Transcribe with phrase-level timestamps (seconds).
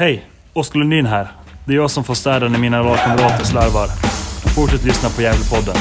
[0.00, 0.26] Hej!
[0.52, 1.28] Oskar Lundin här.
[1.64, 3.86] Det är jag som får städa när mina lagkamrater slarvar.
[4.54, 5.76] Fortsätt lyssna på Gävlepodden.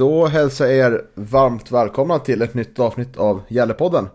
[0.00, 4.08] Då hälsar jag er varmt välkomna till ett nytt avsnitt av Gällepodden.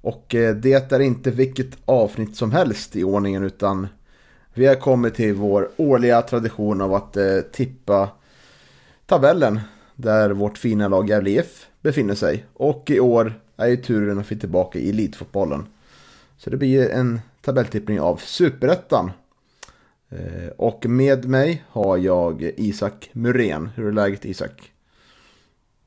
[0.00, 3.88] Och eh, det är inte vilket avsnitt som helst i ordningen utan
[4.54, 8.08] vi har kommit till vår årliga tradition av att eh, tippa
[9.06, 9.60] tabellen
[9.96, 12.44] där vårt fina lag Gävle IF befinner sig.
[12.54, 15.66] Och i år är ju turen att få tillbaka i elitfotbollen.
[16.38, 19.10] Så det blir en tabelltippning av Superettan.
[20.08, 23.70] Eh, och med mig har jag Isak Murén.
[23.76, 24.72] Hur är läget Isak?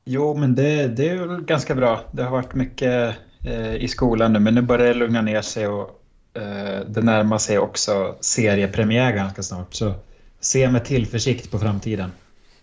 [0.04, 2.00] Jo, men det, det är väl ganska bra.
[2.12, 5.66] Det har varit mycket eh, i skolan nu, men nu börjar det lugna ner sig
[5.68, 6.00] och
[6.34, 9.74] eh, det närmar sig också seriepremiär ganska snart.
[9.74, 9.94] Så
[10.40, 12.10] se med tillförsikt på framtiden.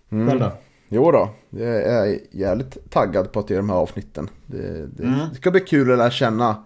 [0.09, 0.27] Mm.
[0.27, 0.51] Själv då?
[0.89, 4.29] Jo då, jag är jävligt taggad på att göra de här avsnitten.
[4.45, 5.19] Det, det, Mm.
[5.29, 6.63] det ska bli kul att lära känna,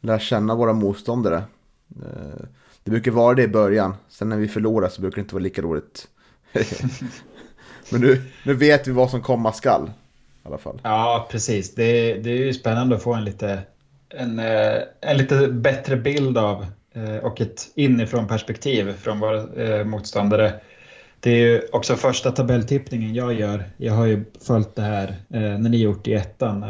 [0.00, 1.36] lära känna våra motståndare.
[2.02, 2.44] Eh,
[2.84, 5.42] Det brukar vara det i början, sen när vi förlorar så brukar det inte vara
[5.42, 6.08] lika roligt.
[7.90, 9.90] Men nu, nu vet vi vad som komma skall.
[10.44, 10.80] I alla fall.
[10.82, 11.74] Ja, precis.
[11.74, 13.62] Det, det är ju spännande att få en lite,
[14.08, 19.84] en, eh, en lite bättre bild av eh, och ett inifrån perspektiv från våra eh,
[19.84, 20.52] motståndare.
[21.20, 23.64] Det är ju också första tabelltippningen jag gör.
[23.76, 26.64] Jag har ju följt det här när ni gjort i ettan.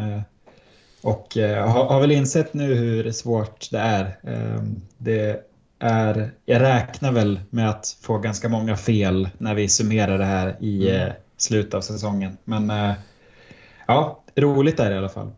[1.05, 4.05] Och har, har väl insett nu hur svårt det är.
[4.23, 4.63] Eh,
[4.99, 5.41] det
[5.79, 6.31] är.
[6.45, 10.91] Jag räknar väl med att få ganska många fel när vi summerar det här i
[10.91, 12.37] eh, slutet av säsongen.
[12.45, 12.71] Men
[13.87, 15.31] ja, roligt är det i alla fall.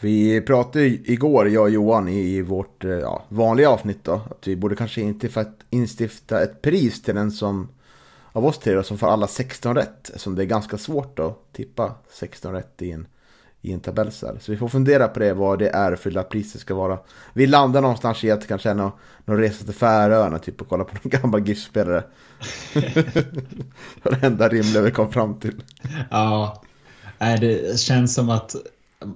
[0.00, 4.12] Vi pratade igår, jag och Johan, i vårt eh, ja, vanliga avsnitt då.
[4.12, 7.68] Att vi borde kanske instifta, instifta ett pris till den som
[8.32, 10.08] av oss tre som får alla 16 rätt.
[10.08, 13.06] Eftersom det är ganska svårt att tippa 16 rätt i en,
[13.60, 14.36] i en tabell så.
[14.40, 16.98] Så vi får fundera på det, vad det är för lilla priset ska vara.
[17.32, 18.92] Vi landar någonstans i att det kanske är någon,
[19.24, 22.04] någon resa till Färöarna, typ och kolla på någon gammal GIF-spelare.
[22.74, 25.62] det var det enda rimliga vi kom fram till.
[26.10, 26.62] Ja,
[27.18, 28.56] nej, det känns som att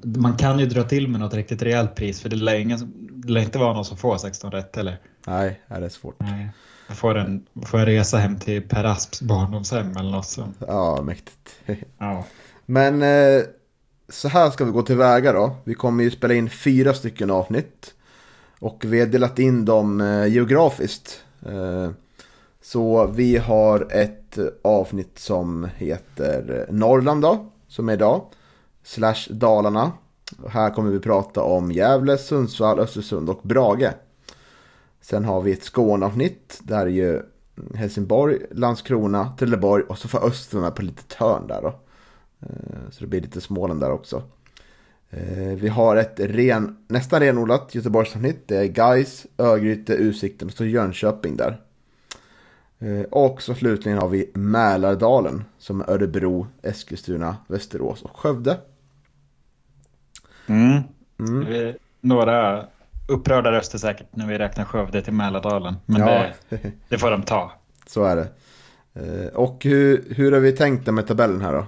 [0.03, 3.33] man kan ju dra till med något riktigt rejält pris för det lär, ingen, det
[3.33, 4.97] lär inte vara någon som får 16 rätt eller?
[5.27, 6.17] Nej, det är svårt.
[6.19, 6.49] Nej.
[6.89, 10.57] Jag får en, får en resa hem till Per Asps barndomshem eller något sånt.
[10.67, 11.55] Ja, mäktigt.
[11.99, 12.25] Ja.
[12.67, 13.43] Men eh,
[14.09, 15.57] så här ska vi gå tillväga då.
[15.65, 17.95] Vi kommer ju spela in fyra stycken avsnitt.
[18.59, 21.25] Och vi har delat in dem eh, geografiskt.
[21.47, 21.91] Eh,
[22.63, 28.25] så vi har ett avsnitt som heter Norrland då, som är idag.
[28.83, 29.93] Slash Dalarna.
[30.43, 33.91] Och här kommer vi prata om Gävle, Sundsvall, Östersund och Brage.
[35.01, 36.61] Sen har vi ett Skåneavsnitt.
[36.63, 37.23] Där är ju
[37.75, 41.81] Helsingborg, Landskrona, Trelleborg och så får Östern med på lite hörn där då.
[42.41, 44.23] Eh, så det blir lite Småland där också.
[45.11, 48.49] Eh, vi har ett ren, nästan renodlat Göteborgsavsnitt.
[48.49, 51.61] Det är Gais, Örgryte, Utsikten och så Jönköping där.
[52.81, 58.59] Eh, Och så slutligen har vi Mälardalen som är Örebro, Eskilstuna, Västerås och Skövde.
[60.47, 60.83] Mm.
[61.19, 61.45] Mm.
[61.45, 62.65] Det Några
[63.09, 65.75] upprörda röster säkert när vi räknar Skövde till Mälardalen.
[65.87, 67.53] Men Ja, det, det får de ta.
[67.87, 68.29] så är det.
[68.95, 71.67] Eh, Och hur, hur har vi tänkt med tabellen här då?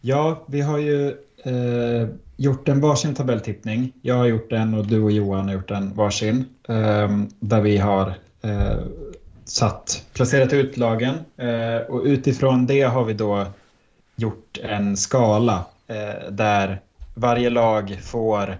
[0.00, 1.06] Ja, vi har ju
[1.44, 3.92] eh, gjort en varsin tabelltippning.
[4.02, 6.44] Jag har gjort en och du och Johan har gjort en varsin.
[6.68, 8.78] Eh, där vi har eh,
[9.50, 11.14] satt, placerat ut lagen.
[11.36, 13.46] Eh, och utifrån det har vi då
[14.16, 16.80] gjort en skala eh, där
[17.14, 18.58] varje lag får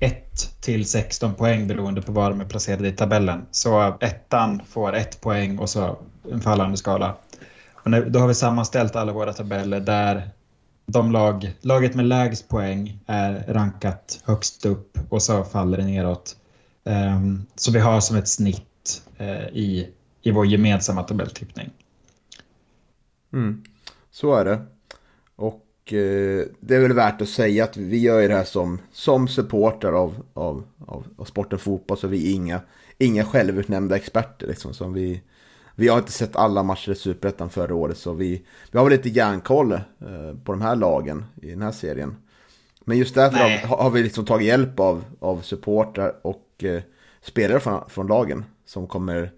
[0.00, 3.46] 1 till 16 poäng beroende på var de är placerade i tabellen.
[3.50, 5.96] Så ettan får ett poäng och så
[6.32, 7.16] en fallande skala.
[7.72, 10.30] Och nu, då har vi sammanställt alla våra tabeller där
[10.86, 16.36] de lag, laget med lägst poäng är rankat högst upp och så faller det neråt.
[16.84, 19.88] Um, så vi har som ett snitt uh, i,
[20.22, 21.70] i vår gemensamma tabelltippning.
[23.32, 23.62] Mm.
[24.10, 24.60] Så är det.
[25.36, 28.78] Och eh, det är väl värt att säga att vi gör ju det här som,
[28.92, 31.98] som supporter av, av, av, av sporten fotboll.
[31.98, 32.60] Så vi är inga,
[32.98, 34.46] inga självutnämnda experter.
[34.46, 35.22] Liksom, som vi,
[35.74, 37.98] vi har inte sett alla matcher i Superettan förra året.
[37.98, 39.80] Så vi, vi har väl lite järnkoll eh,
[40.44, 42.16] på de här lagen i den här serien.
[42.88, 46.82] Men just därför har, har, vi liksom tagit hjälp av, av supportrar och eh,
[47.22, 49.32] spelare från, från lagen som kommer,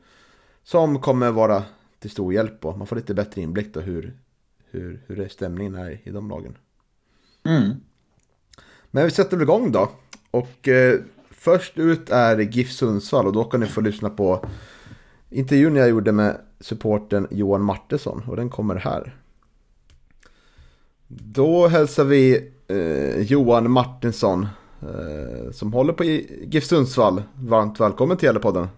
[0.62, 1.62] som kommer vara
[1.98, 4.16] till stor hjälp och man får lite bättre inblick då hur,
[4.70, 6.56] hur, hur stämningen är i de lagen.
[7.44, 7.70] Mm.
[8.90, 9.90] Men vi sätter väl igång då.
[10.30, 14.44] Och eh, först ut är GIF Sundsvall och då kan ni få lyssna på
[15.30, 19.16] intervjun jag gjorde med supporten Johan Martesson och den kommer här.
[21.08, 24.46] Då hälsar vi eh, Johan Martinsson
[24.82, 27.22] eh, som håller på GIF Sundsvall.
[27.34, 28.68] Varmt välkommen till Gävlepodden.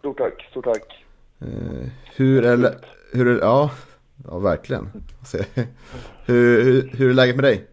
[0.00, 1.04] Stort tack, stort tack.
[1.40, 2.74] Eh, hur är,
[3.12, 3.70] hur är, ja,
[4.28, 4.84] ja verkligen.
[6.26, 7.66] hur, hur, hur är läget med dig?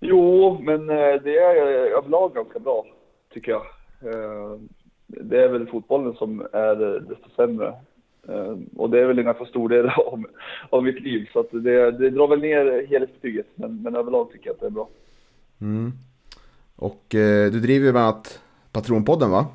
[0.00, 1.56] Jo, men eh, det är
[1.98, 2.86] överlag ganska bra,
[3.34, 3.62] tycker jag.
[4.00, 4.58] Eh,
[5.06, 7.74] det är väl fotbollen som är desto sämre.
[8.28, 10.24] Eh, och det är väl en ganska stor del av,
[10.70, 13.46] av mitt liv, så det, det drar väl ner helhetsbetyget.
[13.54, 14.88] Men, men överlag tycker jag att det är bra.
[15.60, 15.92] Mm.
[16.76, 18.40] Och eh, du driver ju bland annat
[18.72, 19.46] Patronpodden va?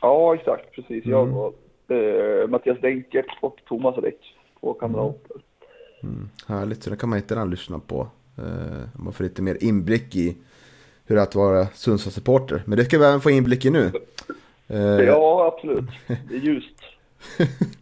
[0.00, 0.72] Ja, exakt.
[0.72, 1.04] Precis.
[1.04, 1.10] Mm.
[1.10, 5.36] Jag och eh, Mattias Denkert och Thomas Räck, två kamrater.
[6.02, 6.14] Mm.
[6.14, 6.28] Mm.
[6.46, 8.08] Härligt, så det kan man inte lyssna på.
[8.38, 10.36] Eh, man får lite mer inblick i
[11.06, 12.62] hur det är att vara Sundsvall-supporter.
[12.66, 13.92] Men det ska vi även få inblick i nu.
[14.68, 15.90] Eh, ja, absolut.
[16.06, 16.76] Det är ljust.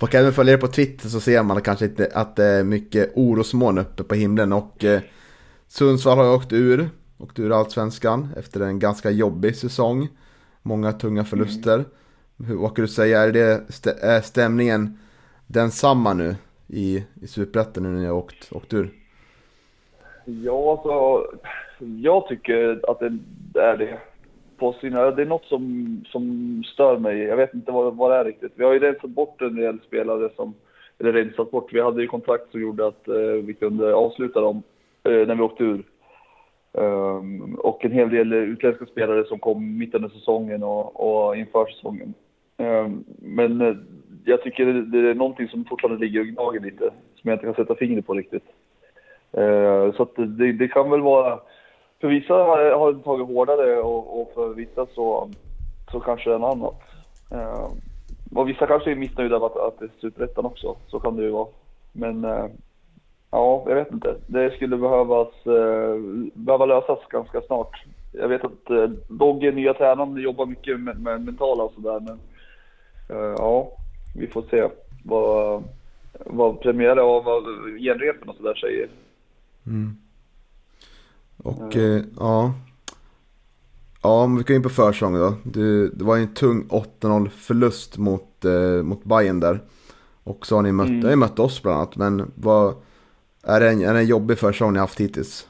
[0.00, 2.64] Man kan även följa er på Twitter så ser man kanske inte att det är
[2.64, 4.52] mycket orosmoln uppe på himlen.
[4.52, 5.00] Och eh,
[5.68, 10.08] Sundsvall har åkt ur, åkt ur allsvenskan efter en ganska jobbig säsong.
[10.66, 11.74] Många tunga förluster.
[11.74, 11.86] Mm.
[12.46, 13.64] Hur, vad kan du säga, är, det,
[14.02, 14.98] är stämningen
[15.46, 16.36] densamma nu
[16.68, 18.90] i, i Superettan nu när ni har åkt, åkt ur?
[20.24, 21.26] Ja, alltså
[21.78, 23.00] jag tycker att
[23.52, 23.98] det är det.
[24.56, 27.18] På sina, det är något som, som stör mig.
[27.18, 28.52] Jag vet inte vad, vad det är riktigt.
[28.54, 30.54] Vi har ju rensat bort en del spelare som,
[30.98, 31.72] eller rensat bort.
[31.72, 34.62] Vi hade ju kontrakt som gjorde att eh, vi kunde avsluta dem
[35.02, 35.84] eh, när vi åkte ur.
[36.76, 41.66] Um, och en hel del utländska spelare som kom mitt under säsongen och, och inför
[41.66, 42.14] säsongen.
[42.56, 43.76] Um, men uh,
[44.24, 47.44] jag tycker det, det, är någonting som fortfarande ligger och gnager lite, som jag inte
[47.44, 48.44] kan sätta fingret på riktigt.
[49.38, 51.40] Uh, så att det, det, kan väl vara,
[52.00, 55.30] för vissa har, har det tagit hårdare och, och, för vissa så,
[55.92, 56.82] så kanske det är något annat.
[57.32, 57.72] Uh,
[58.34, 61.22] och vissa kanske är missnöjda med att, att det är superettan också, så kan det
[61.22, 61.48] ju vara.
[61.92, 62.46] Men uh,
[63.34, 64.16] Ja, jag vet inte.
[64.26, 65.96] Det skulle behövas, eh,
[66.34, 67.84] behöva lösas ganska snart.
[68.12, 72.00] Jag vet att eh, Dogge, nya tränaren, jobbar mycket med, med mentala och sådär.
[72.00, 72.18] Men
[73.08, 73.72] eh, ja,
[74.16, 74.68] vi får se
[75.04, 75.62] vad,
[76.26, 77.44] vad premiär och vad
[77.80, 78.88] genrepen och sådär säger.
[79.66, 79.96] Mm.
[81.36, 82.54] Och eh, ja.
[84.02, 85.34] Ja, om vi går in på försäsongen då.
[85.44, 86.68] Det, det var en tung
[87.00, 89.60] 8-0 förlust mot, eh, mot Bayern där.
[90.24, 91.04] Och så har ni mött, mm.
[91.04, 91.96] har mött oss bland annat.
[91.96, 92.74] Men vad,
[93.46, 95.48] är det en, är det en jobbig försäsong ni haft hittills?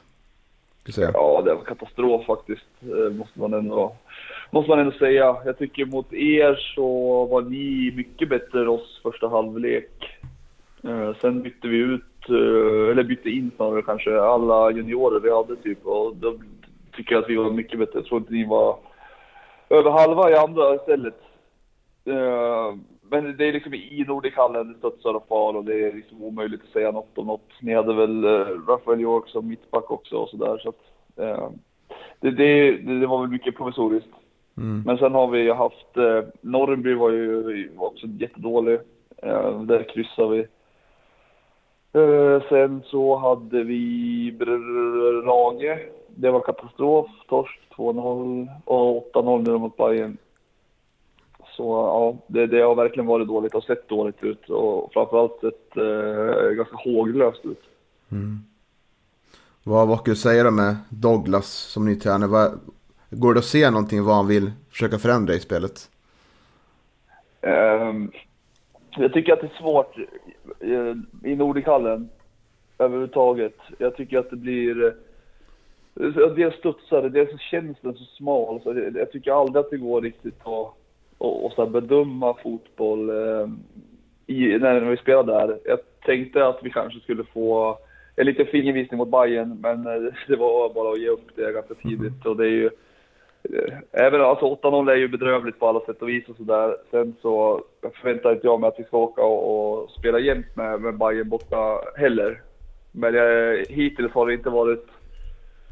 [1.13, 2.65] Ja, det var katastrof faktiskt.
[2.81, 3.95] Eh, måste man, ändå,
[4.51, 5.37] måste man ändå säga.
[5.45, 10.17] Jag tycker mot er så var ni mycket bättre än oss första halvlek.
[10.83, 15.55] Eh, sen bytte vi ut, eh, eller bytte in snarare kanske, alla juniorer vi hade
[15.55, 15.85] typ.
[15.85, 16.35] Och då
[16.95, 17.99] tycker jag att vi var mycket bättre.
[17.99, 18.77] Jag tror inte ni var
[19.69, 21.21] över halva i andra istället
[23.09, 26.63] men det är liksom i Nordichallen, det studsar och far och det är liksom omöjligt
[26.63, 27.49] att säga något om något.
[27.61, 30.81] Ni hade väl eh, Rafael York som mittback också och sådär så att
[31.15, 31.49] eh,
[32.19, 34.09] det, det, det, var väl mycket provisoriskt.
[34.57, 34.83] Mm.
[34.85, 38.79] Men sen har vi haft, eh, Norrby var ju också jättedålig.
[39.17, 40.47] Eh, där kryssade vi.
[41.99, 45.79] Eh, sen så hade vi Brage.
[46.07, 47.07] Det var katastrof.
[47.27, 50.17] Torsk 2-0 och 8-0 nu mot Bayern.
[51.55, 55.77] Så ja, det, det har verkligen varit dåligt och sett dåligt ut och framförallt sett
[55.77, 57.61] eh, ganska håglöst ut.
[58.11, 58.39] Mm.
[59.63, 62.51] Vad, vad du säga då med Douglas som ny tränare?
[63.09, 65.89] går det att se någonting vad han vill försöka förändra i spelet?
[67.41, 68.11] Um,
[68.97, 69.97] jag tycker att det är svårt
[70.63, 72.09] uh, i Nordichallen
[72.77, 73.57] överhuvudtaget.
[73.77, 74.83] Jag tycker att det blir
[75.99, 78.61] uh, dels studsar det, dels känns den så smal.
[78.63, 80.73] Så jag, jag tycker aldrig att det går riktigt att
[81.17, 83.47] och, och så bedöma fotboll eh,
[84.27, 85.59] i, när vi spelade där.
[85.65, 87.77] Jag tänkte att vi kanske skulle få
[88.15, 91.73] en liten fingervisning mot Bayern men eh, det var bara att ge upp det ganska
[91.73, 92.25] tidigt.
[92.25, 92.31] Mm.
[92.31, 92.69] Och det är ju,
[93.43, 96.77] eh, även alltså 8-0 är ju bedrövligt på alla sätt och vis och sådär.
[96.91, 97.63] Sen så
[98.01, 101.29] förväntar inte jag mig att vi ska åka och, och spela jämt med, med Bayern
[101.29, 102.41] borta heller.
[102.91, 104.87] Men jag, hittills har det inte varit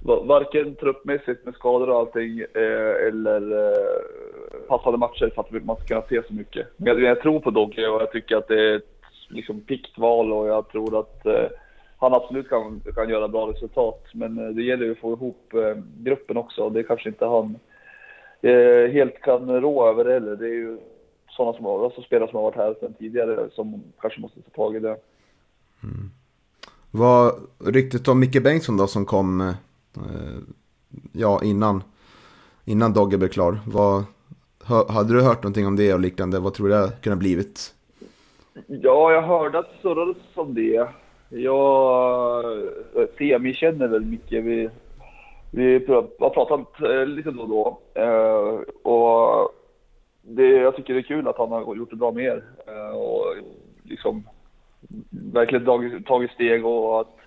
[0.03, 5.85] varken truppmässigt med skador och allting eh, eller eh, passade matcher för att man ska
[5.85, 6.67] kunna se så mycket.
[6.77, 8.83] Men jag, jag tror på Dogge och jag tycker att det är ett
[9.29, 11.47] liksom, pikt val och jag tror att eh,
[11.97, 14.03] han absolut kan, kan göra bra resultat.
[14.13, 16.61] Men eh, det gäller ju att få ihop eh, gruppen också.
[16.61, 17.59] och Det kanske inte han
[18.41, 20.35] eh, helt kan rå över heller.
[20.35, 20.77] Det är ju
[21.29, 24.75] sådana som alltså spelare som har varit här sedan tidigare som kanske måste ta tag
[24.75, 24.97] i det.
[25.83, 26.11] Mm.
[26.91, 27.33] Vad
[27.65, 29.53] ryktet om Micke Bengtsson då som kom
[29.97, 30.39] Eh,
[31.11, 31.83] ja, innan,
[32.65, 33.59] innan Dogge blev klar.
[33.67, 34.03] Vad,
[34.89, 36.39] hade du hört någonting om det och liknande?
[36.39, 37.73] Vad tror du det kunde ha blivit?
[38.67, 40.87] Ja, jag hörde att det surrades om det.
[41.29, 42.45] Jag,
[42.95, 44.31] eh, Semi känner väl Micke.
[44.31, 44.69] Vi,
[45.51, 47.79] vi har pratat eh, lite då och då.
[48.01, 48.59] Eh,
[48.91, 49.51] och
[50.21, 52.43] det, jag tycker det är kul att han har gjort det bra med er.
[52.67, 53.35] Eh, och
[53.83, 54.23] liksom
[55.33, 57.17] verkligen tagit steg och att,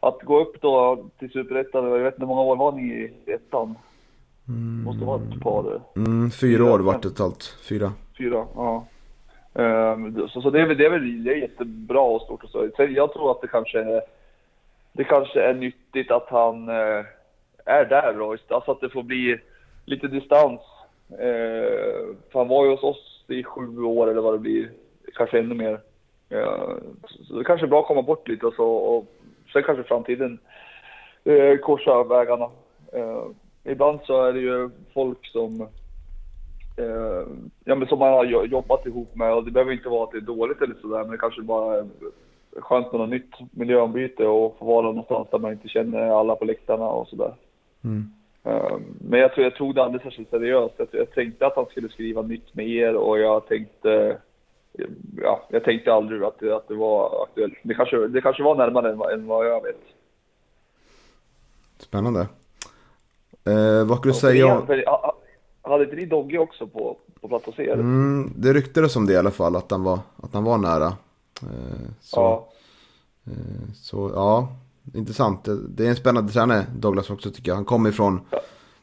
[0.00, 1.84] att gå upp då till Superettan.
[1.84, 3.74] Jag vet inte hur många år var ni i ettan?
[4.48, 4.84] Mm.
[4.84, 5.80] Måste vara ett par.
[5.96, 7.56] Mm, fyra år vart det totalt.
[7.68, 7.92] Fyra.
[8.18, 8.86] Fyra, ja.
[9.52, 12.50] Um, så, så det är väl, det är väl det är jättebra och stort och
[12.50, 12.68] så.
[12.76, 14.02] Sen jag tror att det kanske,
[14.92, 17.04] det kanske är nyttigt att han uh,
[17.64, 18.36] är där då.
[18.48, 19.38] Alltså att det får bli
[19.84, 20.60] lite distans.
[21.12, 24.70] Uh, för han var ju hos oss i sju år eller vad det blir.
[25.14, 25.80] Kanske ännu mer.
[26.32, 26.74] Uh,
[27.08, 28.68] så det kanske är bra att komma bort lite och så.
[28.68, 29.06] Och
[29.52, 30.38] sen kanske framtiden
[31.26, 32.44] uh, korsar vägarna.
[32.96, 33.30] Uh,
[33.64, 35.68] ibland så är det ju folk som
[36.76, 37.26] eh,
[37.64, 40.18] ja, men som man har jobbat ihop med och det behöver inte vara att det
[40.18, 41.86] är dåligt eller sådär men det kanske bara är
[42.56, 46.44] skönt med något nytt miljöombyte och få vara någonstans där man inte känner alla på
[46.44, 47.34] läktarna och sådär.
[47.84, 48.10] Mm.
[48.44, 50.74] Eh, men jag tror jag tog det aldrig särskilt seriöst.
[50.76, 54.18] Jag, jag tänkte att han skulle skriva nytt med er och jag tänkte
[55.22, 57.54] Ja, jag tänkte aldrig att det, att det var aktuellt.
[57.62, 59.80] Det kanske, det kanske var närmare än, än vad jag vet.
[61.78, 62.20] Spännande.
[63.44, 64.62] Eh, vad skulle du säga?
[64.66, 64.84] För,
[65.62, 67.72] hade inte ni Dogge också på, på plats er?
[67.72, 70.86] Mm, det ryktades om det i alla fall, att han var, att han var nära.
[71.42, 72.48] Eh, så, ja.
[73.26, 74.48] Eh, så ja,
[74.94, 75.48] intressant.
[75.68, 77.56] Det är en spännande tränare, Douglas också tycker jag.
[77.56, 78.40] Han kommer ifrån, ja.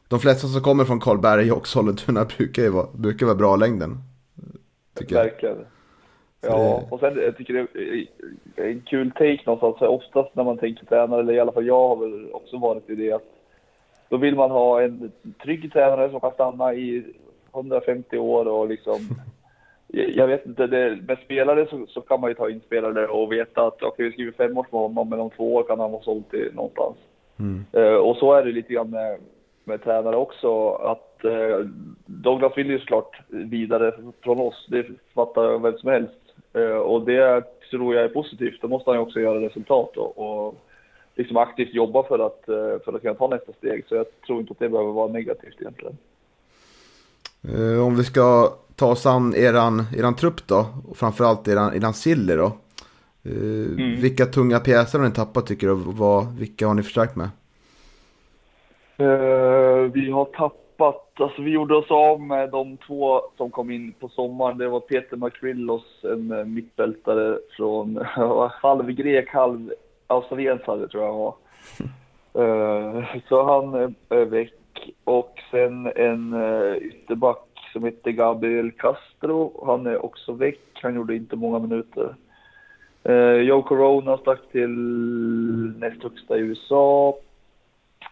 [0.07, 3.97] de flesta som kommer från Karlberg och Sollentuna brukar ju vara, brukar vara bra längden.
[4.93, 5.57] Tycker Verkligen.
[6.41, 6.95] Ja, det...
[6.95, 9.81] och sen jag tycker det är en kul take någonstans.
[9.81, 12.95] Oftast när man tänker tränare, eller i alla fall jag har väl också varit i
[12.95, 13.33] det att
[14.09, 15.11] då vill man ha en
[15.43, 17.03] trygg tränare som kan stanna i
[17.53, 18.99] 150 år och liksom
[19.87, 23.31] jag vet inte, det, med spelare så, så, kan man ju ta in spelare och
[23.31, 25.79] veta att okej, okay, vi skriver fem år med honom, men om två år kan
[25.79, 26.95] han vara såld till någonstans.
[27.39, 27.65] Mm.
[27.77, 29.19] Uh, och så är det lite grann med,
[29.63, 31.67] med tränare också, att uh,
[32.05, 36.26] Douglas vill ju såklart vidare från oss, det fattar vem som helst.
[36.55, 40.17] Uh, och det tror jag är positivt, då måste han ju också göra resultat och,
[40.17, 40.55] och
[41.17, 43.85] liksom aktivt jobba för att, eh, för att kunna ta nästa steg.
[43.87, 45.97] Så jag tror inte att det behöver vara negativt egentligen.
[47.43, 51.93] Eh, om vi ska ta oss an eran, eran trupp då, och framförallt eran, eran
[51.93, 52.51] Silly då.
[53.23, 54.01] Eh, mm.
[54.01, 55.73] Vilka tunga pjäser har ni tappat tycker du?
[55.73, 57.29] Vad, vilka har ni förstärkt med?
[59.93, 64.09] Vi har tappat, alltså vi gjorde oss av med de två som kom in på
[64.09, 64.57] sommaren.
[64.57, 67.97] Det var Peter Makrillos, en mittbältare från
[68.61, 69.71] halv grek, halv
[70.07, 71.35] australiensare tror jag han var.
[72.37, 74.53] Uh, så han är väck.
[75.03, 79.65] Och sen en uh, ytterback som heter Gabriel Castro.
[79.65, 80.59] Han är också väck.
[80.81, 82.15] Han gjorde inte många minuter.
[83.09, 84.69] Uh, Joe Corona stack till
[85.77, 87.17] näst högsta i USA.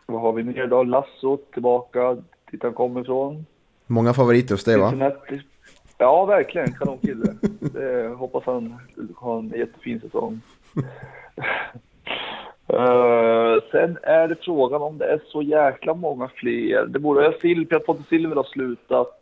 [0.06, 0.84] Vad har vi mer då?
[0.84, 2.18] Lasso tillbaka
[2.56, 3.46] dit han kommer ifrån.
[3.88, 5.12] Många favoriter hos dig va?
[5.98, 6.74] Ja, verkligen.
[6.74, 7.36] Kanonkille.
[8.18, 8.76] hoppas han
[9.16, 10.42] har en jättefin säsong.
[12.74, 16.86] Uh, sen är det frågan om det är så jäkla många fler.
[16.86, 19.22] Det borde vara Silvia, Ponte Silver har slutat.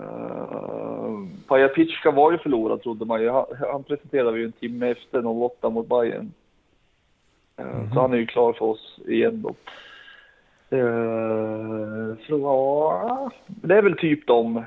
[0.00, 3.30] Uh, Paja Pitschka var ju förlorad trodde man ju.
[3.30, 6.32] Han, han presenterade ju en timme efter 08 mot Bayern.
[7.60, 7.94] Uh, mm -hmm.
[7.94, 9.54] Så han är ju klar för oss igen då.
[10.72, 14.64] Uh, så ja, det är väl typ de.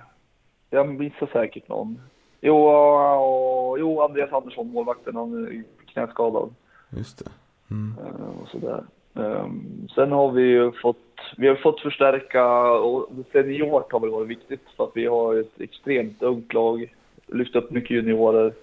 [0.70, 2.00] Jag missar säkert någon.
[2.42, 6.54] Jo, uh, jo Andreas Andersson, målvakten, han är knäskadad.
[6.90, 7.32] Just det.
[7.72, 7.96] Mm.
[8.00, 8.84] Uh, och sådär.
[9.14, 10.98] Um, sen har vi ju fått,
[11.38, 15.62] vi har fått förstärka och seniort har väl varit viktigt för att vi har ett
[15.62, 16.94] extremt ungt lag.
[17.28, 18.54] Lyft upp mycket juniorer.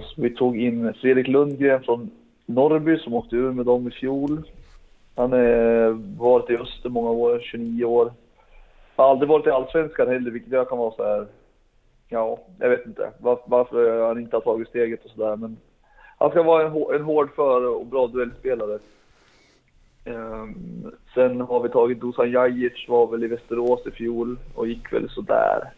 [0.00, 2.10] Så vi tog in Fredrik Lundgren från
[2.46, 4.42] Norrby som åkte ur med dem i fjol.
[5.16, 8.12] Han har eh, varit i Öster många år, 29 år.
[8.96, 11.26] Har aldrig varit i Allsvenskan heller, vilket jag kan vara så här.
[12.08, 13.10] Ja, jag vet inte
[13.46, 15.56] varför han inte har tagit steget och sådär, men
[16.18, 18.78] han ska vara en, en hård för och bra duellspelare.
[20.04, 24.92] Um, sen har vi tagit Dusan Jajic, var väl i Västerås i fjol och gick
[24.92, 25.72] väl sådär.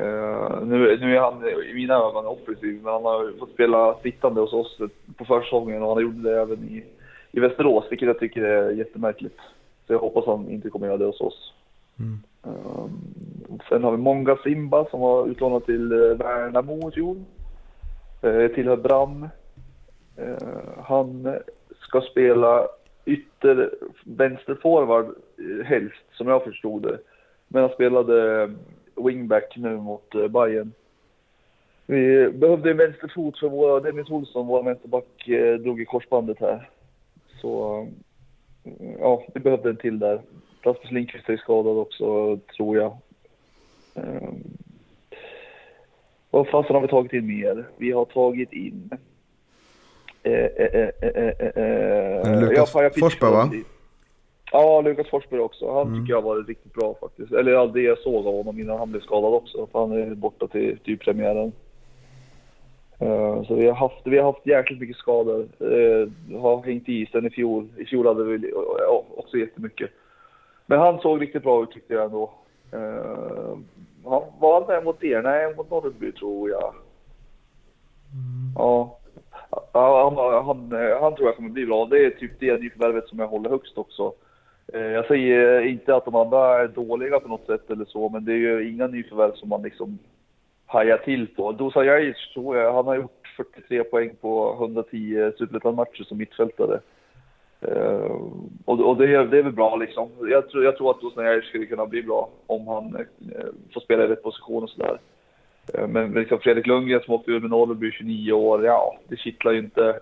[0.00, 3.94] Uh, ehm, nu, nu är han i mina ögon offensiv, men han har fått spela
[4.02, 4.78] sittande hos oss
[5.16, 6.84] på försäsongen och han gjorde det även i,
[7.32, 9.38] i Västerås, vilket jag tycker är jättemärkligt.
[9.86, 11.54] Så jag hoppas han inte kommer göra det hos oss.
[11.98, 12.18] Mm.
[12.46, 12.88] Uh,
[13.68, 17.24] sen har vi Monga Simba som var utlånad till uh, Värnamo i fjol.
[18.24, 19.28] Uh, tillhör Bram.
[20.18, 21.36] Uh, han
[21.80, 22.68] ska spela
[23.04, 23.70] ytter
[24.04, 25.14] vänsterforward
[25.64, 26.98] helst, som jag förstod det.
[27.48, 28.50] Men han spelade
[28.96, 30.72] wingback nu mot Bayern.
[31.90, 36.68] Vi behövde en vänsterfot för våra, Dennis Olsson, vår vänsterback, eh, drog i korsbandet här.
[37.40, 37.86] Så
[38.98, 40.22] ja, vi behövde en till där.
[40.62, 42.96] Rasmus Lindqvist är skadad också, tror jag.
[43.94, 44.58] Um,
[46.30, 47.68] vad fasen har vi tagit in mer?
[47.76, 48.90] Vi har tagit in...
[50.22, 53.50] Eh, eh, eh, Lukas ja, Forsberg va?
[54.52, 55.72] Ja, Lukas Forsberg också.
[55.72, 56.00] Han mm.
[56.00, 57.32] tycker jag var riktigt bra faktiskt.
[57.32, 59.66] Eller ja, det jag såg av honom innan han blev skadad också.
[59.72, 61.52] För han är borta till, till premiären.
[63.02, 65.48] Uh, så vi har, haft, vi har haft jäkligt mycket skador.
[65.62, 66.08] Uh,
[66.40, 67.68] har hängt i sen i fjol.
[67.76, 68.60] I fjol hade vi uh,
[69.16, 69.90] också jättemycket.
[70.66, 72.30] Men han såg riktigt bra ut tyckte jag ändå.
[72.74, 73.58] Uh,
[74.04, 75.22] han var med mot er?
[75.22, 76.74] Nej, mot Norrby tror jag.
[78.12, 78.52] Mm.
[78.56, 78.98] Ja.
[79.72, 81.86] Han, han, han, han, tror jag kommer bli bra.
[81.86, 84.12] Det är typ det nyförvärvet som jag håller högst också.
[84.72, 88.24] Eh, jag säger inte att de andra är dåliga på något sätt eller så, men
[88.24, 89.98] det är ju inga nyförvärv som man liksom
[90.68, 91.52] haja till på.
[91.52, 96.80] Dusan Jajic tror jag, eh, han har gjort 43 poäng på 110 superettan-matcher som mittfältare.
[97.68, 98.22] Uh,
[98.64, 100.08] och, och det, det, är väl bra liksom.
[100.30, 103.80] Jag tror, jag tror att Dusan Jajic skulle kunna bli bra om han uh, får
[103.80, 104.98] spela i rätt position och sådär.
[105.78, 108.98] Uh, men liksom Fredrik Lundgren som åkte ur med noll och blir 29 år, ja,
[109.08, 110.00] det kittlar ju inte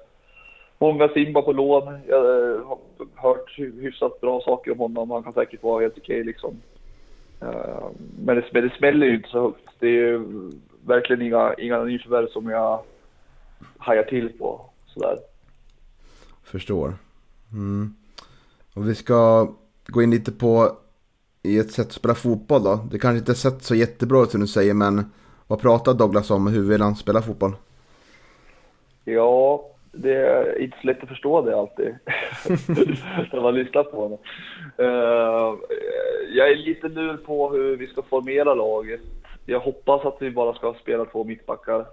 [0.79, 1.99] Många Simba på lån.
[2.09, 2.19] Jag
[2.65, 2.79] har
[3.15, 5.11] hört hyfsat bra saker om honom.
[5.11, 6.61] Han kan säkert vara helt okej liksom.
[8.25, 9.66] Men det, det smäller ju inte så högt.
[9.79, 10.25] Det är ju
[10.87, 12.83] verkligen inga, inga nyförvärv som jag
[13.79, 15.19] hajar till på sådär.
[16.45, 16.95] Förstår.
[17.53, 17.95] Mm.
[18.75, 19.49] Och vi ska
[19.87, 20.77] gå in lite på
[21.43, 22.81] i ett sätt att spela fotboll då.
[22.91, 25.11] Det kanske inte sett så jättebra ut som du säger men
[25.47, 26.47] vad pratar Douglas om?
[26.47, 27.53] Hur vill han spela fotboll?
[29.05, 31.87] Ja, det är inte så lätt att förstå det alltid.
[33.33, 34.19] när man lyssnar på honom.
[34.81, 35.59] Uh,
[36.31, 39.01] jag är lite lur på hur vi ska formera laget.
[39.47, 41.87] Jag hoppas att vi bara ska spela två mittbackar.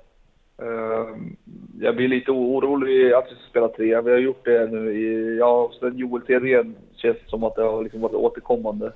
[0.58, 1.36] Ehm,
[1.80, 4.02] jag blir lite orolig att vi ska spela tre.
[4.02, 7.64] Vi har gjort det nu i, ja, sen Joel Thedéen känns det som att det
[7.64, 8.92] har liksom varit återkommande.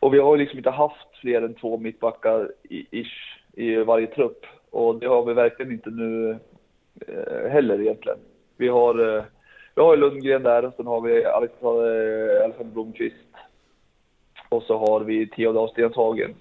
[0.00, 4.46] Och vi har liksom inte haft fler än två mittbackar i, ish, i varje trupp.
[4.70, 6.38] Och det har vi verkligen inte nu
[7.00, 8.18] Eh, heller egentligen.
[8.56, 9.24] Vi har, eh,
[9.74, 13.16] vi har Lundgren där och sen har vi Alexander, eh, Alexander Blomqvist.
[14.48, 16.34] Och så har vi Theodor Stenshagen.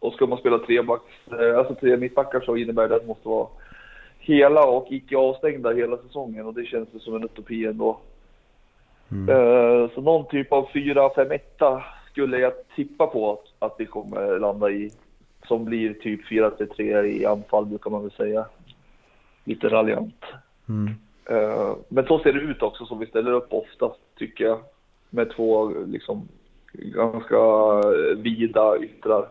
[0.00, 1.04] Och ska man spela tre, backs,
[1.56, 3.48] alltså tre mittbackar så innebär det att det måste vara
[4.18, 7.98] hela och icke avstängda hela säsongen och det känns som en utopi ändå.
[9.12, 9.88] Mm.
[9.94, 14.90] Så någon typ av 4-5-1 skulle jag tippa på att, att vi kommer landa i.
[15.48, 18.46] Som blir typ 4-3 i anfall brukar man väl säga
[19.44, 20.24] lite raljant.
[20.68, 20.94] Mm.
[21.30, 24.58] Uh, men så ser det ut också som vi ställer upp ofta tycker jag.
[25.10, 26.28] Med två liksom
[26.72, 27.38] ganska
[28.16, 29.28] vida yttrar.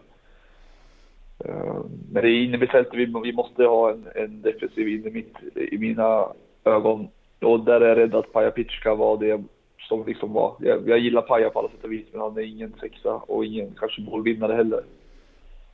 [1.45, 6.27] Uh, men det är innermittfältet vi, vi måste ha en, en defensiv innermitt i mina
[6.63, 7.07] ögon.
[7.41, 9.43] Och där är jag rädd att Paja ska vara det
[9.89, 10.55] som liksom var.
[10.59, 13.45] Jag, jag gillar Paja på alla sätt och vis men han är ingen sexa och
[13.45, 14.83] ingen kanske målvinnare heller.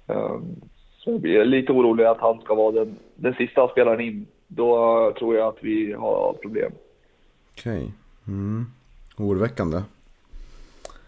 [0.08, 0.56] Um,
[0.98, 5.14] så jag blir lite orolig att han ska vara den, den sista spelaren in då
[5.20, 6.72] tror jag att vi har problem.
[7.52, 7.78] Okej.
[7.78, 7.90] Okay.
[8.28, 8.66] Mm.
[9.18, 9.82] Oroväckande.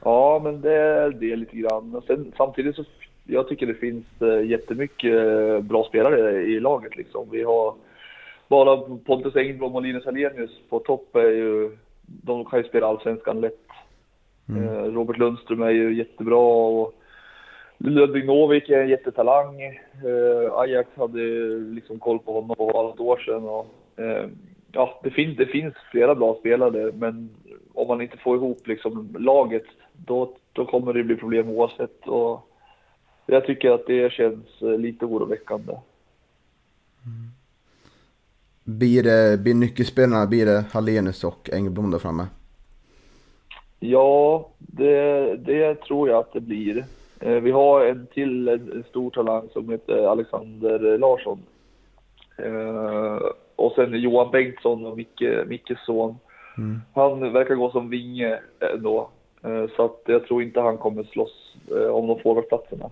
[0.04, 2.02] Ja, men det, det är lite grann.
[2.08, 2.84] Sen, samtidigt så
[3.28, 6.96] jag tycker det finns äh, jättemycket äh, bra spelare i laget.
[6.96, 7.28] Liksom.
[7.32, 7.74] Vi har
[8.48, 11.16] bara Pontus Engblom och Linus Hallenius på topp.
[11.16, 13.68] Är ju, de kan ju spela allsvenskan lätt.
[14.50, 14.64] Mm.
[14.64, 16.38] Äh, Robert Lundström är ju jättebra.
[16.38, 16.94] Och,
[17.78, 19.62] Ludvig Novik är en jättetalang.
[19.62, 21.20] Eh, Ajax hade
[21.58, 23.44] liksom koll på honom för ett år sedan.
[23.44, 23.68] Och,
[24.04, 24.26] eh,
[24.72, 27.30] ja, det, fin det finns flera bra spelare, men
[27.74, 32.08] om man inte får ihop liksom, laget, då, då kommer det bli problem oavsett.
[32.08, 32.47] Och
[33.28, 35.74] jag tycker att det känns eh, lite oroväckande.
[37.06, 37.32] Mm.
[38.64, 42.28] Blir, det, blir nyckelspelarna, blir det Hallenius och Engblom där framme?
[43.80, 46.86] Ja, det, det tror jag att det blir.
[47.20, 51.40] Eh, vi har en till en stor talang som heter Alexander Larsson.
[52.38, 53.20] Eh,
[53.56, 56.16] och sen Johan Bengtsson och Micke, Mickes son.
[56.58, 56.82] Mm.
[56.94, 58.40] Han verkar gå som vinge.
[58.60, 61.56] Eh, så att jag tror inte han kommer slåss
[61.92, 62.90] om de forwardplatserna.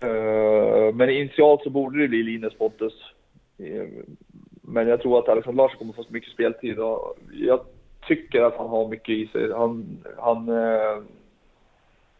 [0.00, 2.94] Eh, men initialt så borde det bli Linus Pontus.
[3.58, 3.88] Eh,
[4.62, 7.60] Men jag tror att Alexander Larsson kommer få så mycket speltid och jag
[8.08, 9.52] tycker att han har mycket i sig.
[9.52, 11.02] Han, han eh,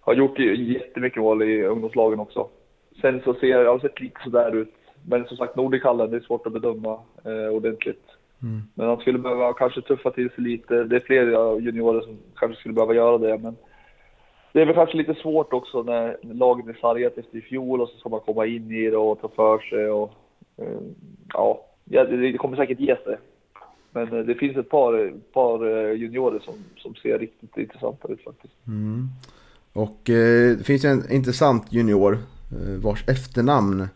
[0.01, 2.49] har gjort jättemycket mål i ungdomslagen också.
[3.01, 4.75] Sen så ser det har sett lite sådär ut.
[5.09, 8.05] Men som sagt, Nordichallen, det är svårt att bedöma eh, ordentligt.
[8.75, 10.85] Men han skulle behöva kanske tuffa till sig lite.
[10.85, 13.39] Det är fler juniorer som kanske skulle behöva göra det.
[13.39, 13.57] Men
[14.59, 17.89] det är väl kanske lite svårt också när laget är sargat efter i fjol och
[17.89, 19.91] så ska man komma in i det och ta för sig.
[19.91, 20.15] Och,
[20.57, 20.81] eh,
[21.33, 23.17] ja, det kommer säkert ge sig.
[23.91, 28.25] Men eh, det finns ett par, par eh, juniorer som, som ser riktigt intressanta ut
[28.25, 28.55] faktiskt.
[29.73, 32.19] Och eh, det finns en intressant junior
[32.83, 33.89] vars efternamn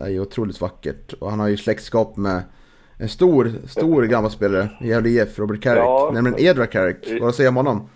[0.00, 1.12] är ju otroligt vackert.
[1.12, 2.42] Och han har ju släktskap med
[2.98, 5.84] en stor, stor gammal spelare i Gävle IF, Robert Carrick.
[5.84, 6.10] Ja.
[6.14, 7.20] Nämligen Edvard Carrick.
[7.20, 7.88] Vad säger man om honom?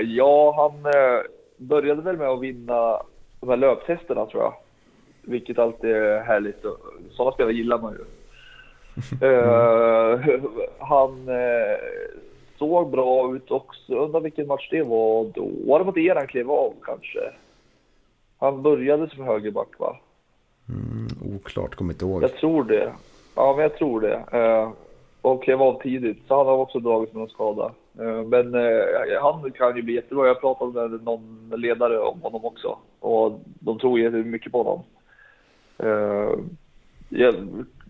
[0.00, 1.20] Eh, ja, han eh,
[1.56, 3.02] började väl med att vinna
[3.40, 4.54] de här löptesterna tror jag.
[5.22, 6.64] Vilket alltid är härligt.
[7.10, 8.04] Sådana spelare gillar man ju.
[9.22, 10.20] Eh,
[10.78, 11.28] han
[12.58, 13.94] såg bra ut också.
[13.94, 15.48] Undrar vilken match det var då.
[15.66, 17.20] Var det mot er han klev av kanske?
[18.38, 19.96] Han började som högerback va?
[20.68, 22.22] Mm, oklart, kommer inte ihåg.
[22.22, 22.92] Jag tror det.
[23.34, 24.24] Ja, men jag tror det.
[24.32, 24.70] Eh,
[25.22, 27.72] och klev av tidigt, så han har också dragit med någon skada.
[27.98, 30.26] Eh, men eh, han kan ju bli jättebra.
[30.26, 32.78] Jag pratade med någon ledare om honom också.
[33.00, 34.82] Och de tror jättemycket på honom.
[35.78, 36.38] Eh,
[37.08, 37.34] jag,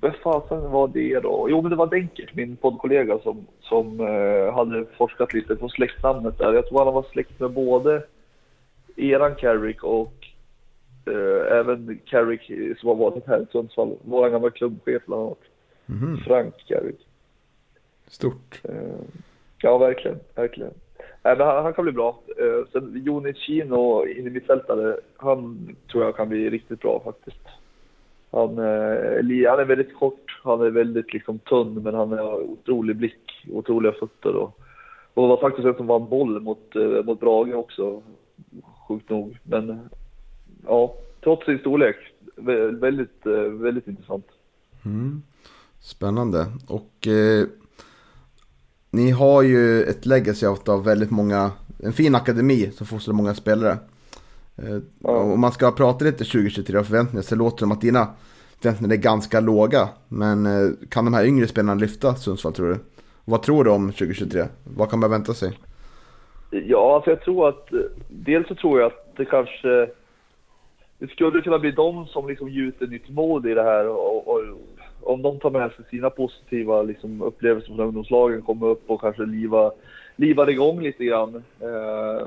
[0.01, 1.47] vad fasen var det då?
[1.51, 4.01] Jo, men det var Denkert, min poddkollega, som, som
[4.55, 6.53] hade forskat lite på släktnamnet där.
[6.53, 8.03] Jag tror han var släkt med både
[8.97, 10.27] eran Carrick och
[11.07, 12.43] eh, även Carrick
[12.79, 13.97] som har varit här i Sundsvall.
[14.03, 15.39] Vår gamla klubbchef bland annat.
[15.87, 17.07] Mhm, Frank Carrick.
[18.07, 18.61] Stort.
[18.65, 19.01] Eh,
[19.63, 20.19] ja, verkligen.
[20.35, 20.73] verkligen.
[21.23, 22.21] Nej, men han, han kan bli bra.
[22.39, 27.49] Eh, sen Joni Chino, innermittfältare, han tror jag kan bli riktigt bra faktiskt.
[28.31, 32.97] Han, eh, han är väldigt kort, han är väldigt liksom tunn, men han har otrolig
[32.97, 34.37] blick, otroliga fötter.
[34.37, 34.61] Och,
[35.15, 38.03] och var faktiskt en som vann boll mot, eh, mot Brage också,
[38.89, 39.39] sjukt nog.
[39.43, 39.89] Men
[40.67, 40.95] ja,
[41.25, 41.97] trots sin storlek,
[42.81, 44.27] väldigt, eh, väldigt intressant.
[44.85, 45.23] Mm.
[45.81, 46.47] Spännande.
[46.69, 47.47] Och eh,
[48.91, 51.51] ni har ju ett legacy av väldigt många,
[51.83, 53.79] en fin akademi som fostrar många spelare.
[54.57, 55.11] Eh, Ja.
[55.11, 58.09] Om man ska prata lite 2023 och förväntningar så låter det som att dina
[58.61, 59.89] förväntningar är ganska låga.
[60.09, 62.75] Men eh, kan de här yngre spelarna lyfta Sundsvall tror du?
[62.75, 62.81] Och
[63.25, 64.45] vad tror du om 2023?
[64.77, 65.59] Vad kan man vänta sig?
[66.51, 67.73] Ja, alltså jag tror att...
[67.73, 69.89] eh, Dels så tror jag att det kanske...
[70.99, 74.41] Det skulle kunna bli de som liksom gjuter nytt mod i det här och, och
[75.03, 79.23] om de tar med sig sina positiva liksom, upplevelser från ungdomslagen, kommer upp och kanske
[79.23, 79.73] liva,
[80.17, 81.45] livar igång lite grann.
[81.61, 82.27] Eh,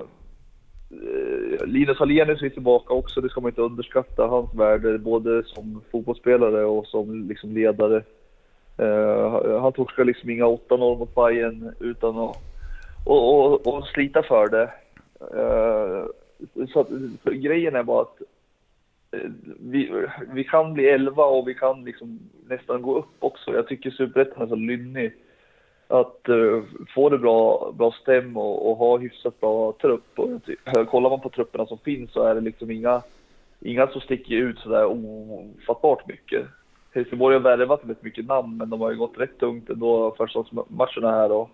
[0.92, 4.28] eh, Linus Hallenius är tillbaka också, det ska man inte underskatta.
[4.28, 8.04] Hans värde både som fotbollsspelare och som liksom, ledare.
[8.78, 12.38] Eh, han torskade liksom inga 8-0 mot Bayern utan att
[13.06, 14.72] och, och, och slita för det.
[15.20, 16.06] Eh,
[16.74, 16.88] så att,
[17.24, 18.18] för grejen är bara att
[19.60, 23.54] vi, vi kan bli 11 och vi kan liksom nästan gå upp också.
[23.54, 25.14] Jag tycker Superettan är så lynnig.
[25.88, 26.64] Att uh,
[26.96, 30.20] få det bra, bra stäm och, och ha hyfsat bra trupp.
[30.20, 33.02] Och, kollar man på trupperna som finns så är det liksom inga,
[33.60, 36.46] inga som sticker ut sådär ofattbart mycket.
[36.94, 40.46] Helsingborg har värvat väldigt mycket namn men de har ju gått rätt tungt ändå första
[40.68, 41.32] matcherna här.
[41.32, 41.50] Och,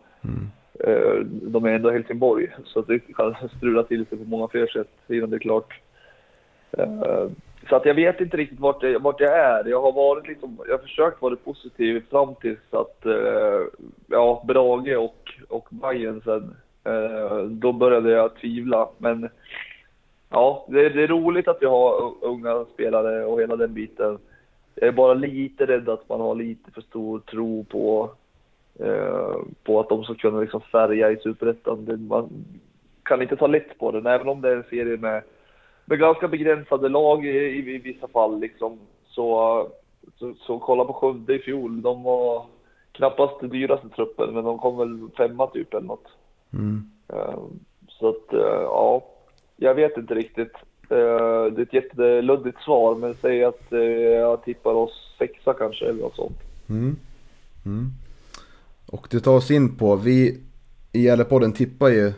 [0.84, 4.90] Eh, de är ändå Helsingborg, så det kan strula till sig på många fler sätt
[5.08, 5.80] innan det är klart.
[6.72, 7.26] Eh,
[7.70, 9.66] så att jag vet inte riktigt vart jag, vart jag är.
[9.66, 13.62] Jag har varit liksom, jag har försökt vara positiv fram tills att, eh,
[14.08, 18.90] ja, Brage och, och Bayern sen, eh, då började jag tvivla.
[18.98, 19.30] Men
[20.30, 24.18] ja, det, är- det är roligt att vi har unga spelare och hela den biten.
[24.76, 28.10] Jag är bara lite rädd att man har lite för stor tro på
[28.80, 32.08] eh, på att de ska kunna liksom färga i Superettan.
[32.10, 32.30] Man
[33.04, 35.24] kan inte ta lätt på den, även om det är en serie med,
[35.90, 38.40] med ganska begränsade lag i, i, i vissa fall.
[38.40, 38.78] Liksom.
[39.08, 39.68] Så,
[40.18, 42.46] så, så kolla på Skövde i fjol, de var
[42.92, 46.08] knappast dyraste truppen, men de kom väl femma typ eller något.
[46.54, 46.92] Mm.
[47.14, 47.40] Eh,
[47.88, 49.06] Så att, eh, ja,
[49.58, 50.54] jag vet inte riktigt.
[50.90, 53.80] Eh, Det är ett jätteluddigt svar, men säg att eh,
[54.24, 56.38] jag tippar oss sexa kanske eller något sånt.
[56.70, 56.96] Mm.
[57.66, 57.90] Mm.
[58.92, 60.38] Och det tar oss in på, vi
[60.94, 62.14] i Gällepodden tippar ju,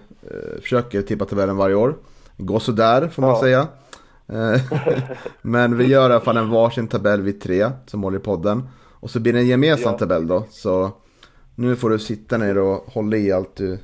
[0.61, 1.95] försöker tippa tabellen varje år.
[2.37, 3.39] Går sådär får man Ja.
[3.41, 3.67] säga.
[4.27, 4.61] Eh,
[5.41, 8.69] Men vi gör i alla fall en varsin tabell vid tre som håller i podden.
[8.99, 9.97] Och så blir det en gemensam Ja.
[9.99, 10.43] tabell då.
[10.49, 10.91] Så
[11.55, 13.79] nu får du sitta ner och hålla i allt du,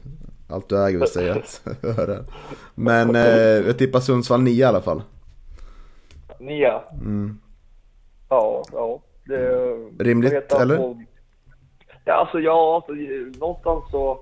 [0.50, 1.38] allt du äger vill säga.
[2.76, 3.26] Men eh,
[3.68, 5.02] jag tippar Sundsvall 9 i alla fall.
[6.40, 6.82] Nia.
[7.02, 7.38] Mm.
[8.30, 9.02] Ja, ja.
[9.26, 9.50] Det,
[10.00, 10.78] Rimligt, eller?
[10.78, 11.04] på-
[12.06, 12.92] Ja, alltså ja, alltså,
[13.40, 14.20] någonstans så...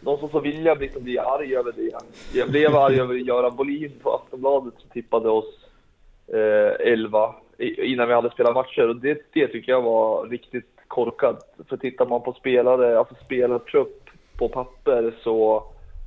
[0.00, 1.92] Någonstans så vill jag liksom bli arg över det.
[2.38, 5.66] Jag blev arg över Göran Bolin på Aftonbladet som tippade oss
[6.32, 8.88] eh, 11 innan vi hade spelat matcher.
[8.88, 11.54] Och det, det tycker jag var riktigt korkat.
[11.68, 15.64] För tittar man på spelare, alltså spelartrupp på papper så,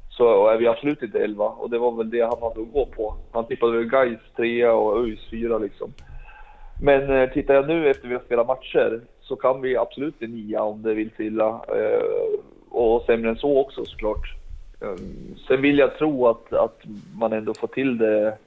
[0.10, 1.46] så är vi absolut inte 11.
[1.46, 3.16] Och det var väl det han hade att gå på.
[3.32, 5.94] Han tippade väl Gais 3 och ÖIS 4 liksom.
[6.82, 10.28] Men eh, tittar jag nu efter vi har spelat matcher så kan vi absolut bli
[10.28, 11.62] nia om det vill sig illa.
[11.68, 14.36] Eh, och sämre än så också såklart.
[14.82, 14.96] Eh,
[15.48, 16.82] sen vill jag tro att, att
[17.16, 18.38] man ändå får till det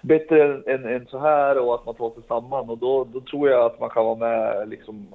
[0.00, 2.70] bättre än, än, än så här och att man tar sig samman.
[2.70, 5.06] Och då, då tror jag att man kan vara med liksom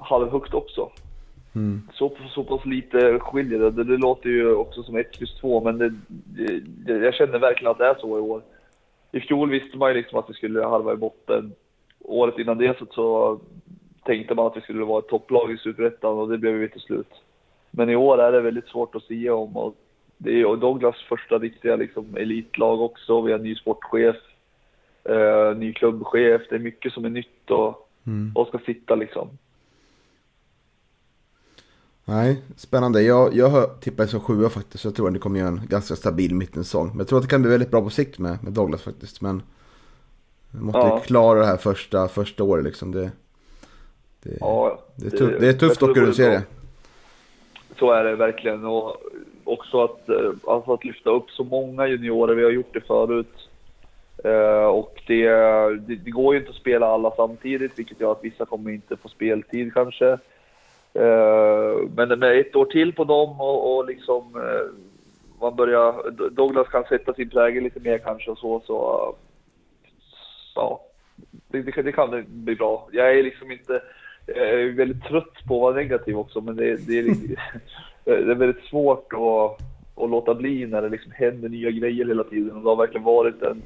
[0.00, 0.90] halvhögt också.
[1.54, 1.82] Mm.
[1.92, 3.70] Så, så pass lite skiljer det.
[3.70, 3.84] det.
[3.84, 5.92] Det låter ju också som 1 plus 2 men det,
[6.86, 8.42] det, jag känner verkligen att det är så i år.
[9.12, 11.52] I fjol visste man ju liksom att vi skulle halva i botten.
[12.00, 13.40] Året innan det så, så
[14.06, 16.80] tänkte man att vi skulle vara ett topplag i Superettan och det blev vi till
[16.80, 17.10] slut.
[17.70, 19.74] Men i år är det väldigt svårt att säga om och
[20.18, 23.20] det är Douglas första riktiga liksom, elitlag också.
[23.20, 24.16] Vi har ny sportchef,
[25.04, 26.42] eh, ny klubbchef.
[26.50, 28.32] Det är mycket som är nytt och, Mm.
[28.34, 29.28] och ska sitta liksom.
[32.04, 33.02] Nej, spännande.
[33.02, 34.82] Jag, jag tippar som sjua faktiskt.
[34.82, 36.88] så Jag tror att det kommer göra en ganska stabil mittensäsong.
[36.88, 39.20] Men jag tror att det kan bli väldigt bra på sikt med, med Douglas faktiskt.
[39.20, 39.42] Men
[40.50, 40.98] måste Ja.
[41.06, 42.92] klara det här första, första året liksom.
[42.92, 43.10] Det,
[44.30, 46.38] det, Ja, det, är, tuff, det är tufft att det grundserie.
[46.38, 46.46] bra.
[47.78, 48.64] Så är det verkligen.
[48.64, 48.96] Och
[49.44, 52.34] också att, eh, alltså att lyfta upp så många juniorer.
[52.34, 53.48] Vi har gjort det förut.
[54.24, 55.28] Eh, och det,
[55.86, 58.96] det, det går ju inte att spela alla samtidigt, vilket gör att vissa kommer inte
[58.96, 60.08] få speltid kanske.
[60.94, 64.66] Eh, men med ett år till på dem och, och liksom eh,
[65.40, 69.14] man börjar, Douglas kan sätta sin prägel lite mer kanske och så, så
[70.54, 70.80] ja,
[71.48, 72.88] det, det, kan- det kan bli bra.
[72.92, 73.82] Jag är liksom inte,
[74.26, 77.04] jag är väldigt trött på att vara negativ också, men det, det, är,
[78.04, 79.60] det är väldigt svårt att,
[80.04, 82.56] att låta bli när det liksom händer nya grejer hela tiden.
[82.56, 83.62] Och det har verkligen varit en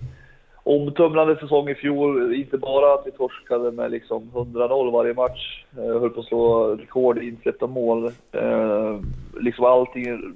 [0.62, 2.34] omtumlande säsong i fjol.
[2.34, 6.76] Inte bara att vi torskade med liksom 100-0 varje match, eh, höll på att slå
[6.76, 8.06] rekord i insläppta mål.
[8.32, 8.98] Eh,
[9.40, 10.34] liksom allting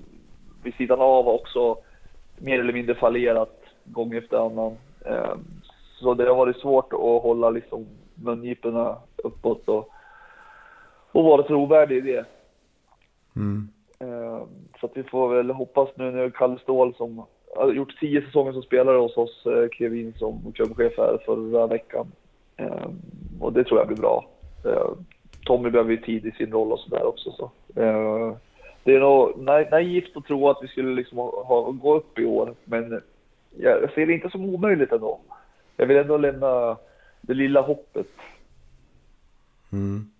[0.63, 1.77] vid sidan av har också
[2.39, 4.77] mer eller mindre fallerat gång efter annan.
[5.07, 5.35] Eh,
[6.01, 9.91] så det har varit svårt att hålla liksom mungiporna uppåt och,
[11.15, 12.25] och vara trovärdig i det.
[13.37, 13.69] Mm.
[13.99, 14.43] Eh,
[14.81, 17.23] Så att vi får väl hoppas nu när Kalle Ståhl som
[17.57, 21.67] har gjort tio säsonger som spelare hos oss eh, klev in som klubbchef här förra
[21.67, 22.13] veckan.
[22.57, 22.89] Eh,
[23.41, 24.25] Och det tror jag blir bra.
[25.47, 27.31] Tommy behöver ju tid i sin roll och sådär också.
[27.31, 27.51] Så.
[28.85, 32.19] Det är nog na- naivt att tro att vi skulle liksom ha, ha, gå upp
[32.19, 33.03] i år, men
[33.59, 35.21] jag ser det inte som omöjligt ändå.
[35.77, 36.77] Jag vill ändå lämna
[37.21, 38.07] det lilla hoppet.
[39.73, 40.11] Mm.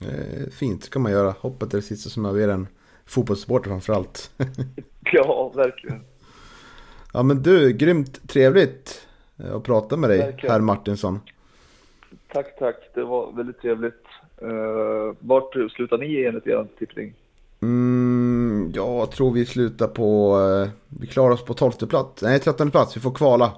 [0.00, 1.34] Eh, fint, det kan man göra.
[1.40, 2.68] Hoppet är det sista som överger en
[3.06, 4.30] fotbollssupporter framförallt.
[5.12, 6.00] Ja, verkligen.
[7.12, 9.06] ja men du, grymt trevligt
[9.38, 10.52] eh, att prata med dig, Verkligen.
[10.52, 11.20] herr Martinsson.
[12.32, 12.76] Tack, tack.
[12.94, 14.04] Det var väldigt trevligt.
[14.42, 17.14] Uh, vart slutar ni enligt er tippning?
[17.62, 22.70] Mm, jag tror vi slutar på, eh, vi klarar oss på 12 plats, nej 13
[22.70, 23.52] plats, vi får kvala.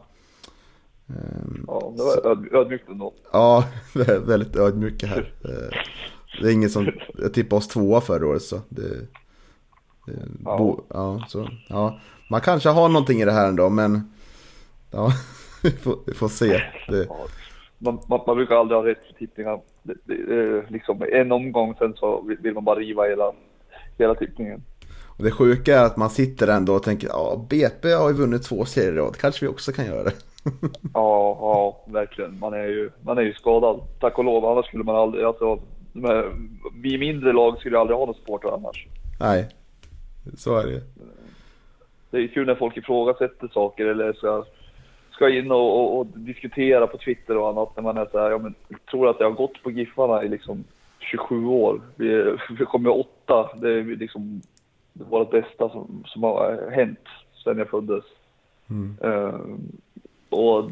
[1.09, 3.13] Ehm, Ja, det var öd- ödmjukt ändå.
[3.33, 5.33] Ja, det väldigt ödmjuka här.
[6.35, 8.89] Eh, Det är ingen som, jag tippade oss tvåa förra året så det,
[10.07, 10.13] det
[10.45, 10.57] Ja.
[10.59, 12.01] Bo, ja, så, ja.
[12.31, 14.13] Man kanske har någonting i det här ändå men
[14.91, 15.13] ja,
[15.63, 16.61] vi får, vi får se.
[16.89, 17.09] Det,
[17.79, 19.61] man, man, man brukar aldrig ha rätt tippningar.
[19.83, 19.97] Det,
[20.71, 23.33] liksom en omgång sen så vill, man bara riva hela,
[23.99, 24.63] hela tippningen.
[25.07, 28.43] och det sjuka är att man sitter ändå och tänker ja, BP har ju vunnit
[28.43, 30.13] två serier i rad, kanske vi också kan göra det.
[30.95, 32.39] Ja, ja, verkligen.
[32.39, 33.81] Man är ju, man är ju skadad.
[34.01, 35.61] Tack och lov, annars skulle man aldrig, alltså,
[36.83, 38.87] vi mindre lag skulle aldrig ha någon supporter annars.
[39.21, 39.49] Nej,
[40.37, 40.83] så är det.
[42.11, 44.45] Det är ju kul när folk ifrågasätter saker eller ska,
[45.11, 48.31] ska in och, och, och diskutera på Twitter och annat när man är så här,
[48.31, 50.65] ja men jag tror att jag har gått på Giffarna i liksom
[50.99, 51.81] 27 år.
[51.97, 54.43] Vi, vi kommer åtta, det är liksom
[54.93, 57.09] det det bästa som, som har hänt
[57.45, 58.05] sedan jag föddes.
[58.71, 58.97] Mm.
[59.01, 59.41] Eh,
[60.33, 60.71] och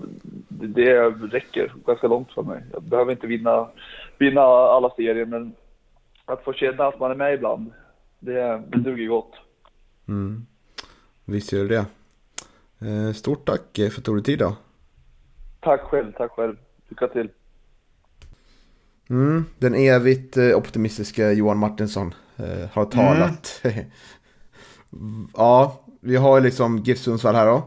[0.48, 2.64] det, räcker ganska långt för mig.
[2.72, 3.68] Jag behöver inte vinna,
[4.18, 5.52] vinna alla serier men
[6.24, 7.72] att få känna att man är med ibland,
[8.18, 9.32] det, det duger gott.
[10.08, 10.46] Mm.
[11.24, 11.86] Visst gör det det.
[12.88, 14.56] Eh, Stort tack för att du tog dig tid då.
[15.60, 16.56] Tack själv, tack själv.
[16.88, 17.28] Lycka till.
[19.10, 23.62] Mm, den evigt eh, optimistiska Johan Martinsson eh, har talat.
[25.36, 27.62] ja, vi har liksom GIF Sundsvall här då.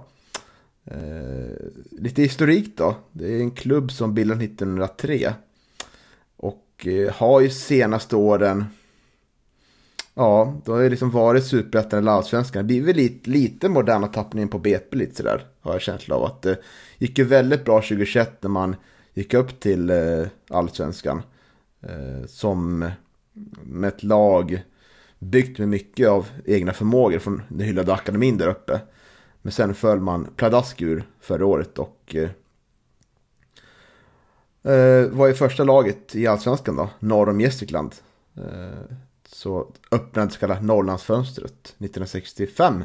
[0.85, 1.55] Eh,
[1.91, 2.95] lite historik då.
[3.11, 5.33] Det är en klubb som bildades 1903.
[6.37, 8.65] Och eh, har ju senaste åren
[10.15, 12.63] Ja, då har ju liksom varit superettan eller allsvenskan.
[12.63, 15.45] Det blir väl lite, lite moderna tappningen på BP lite sådär.
[15.61, 16.59] Har jag känsla av att det
[16.97, 18.75] gick ju väldigt bra 2021 när man
[19.13, 21.21] gick upp till eh, allsvenskan.
[21.81, 22.91] Eh, som
[23.63, 24.63] med ett lag
[25.19, 28.81] byggt med mycket av egna förmågor från den hyllade akademin där uppe.
[29.45, 32.29] Men sen föll man pladask ur förra året och eh,
[34.73, 37.95] eh var i första laget i allsvenskan då, norr om Gästrikland.
[38.37, 42.83] Eh, så öppnade det så kallade Norrlandsfönstret 1965.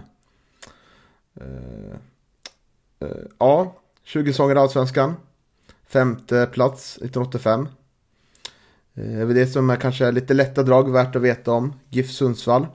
[1.34, 1.96] Eh,
[3.00, 5.16] eh, ja, 20 säsonger i Allsvenskan.
[5.86, 7.68] Femte plats 1985.
[8.98, 11.72] Uh, eh, det som är kanske lite lätta drag värt att veta om.
[11.88, 12.66] GIF Sundsvall.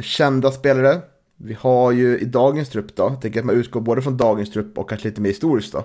[0.00, 1.02] Kända spelare.
[1.36, 4.50] Vi har ju i dagens trupp då, jag tänker att man utgår både från dagens
[4.50, 5.84] trupp och kanske lite mer historiskt då.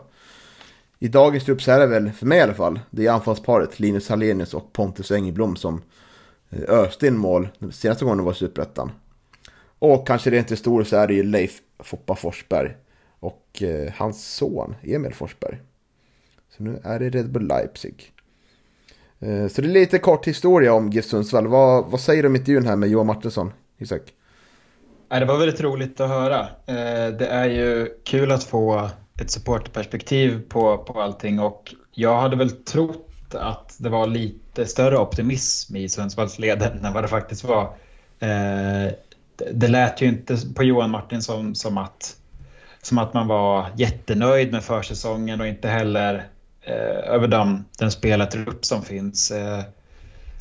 [0.99, 3.79] I dagens trupp så är det väl, för mig i alla fall, det är anfallsparet
[3.79, 5.81] Linus Hallenius och Pontus Engelblom som
[6.49, 8.91] eh, öste in mål senaste gången de var i Superettan.
[9.79, 12.75] Och kanske rent historiskt så är det ju Leif Foppa Forsberg
[13.19, 15.59] och eh, hans son Emil Forsberg.
[16.57, 18.13] Så nu är det Red Bull Leipzig.
[19.19, 21.47] Eh, så det är lite kort historia om GIF Sundsvall.
[21.47, 24.01] Vad, vad säger du om intervjun här med Johan Martinsson, Isak?
[25.09, 26.39] Det var väldigt roligt att höra.
[26.65, 28.89] Eh, det är ju kul att få
[29.21, 34.97] ett supportperspektiv på, på allting och jag hade väl trott att det var lite större
[34.97, 37.63] optimism i Sundsvallsleden än vad det faktiskt var.
[38.19, 38.91] Eh,
[39.51, 42.15] det lät ju inte på Johan Martinsson som att,
[42.81, 46.27] som att man var jättenöjd med försäsongen och inte heller
[46.61, 49.31] eh, över den, den spelartrupp som finns.
[49.31, 49.61] Eh,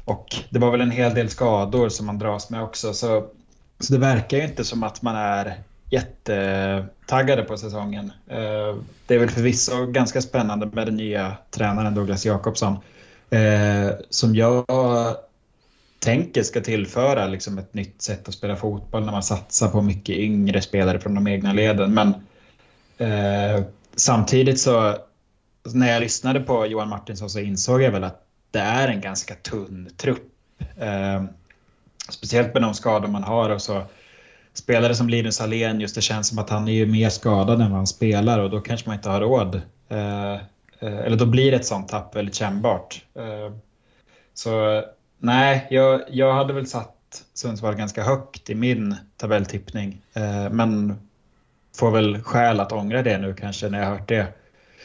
[0.05, 2.95] och det var väl en hel del skador som man dras med också.
[2.95, 3.27] Så,
[3.81, 5.55] så det verkar ju inte som att man är
[5.91, 8.13] jättetaggade på säsongen.
[8.27, 12.77] Eh, det är väl förvisso ganska spännande med den nya tränaren Douglas Jakobsson
[13.31, 14.67] eh, som jag
[15.99, 20.17] tänker ska tillföra liksom ett nytt sätt att spela fotboll när man satsar på mycket
[20.17, 21.95] yngre spelare från de egna leden.
[21.95, 22.09] Men
[22.99, 23.65] eh,
[23.97, 28.59] samtidigt så alltså när jag lyssnade på Johan Martinsson så insåg jag väl att det
[28.59, 30.33] är en ganska tunn trupp.
[30.77, 31.25] Eh,
[32.09, 33.83] speciellt med de skador man har och så
[34.53, 37.71] spelare som Linus Alén, just det känns som att han är ju mer skadad än
[37.71, 39.61] vad han spelar och då kanske man inte har råd.
[39.89, 40.39] Eh, eh
[40.81, 43.05] eller då blir ett sånt tapp väldigt kännbart.
[43.15, 43.55] Eh,
[44.35, 44.85] så
[45.19, 50.01] nej, jag, jag hade väl satt Sundsvall ganska högt i min tabelltippning.
[50.15, 50.99] Eh, men
[51.77, 54.27] får väl skäl att ångra det nu kanske när jag hört det.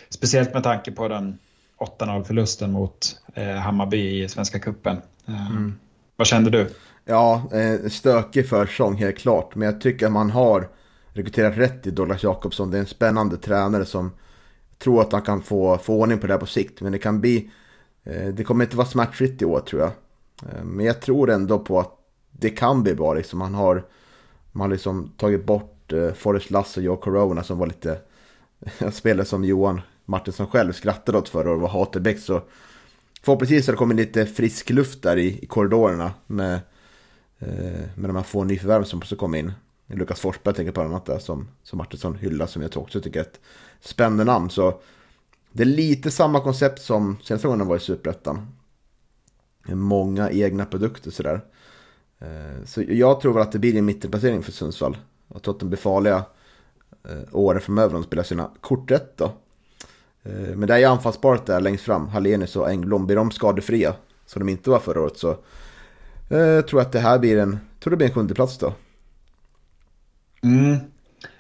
[0.10, 1.38] Speciellt med tanke på den
[1.78, 5.02] 8-0 förlusten mot eh, Hammarby i Svenska Cupen.
[5.28, 5.80] Eh, mm.
[6.16, 6.70] Vad kände du?
[7.06, 9.56] Ja, eh, stökig försäsong helt klart.
[9.56, 10.70] Men jag tycker att man har
[11.14, 12.72] rekryterat rätt i Douglas Jakobsson.
[12.72, 14.12] Det är en spännande tränare som
[14.80, 16.82] tror att han kan få, få ordning på det här på sikt.
[16.82, 17.52] Men det kan bli...
[18.04, 19.92] Eh, det kommer inte vara smärtfritt i år tror jag.
[20.52, 21.92] Eh, men jag tror ändå på att
[22.32, 23.14] det kan bli bra.
[23.14, 23.40] Liksom.
[23.40, 23.84] Man har,
[24.52, 25.70] man har liksom tagit bort
[26.16, 27.98] Forrest Lass och Joe Corona som var lite...
[28.92, 32.20] spelare som Johan Martinsson själv skrattade åt förra året var Haterbäck.
[32.20, 32.42] Så
[33.22, 36.60] förhoppningsvis har det kommit lite frisk luft där i, i korridorerna med
[37.48, 39.52] Eh, med de här få nyförvärven som också kom in.
[39.88, 43.24] Lukas Forsberg tänker på annat där som, som Martinsson hyllar som jag också tycker är
[43.24, 43.40] ett
[43.82, 44.50] spännande namn.
[44.50, 44.82] Så
[45.52, 48.48] det är lite samma koncept som senaste gången var i Superettan.
[49.68, 51.42] Många egna produkter sådär.
[52.20, 54.98] Eh, så jag tror väl att det blir en mittenplacering för Sundsvall.
[55.34, 56.26] Jag tror att de blir farliga
[57.10, 59.32] eh, åren framöver om de spelar sina kort rätt då.
[60.56, 63.06] Men det är ju anfallsparet där längst fram, Hallenius och Engblom.
[63.06, 65.38] Blir de skadefria, som de inte var förra året, så
[66.38, 68.74] jag tror att det här blir en, tror det blir en sjunde plats då.
[70.44, 70.78] Mm.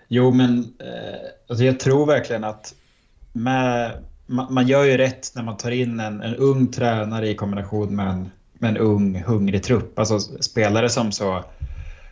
[0.07, 2.75] Jo, men eh, alltså jag tror verkligen att
[3.33, 3.91] med,
[4.25, 7.95] man, man, gör ju rätt när man tar in en, en ung tränare i kombination
[7.95, 9.99] med en, med en ung, hungrig trupp.
[9.99, 11.43] Alltså spelare som så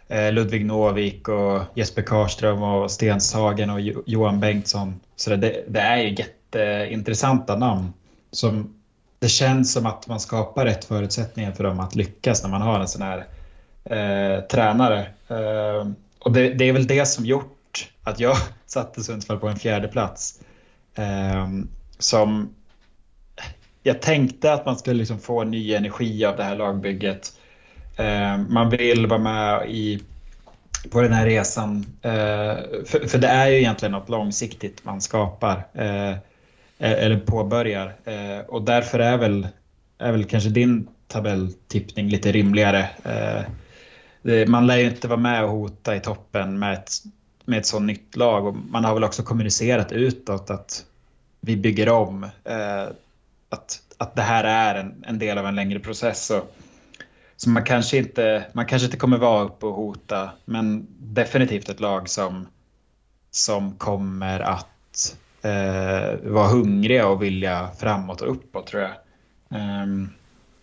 [0.08, 5.00] eh, Ludvig Novik och Jesper Karström och Stenshagen och Johan Bengtsson.
[5.16, 7.94] Så det, det är ju jätteintressanta namn
[8.32, 8.74] som
[9.22, 12.80] det känns som att man skapar rätt förutsättningar för dem att lyckas när man har
[12.80, 13.26] en sån här
[13.84, 15.00] eh, tränare.
[15.28, 15.88] Eh,
[16.20, 19.88] och det, det, är väl det som gjort att jag satte Sundsvall på en fjärde
[19.88, 20.40] plats.
[20.96, 21.48] Eh,
[22.00, 22.56] som
[23.84, 27.34] jag tänkte att man skulle liksom få ny energi av det här lagbygget.
[27.98, 30.02] Eh, man vill vara med i,
[30.92, 31.86] på den här resan.
[32.02, 32.56] Eh,
[32.86, 35.68] för, för, det är ju egentligen något långsiktigt man skapar.
[35.74, 36.16] Ehm,
[36.82, 37.96] Eh, eller påbörjar.
[38.04, 39.48] Eh, och därför är väl,
[39.98, 42.90] är väl kanske din tabelltippning lite rimligare.
[43.04, 46.92] Eh, man lär ju inte vara med och hota i toppen med ett
[47.46, 50.86] med ett sånt nytt lag och man har väl också kommunicerat utåt att
[51.40, 52.24] vi bygger om.
[52.24, 52.88] Eh,
[53.50, 56.26] att, att det här är en, en del av en längre process.
[56.26, 56.42] Så,
[57.36, 61.80] så man, kanske inte, man kanske inte kommer vara uppe och hota men definitivt ett
[61.80, 62.48] lag som,
[63.32, 64.68] som kommer att
[65.42, 68.94] eh, vara hungriga och vilja framåt och uppåt tror jag.
[69.84, 70.10] Um,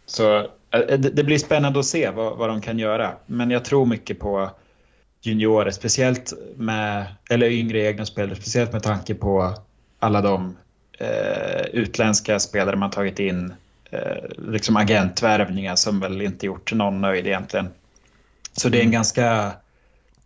[0.06, 3.12] så eh, det, det, blir spännande att se vad, vad de kan göra.
[3.26, 4.50] Men jag tror mycket på
[5.22, 9.54] juniorer, speciellt med, eller yngre egna spelare, speciellt med tanke på
[9.98, 10.56] alla de
[10.98, 13.54] eh, utländska spelare man tagit in,
[13.90, 17.68] eh, liksom agentvärvningar som väl inte gjort någon nöjd egentligen.
[18.52, 18.92] Så det är en mm.
[18.92, 19.52] ganska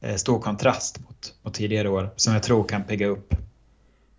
[0.00, 3.34] eh, stor kontrast mot, mot tidigare år som jag tror kan pigga upp.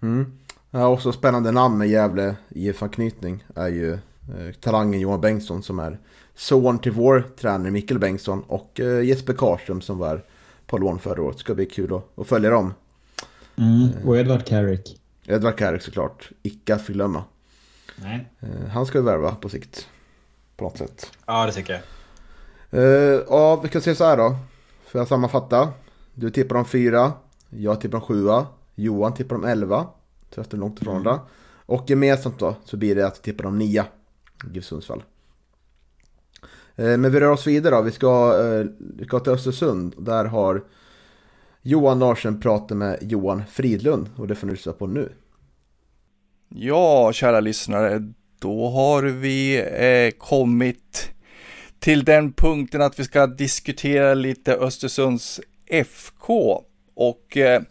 [0.03, 0.37] Mm.
[0.71, 5.99] Ja, också spännande namn med Gävle IF-anknytning är ju eh, talangen Johan Bengtsson som är
[6.35, 10.23] son till vår tränare Mikkel Bengtsson och eh, Jesper Karlström som var
[10.65, 11.39] på lån förra året.
[11.39, 12.73] Ska bli kul att, att följa dem.
[13.57, 14.99] Mm, och Edvard Carrick.
[15.25, 16.29] Edvard Carrick såklart.
[16.43, 17.23] Icke att förglömma.
[17.95, 18.29] Nej.
[18.39, 19.87] Eh, han ska vi värva på sikt.
[20.57, 21.11] På något sätt.
[21.25, 21.81] Ja, det tycker jag.
[22.79, 24.35] Uh, ja, vi kan se så här då.
[24.85, 25.73] För att sammanfatta.
[26.13, 27.11] Du tippar om fyra.
[27.49, 28.47] Jag tippar om sjua.
[28.75, 29.87] Johan tippar om elva.
[30.35, 31.19] Så efter långt ifrån mm.
[31.65, 33.85] Och gemensamt då så blir det att vi tippar om nia.
[34.53, 35.03] GIF Sundsvall.
[36.79, 37.81] Uh, men vi rör oss vidare då.
[37.81, 39.95] Vi ska, uh, vi ska till Östersund.
[39.97, 40.63] Där har
[41.61, 45.11] Johan Larsen pratar med Johan Fridlund och det får ni lyssna på nu.
[46.49, 51.11] Ja, kära lyssnare, då har vi eh, kommit
[51.79, 56.63] till den punkten att vi ska diskutera lite Östersunds FK
[56.93, 57.61] och eh,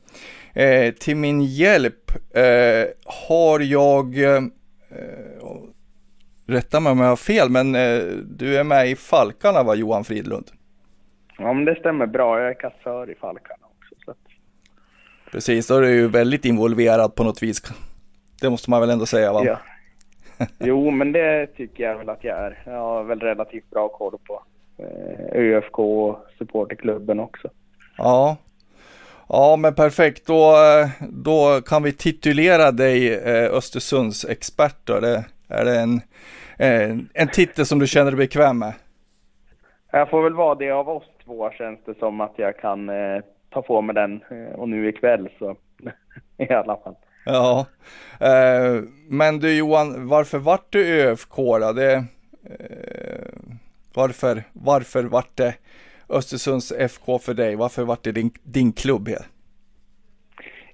[0.52, 4.42] eh, till min hjälp eh, har jag, eh,
[6.46, 10.04] rätta mig om jag har fel, men eh, du är med i Falkarna va Johan
[10.04, 10.50] Fridlund?
[11.38, 13.66] Ja men det stämmer bra, jag är kassör i Falkarna.
[15.32, 17.62] Precis, då är du ju väldigt involverad på något vis.
[18.40, 19.42] Det måste man väl ändå säga va?
[19.44, 19.58] Ja.
[20.58, 22.62] Jo, men det tycker jag väl att jag är.
[22.66, 24.42] Jag har väl relativt bra koll på
[24.78, 27.50] eh, ÖFK och supporterklubben också.
[27.96, 28.36] Ja.
[29.32, 30.26] Ja, men perfekt.
[30.26, 35.00] Då, eh, då kan vi titulera dig eh, Östersunds expert då.
[35.00, 36.00] Det, är det en,
[37.14, 38.72] en, titel som du känner dig bekväm med?
[39.90, 42.90] Jag får väl vara det av oss två känns det som att jag kan
[43.52, 45.56] ta på mig den eh, och nu ikväll så
[46.36, 46.94] i alla fall.
[47.24, 47.66] Ja,
[48.20, 51.72] eh, men du Johan, varför vart du ÖFK då?
[51.72, 52.04] Det, eh,
[53.94, 55.54] varför, varför vart det
[56.08, 57.56] Östersunds FK för dig?
[57.56, 59.26] Varför vart det din, din klubb här?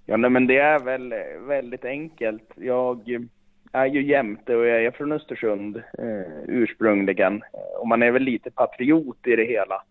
[0.06, 1.14] Ja, nej, men det är väl
[1.46, 2.52] väldigt enkelt.
[2.56, 3.28] Jag
[3.72, 7.42] är ju jämte och jag är från Östersund eh, ursprungligen.
[7.80, 9.82] Och man är väl lite patriot i det hela.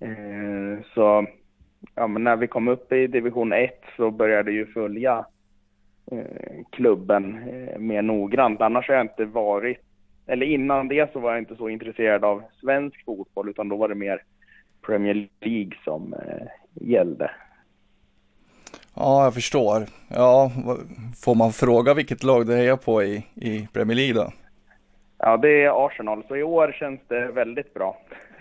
[0.00, 1.26] Eh, så
[1.94, 5.26] ja, men när vi kom upp i division 1 så började jag ju följa
[6.12, 8.60] eh, klubben eh, mer noggrant.
[8.60, 9.78] Annars har jag inte varit,
[10.26, 13.88] eller innan det så var jag inte så intresserad av svensk fotboll utan då var
[13.88, 14.22] det mer
[14.86, 16.46] Premier League som eh,
[16.88, 17.30] gällde.
[18.94, 19.86] Ja, jag förstår.
[20.08, 20.52] Ja,
[21.24, 24.32] får man fråga vilket lag du hejar på i, i Premier League då?
[25.18, 27.98] Ja, det är Arsenal, så i år känns det väldigt bra.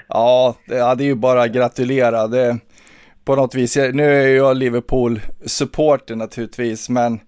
[0.07, 2.27] Ja, det, ja, det är ju bara att gratulera.
[2.27, 2.59] Det,
[3.25, 3.75] på något vis.
[3.75, 7.19] Nu är jag Liverpool-supporter naturligtvis, men,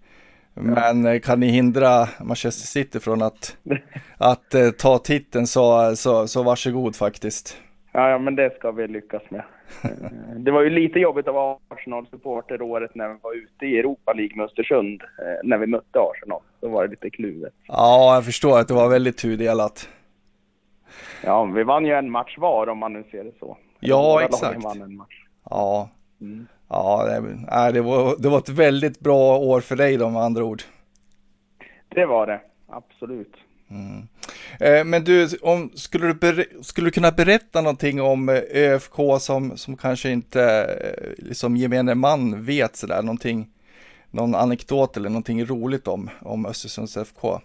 [0.54, 0.62] ja.
[0.62, 3.58] men eh, kan ni hindra Manchester City från att,
[4.18, 7.58] att uh, ta titeln så, så, så varsågod faktiskt.
[7.96, 9.44] Ja, ja, men det ska vi lyckas med.
[9.84, 13.80] Eh, det var ju lite jobbigt att vara Arsenal-supporter året när vi var ute i
[13.80, 15.02] Europa League med Östersund,
[15.44, 16.42] när vi mötte Arsenal.
[16.60, 17.54] Då var det lite kluvet.
[17.68, 19.90] Ja, jag förstår att det var väldigt tudelat.
[21.24, 23.58] Ja, vi vann ju en match var om man nu ser det så.
[23.80, 24.64] Ja, exakt.
[24.64, 25.26] Vann en match.
[25.50, 25.90] Ja,
[26.22, 26.48] mm.
[26.70, 30.44] ja det, det, var, det var ett väldigt bra år för dig då med andra
[30.44, 30.62] ord.
[31.90, 33.36] Det var det, absolut.
[33.74, 34.08] Mm.
[34.60, 39.58] Eh, men du, om, skulle, du skulle du kunna berätta någonting om eh, ÖFK som,
[39.58, 43.48] som kanske inte eh, liksom gemene man vet sådär, någonting,
[44.12, 47.40] någon anekdot eller någonting roligt om, om Östersunds FK?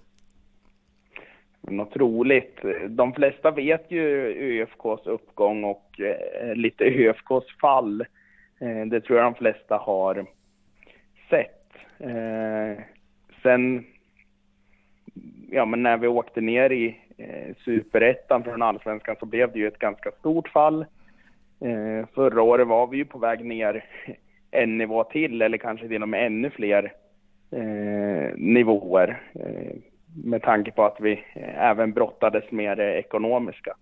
[1.60, 2.58] Något roligt.
[2.88, 4.02] De flesta vet ju
[4.62, 8.00] ÖFKs uppgång och eh, lite ÖFKs fall.
[8.60, 10.26] Eh, det tror jag de flesta har
[11.30, 11.68] sett.
[11.98, 12.84] Eh,
[13.42, 13.84] sen,
[15.50, 19.68] ja men när vi åkte ner i eh, superettan från allsvenskan så blev det ju
[19.68, 20.86] ett ganska stort fall.
[21.60, 23.84] Eh, förra året var vi ju på väg ner
[24.50, 26.92] en nivå till eller kanske till och med ännu fler
[27.50, 29.76] eh, nivåer eh,
[30.24, 33.76] med tanke på att vi eh, även brottades med det ekonomiska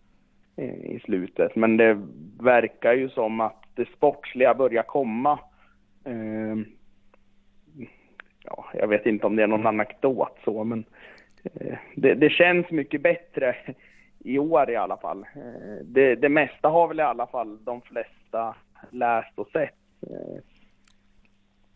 [0.57, 1.57] eh, i slutet.
[1.57, 2.03] Men det
[2.41, 5.39] verkar ju som att det sportsliga börjar komma
[6.07, 6.57] Eh,
[8.45, 10.85] ja, jag vet inte om det är någon anekdot så, men eh,
[11.95, 13.57] det, det, känns mycket bättre
[14.19, 15.19] i år i alla fall.
[15.19, 18.55] Eh, det, det mesta har väl i alla fall de flesta
[18.91, 19.75] läst och sett.
[20.03, 20.43] Eh,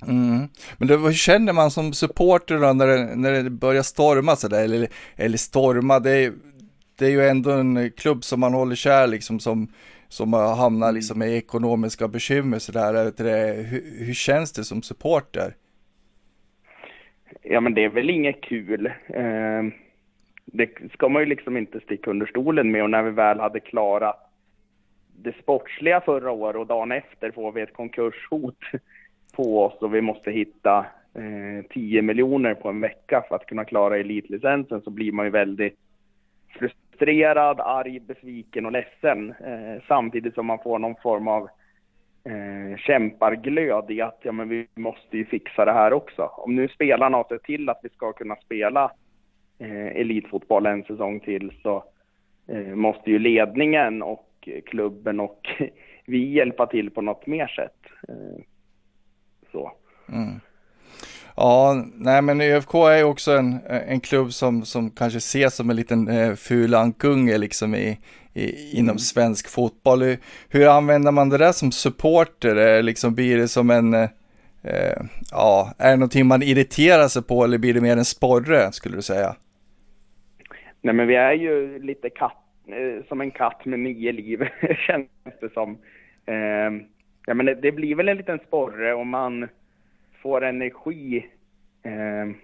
[0.06, 0.48] Mm.
[0.78, 4.64] Men det, hur känner man som supporter då när det, när det börjar storma sådär?
[4.64, 6.32] Eller, eller storma, det är,
[6.98, 9.72] det är ju ändå en klubb som man håller kär liksom som,
[10.08, 10.94] som hamnar mm.
[10.94, 13.04] liksom i ekonomiska bekymmer sådär.
[13.62, 15.54] Hur, hur känns det som supporter?
[17.42, 18.86] Ja men det är väl inget kul.
[19.06, 19.62] Eh,
[20.44, 23.60] det ska man ju liksom inte sticka under stolen med och när vi väl hade
[23.60, 24.30] klarat
[25.22, 28.58] det sportsliga förra året och dagen efter får vi ett konkurshot
[29.36, 33.64] på oss och vi måste hitta eh, 10 miljoner på en vecka för att kunna
[33.64, 35.78] klara elitlicensen så blir man ju väldigt
[36.58, 41.48] frustrerad, arg, besviken och ledsen eh, samtidigt som man får någon form av
[42.24, 46.22] eh, kämparglöd i att ja, men vi måste ju fixa det här också.
[46.22, 48.92] Om nu spelarna har sett till att vi ska kunna spela
[49.58, 51.84] eh, elitfotboll en säsong till så
[52.48, 55.48] eh, måste ju ledningen och klubben och
[56.06, 58.08] vi hjälpa till på något mer sätt.
[58.08, 58.44] Eh,
[59.52, 59.72] så.
[60.08, 60.40] Mm.
[61.36, 65.76] Ja, nej men ÖFK är också en, en klubb som, som kanske ses som en
[65.76, 67.98] liten eh, ful ankunge liksom i,
[68.34, 68.98] i, inom mm.
[68.98, 70.02] svensk fotboll.
[70.02, 70.18] Hur,
[70.48, 72.82] hur, använder man det där som supporter?
[72.82, 74.08] Liksom blir det som en, eh,
[75.30, 78.96] ja, är det någonting man irriterar sig på eller blir det mer en sporre skulle
[78.96, 79.36] du säga?
[80.82, 84.48] Nej men vi är ju lite katt, eh, som en katt med nio liv
[84.86, 85.08] känns
[85.40, 85.78] det som.
[86.26, 86.86] Eh,
[87.26, 89.48] ja, men det, det, blir väl en liten sporre om man
[90.22, 91.26] får energi
[91.82, 92.36] eh,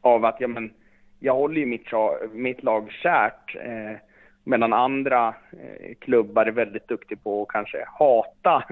[0.00, 0.72] av att ja, men,
[1.18, 1.86] jag håller ju mitt,
[2.32, 3.56] mitt lag kärt.
[3.56, 3.96] Eh,
[4.44, 8.64] medan andra eh, klubbar är väldigt duktiga på att kanske hata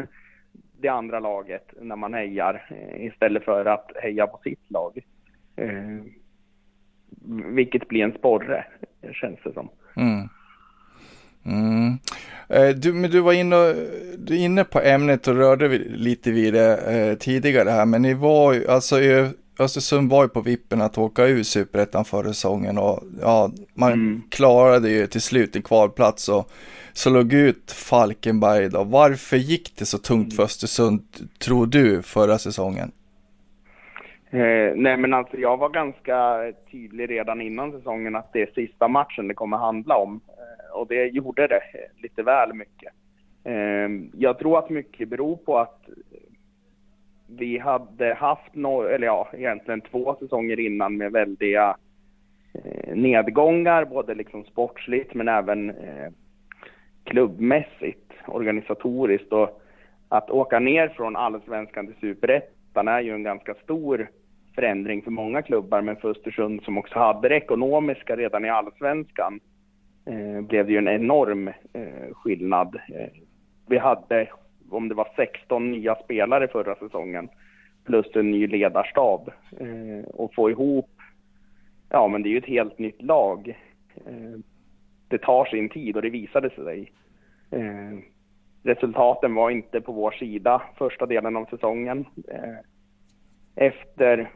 [0.80, 4.99] det andra laget när man hejar eh, istället för att heja på sitt lag.
[5.57, 6.03] Eh,
[7.55, 8.64] vilket blir en sporre,
[9.12, 9.68] känns det som.
[9.97, 10.28] Mm.
[11.47, 11.99] Mm.
[12.49, 13.74] Eh, du, men du var inne,
[14.18, 18.53] du inne på ämnet och rörde lite vid det eh, tidigare här, men ni var
[18.53, 18.97] ju, alltså
[19.59, 24.22] Östersund var ju på vippen att åka ur superettan förra säsongen och ja, man mm.
[24.28, 26.51] klarade ju till slut en kvalplats och
[26.92, 28.84] så låg ut Falkenberg då.
[28.84, 31.03] Varför gick det så tungt för Östersund,
[31.38, 32.92] tror du, förra säsongen?
[34.31, 36.39] Eh, nej men alltså jag var ganska
[36.70, 40.87] tydlig redan innan säsongen att det är sista matchen det kommer handla om eh, och
[40.87, 41.61] det gjorde det
[42.03, 42.93] lite väl mycket.
[43.45, 45.89] Eh, jag tror att mycket beror på att
[47.29, 51.77] vi hade haft, no eller ja, egentligen två säsonger innan med väldiga
[52.55, 56.11] eh, nedgångar, både liksom sportsligt men även eh,
[57.05, 59.33] klubbmässigt, organisatoriskt.
[59.33, 59.62] Och
[60.09, 64.09] att åka ner från allsvenskan till superettan är ju en ganska stor
[64.55, 69.41] förändring för många klubbar, men för Östersund som också hade det ekonomiska redan i allsvenskan
[70.07, 72.74] eh, blev det ju en enorm eh, skillnad.
[72.74, 73.09] Eh,
[73.66, 74.29] vi hade,
[74.70, 77.29] om det var 16 nya spelare förra säsongen,
[77.85, 79.31] plus en ny ledarstab.
[79.61, 80.91] Eh, och få ihop,
[81.91, 83.59] ja men det är ju ett helt nytt lag.
[84.07, 84.39] Eh,
[85.09, 86.93] det tar sin tid och det visade sig.
[87.51, 87.99] Eh,
[88.63, 92.07] Resultaten var inte på vår sida första delen av säsongen.
[92.29, 92.59] Eh,
[93.55, 94.31] efter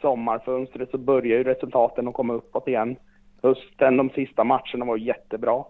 [0.00, 2.96] sommarfönstret så började ju resultaten att komma uppåt igen
[3.42, 5.64] hösten, de sista matcherna var jättebra.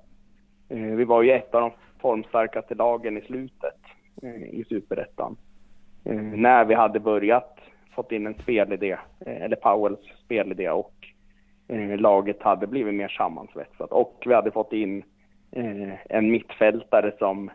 [0.68, 3.80] Eh, vi var ju ett av de formstarkaste lagen i slutet
[4.22, 5.36] eh, i superettan.
[6.34, 7.58] När vi hade börjat
[7.94, 10.94] fått in en spelidé, eller Powells spelidé och
[11.98, 15.02] laget hade blivit mer sammansvetsat och vi hade fått in
[16.08, 17.50] en mittfältare som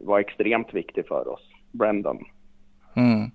[0.00, 2.24] var extremt viktig för oss, Brendan.
[2.96, 3.30] Mm.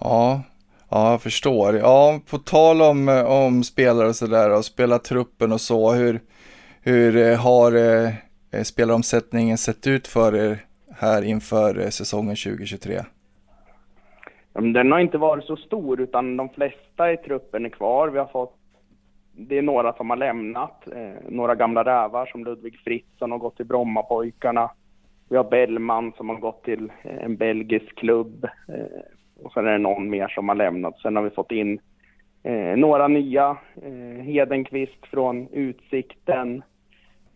[0.00, 0.42] Ja,
[0.90, 1.76] Ja, jag förstår.
[1.76, 6.20] Ja, på tal om, om spelare och sådär och spela truppen och så, hur,
[6.82, 10.58] hur eh, har eh, spelaromsättningen sett ut för er
[10.90, 13.00] här inför eh, säsongen 2023?
[14.52, 18.08] Den har inte varit så stor utan de flesta i truppen är kvar.
[18.08, 18.55] Vi har fått,
[19.36, 23.56] det är några som har lämnat, eh, några gamla rävar som Ludvig Fritzson har gått
[23.56, 24.70] till Brommapojkarna.
[25.28, 28.44] Vi har Bellman som har gått till eh, en belgisk klubb.
[28.68, 30.98] Eh, och sen är det någon mer som har lämnat.
[30.98, 31.78] Sen har vi fått in
[32.42, 33.56] eh, några nya.
[33.82, 36.62] Eh, Hedenqvist från Utsikten.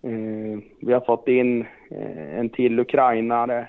[0.03, 3.68] Eh, vi har fått in eh, en till ukrainare.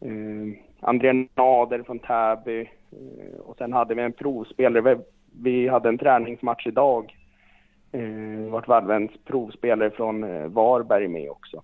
[0.00, 2.60] Eh, André Nader från Täby.
[2.92, 4.80] Eh, och sen hade vi en provspelare.
[4.80, 5.02] Vi,
[5.42, 7.16] vi hade en träningsmatch idag.
[7.92, 11.62] Eh, vart Vallvens provspelare från eh, Varberg med också.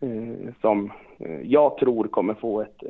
[0.00, 2.82] Eh, som eh, jag tror kommer få ett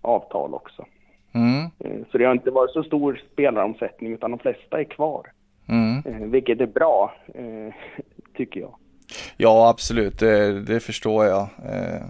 [0.00, 0.86] avtal också.
[1.32, 1.70] Mm.
[1.78, 5.32] Eh, Så det har inte varit så stor spelaromsättning utan de flesta är kvar.
[5.68, 6.02] Mm.
[6.06, 7.74] Eh, Vilket är bra, eh,
[8.36, 8.74] tycker jag.
[9.36, 10.18] Ja, absolut.
[10.18, 11.42] Det, det förstår jag.
[11.42, 12.02] Eh,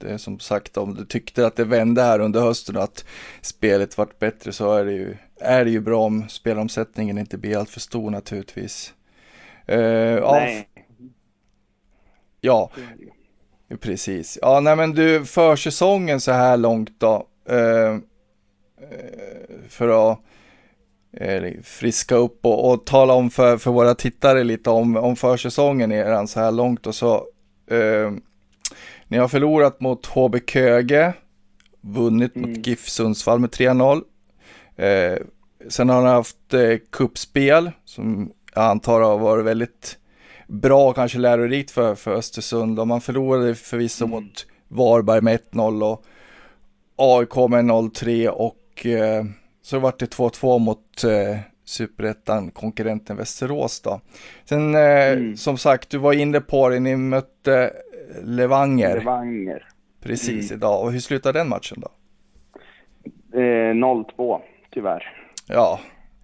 [0.00, 3.04] Det är som sagt, om du tyckte att det vände här under hösten och att
[3.40, 7.56] spelet vart bättre så är det ju, är det ju bra om spelomsättningen inte blir
[7.58, 8.94] allt för stor naturligtvis.
[9.68, 10.68] Eh, ja, Nej,
[12.40, 12.70] ja,
[13.68, 13.76] ju.
[13.76, 14.38] precis.
[14.42, 17.26] Ja, nej men du, försäsongen så här långt då.
[17.48, 17.98] Eh, eh,
[19.68, 20.18] för att
[21.62, 26.28] friska upp och, och tala om för, för våra tittare lite om, om försäsongen eran
[26.28, 27.14] så här långt och så.
[27.70, 28.12] Eh,
[29.08, 31.12] ni har förlorat mot HB Köge,
[31.80, 32.50] vunnit Mm.
[32.50, 34.02] mot GIF Sundsvall med 3-0.
[34.76, 35.18] Eh,
[35.68, 39.98] sen har ni haft eh, kuppspel som jag antar har varit väldigt
[40.46, 42.78] bra och kanske lärorikt för, för Östersund.
[42.80, 46.04] Och man förlorade förvisso mot Varberg med 1-0 och
[46.96, 49.24] AIK med 0-3 och eh,
[49.62, 54.00] så vart det 2-2 mot eh, superettan konkurrenten Västerås då.
[54.44, 54.80] Sen eh,
[55.12, 55.36] Mm.
[55.36, 57.72] som sagt, du var inne på det, ni mötte
[58.22, 59.68] Levanger Levanger.
[60.02, 60.58] precis Mm.
[60.58, 61.88] idag och hur slutade den matchen då?
[63.38, 64.40] Eh, 0-2,
[64.70, 65.24] tyvärr.
[65.46, 65.80] Ja,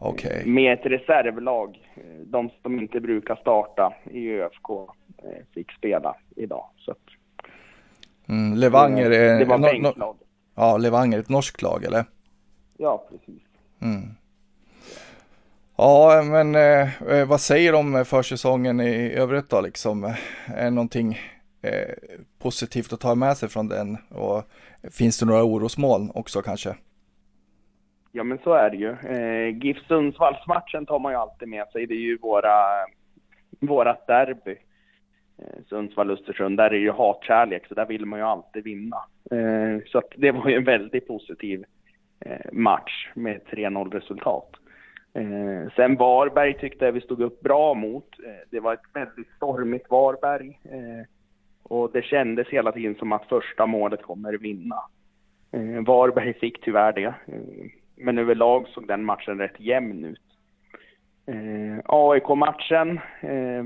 [0.08, 0.42] okej.
[0.46, 1.88] Med ett reservlag.
[1.96, 6.66] Eh, De som inte brukar starta i ÖFK eh, fick spela idag.
[6.76, 6.94] Så
[8.28, 10.16] Mm, Levanger är, det var no, no,
[10.54, 12.04] ja, Levanger är ett norskt lag eller?
[12.78, 13.42] Ja, precis.
[13.82, 14.08] Mm.
[15.76, 20.14] Ja, men eh, eh, vad säger du om försäsongen i övrigt då liksom?
[20.46, 21.18] Är någonting
[21.62, 21.94] eh,
[22.38, 23.96] positivt att ta med sig från den?
[24.10, 24.42] Och
[24.90, 26.76] finns det några orosmoln också kanske?
[28.16, 28.90] Ja, men så är det ju.
[28.90, 31.86] Eh, GIF Sundsvallsmatchen tar man ju alltid med sig.
[31.86, 32.56] Det är ju våra,
[33.60, 34.56] vårat derby.
[35.38, 38.96] Eh, Sundsvall-Östersund, där är det ju hatkärlek, så där vill man ju alltid vinna.
[39.30, 41.64] Eh, så att det var ju en väldigt positiv
[42.20, 44.50] eh, match med 3-0 resultat.
[45.14, 48.08] Eh, sen Varberg tyckte jag vi stod upp bra mot.
[48.26, 50.60] Eh, det var ett väldigt stormigt Varberg.
[50.64, 51.06] Eh,
[51.62, 54.78] och det kändes hela tiden som att första målet kommer vinna.
[55.52, 57.04] Eh, Varberg fick tyvärr det.
[57.04, 60.20] Eh, men överlag såg den matchen rätt jämn ut.
[61.26, 63.64] Eh, AIK-matchen, eh,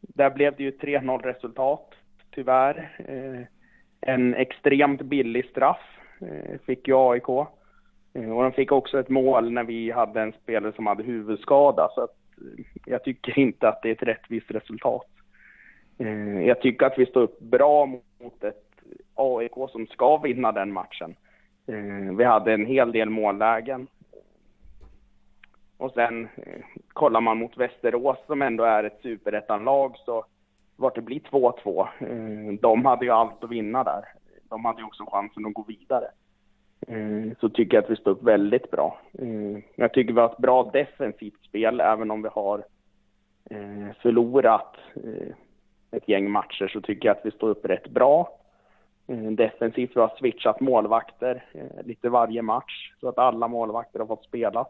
[0.00, 1.94] där blev det ju 3-0 resultat,
[2.30, 2.96] tyvärr.
[3.08, 3.46] Eh,
[4.00, 7.28] en extremt billig straff eh, fick ju AIK.
[8.14, 11.88] Eh, och de fick också ett mål när vi hade en spelare som hade huvudskada.
[11.94, 12.16] Så att,
[12.58, 15.06] eh, jag tycker inte att det är ett rättvist resultat.
[15.98, 18.64] Eh, jag tycker att vi står upp bra mot ett
[19.14, 21.14] AIK som ska vinna den matchen.
[21.70, 23.86] Eh, vi hade en hel del mållägen.
[25.76, 30.24] Och sen eh, kollar man mot Västerås som ändå är ett superettanlag så
[30.76, 31.88] vart det blir 2-2.
[32.00, 34.04] Eh, de hade ju allt att vinna där.
[34.48, 36.06] De hade ju också chansen att gå vidare.
[36.86, 39.00] Eh, så tycker jag att vi står upp väldigt bra.
[39.18, 42.64] Eh, jag tycker vi har ett bra defensivt spel även om vi har
[43.50, 45.34] eh, förlorat eh,
[45.90, 48.39] ett gäng matcher så tycker jag att vi står upp rätt bra.
[49.10, 54.06] Eh, defensivt vi har switchat målvakter eh, lite varje match så att alla målvakter har
[54.06, 54.60] fått spela.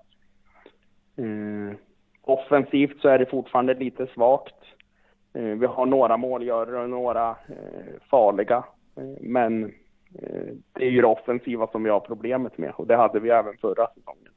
[1.17, 1.77] Eh,
[2.23, 4.55] Offensivt så är det fortfarande lite svagt.
[5.35, 8.65] Eh, Vi har några målgörare och några eh, farliga.
[8.97, 9.65] Eh, Men
[10.15, 13.31] eh, det är ju det offensiva som vi har problemet med och det hade vi
[13.31, 14.33] även förra säsongen.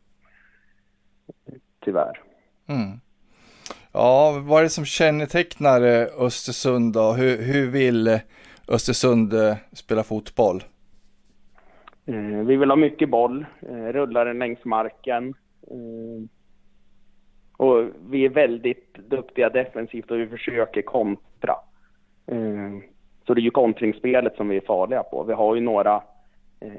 [1.85, 2.21] Tyvärr.
[2.67, 2.99] Mm.
[3.91, 7.11] Ja, vad är det som kännetecknar eh, Östersund då?
[7.11, 8.19] Hur, hur vill eh,
[8.67, 10.63] Östersund eh, fotboll?
[12.05, 15.33] Eh, vi vill ha mycket boll, eh, rullar den längs marken.
[15.61, 16.27] Eh,
[17.57, 21.55] och vi är väldigt duktiga defensivt och vi försöker kontra.
[22.25, 22.71] Eh,
[23.27, 25.23] så det är ju kontringsspelet som vi är farliga på.
[25.23, 26.03] Vi har ju några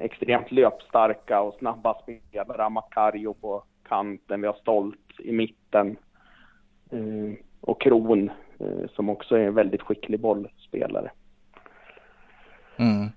[0.00, 2.68] extremt löpstarka och snabba spelare.
[2.68, 5.96] Makario på kanten, vi har Stolt i mitten.
[7.60, 8.30] Och Kron
[8.94, 11.10] som också är en väldigt skicklig bollspelare.
[12.76, 13.10] Mm.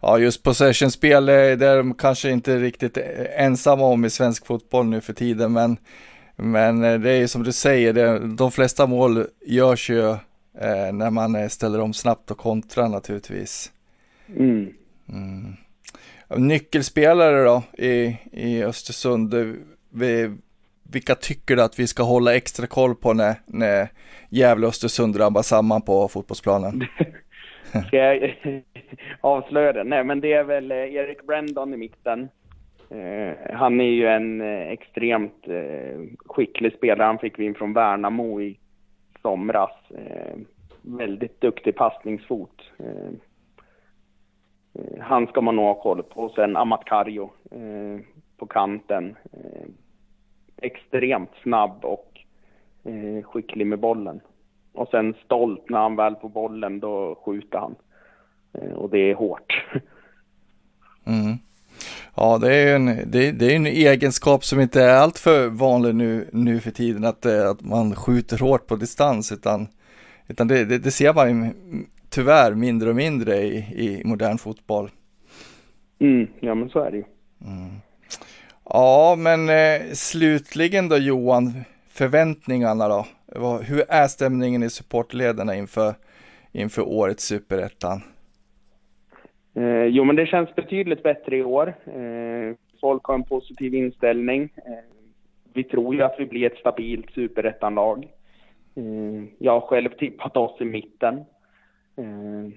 [0.00, 3.04] Ja, just possession-spel eh, det är de kanske inte riktigt eh,
[3.36, 5.76] ensamma om i svensk fotboll nu för tiden, men,
[6.36, 10.10] men eh, det är ju som du säger, det, de flesta mål görs ju
[10.58, 13.72] eh, när man ställer om snabbt och kontrar naturligtvis.
[14.36, 14.72] Mm.
[15.08, 15.56] Mm.
[16.36, 19.34] Nyckelspelare då i, i Östersund,
[19.90, 20.36] vi,
[20.82, 23.88] vilka tycker du att vi ska hålla extra koll på när, när
[24.28, 26.84] Gävle och Östersund ramlar samman på fotbollsplanen?
[27.86, 28.36] Ska jag
[29.20, 29.84] avslöja det?
[29.84, 32.28] Nej, men det är väl eh, Erik Brandon i mitten.
[32.90, 37.06] Eh, han är ju en eh, extremt eh, skicklig spelare.
[37.06, 38.58] Han fick vi in från Värnamo i
[39.22, 39.70] somras.
[39.90, 40.36] Eh,
[40.82, 42.62] väldigt duktig passningsfot.
[42.78, 43.12] Eh,
[45.00, 46.20] han ska man nog ha koll på.
[46.20, 47.30] Och sen Amat Karjo
[48.36, 49.16] på kanten.
[50.56, 52.20] Extremt snabb och
[53.24, 54.20] skicklig med bollen.
[54.72, 57.74] Och sen stolt när han väl får bollen, då skjuter han.
[58.52, 59.64] Eh, och det är hårt.
[61.04, 61.38] Mm.
[62.14, 66.28] Ja, det är en, det, det, är en egenskap som inte är alltför vanlig nu,
[66.32, 69.68] nu för tiden, att, eh, att man skjuter hårt på distans, utan,
[70.26, 71.54] utan det, det, det ser man
[72.10, 74.90] tyvärr mindre och mindre i, i modern fotboll.
[75.98, 77.04] Mm, ja, men så är det ju.
[77.44, 77.70] Mm.
[78.64, 83.06] Ja, men eh, slutligen då Johan, förväntningarna då?
[83.64, 85.94] Hur är stämningen i supportledarna inför,
[86.52, 88.00] inför årets superettan?
[89.54, 91.74] Eh, jo, men det känns betydligt bättre i år.
[91.86, 94.42] Eh, folk har en positiv inställning.
[94.56, 94.96] Eh,
[95.54, 98.08] vi tror ju att vi blir ett stabilt superettanlag.
[98.74, 101.18] Eh, jag har själv tippat oss i mitten.
[101.96, 102.52] Eh,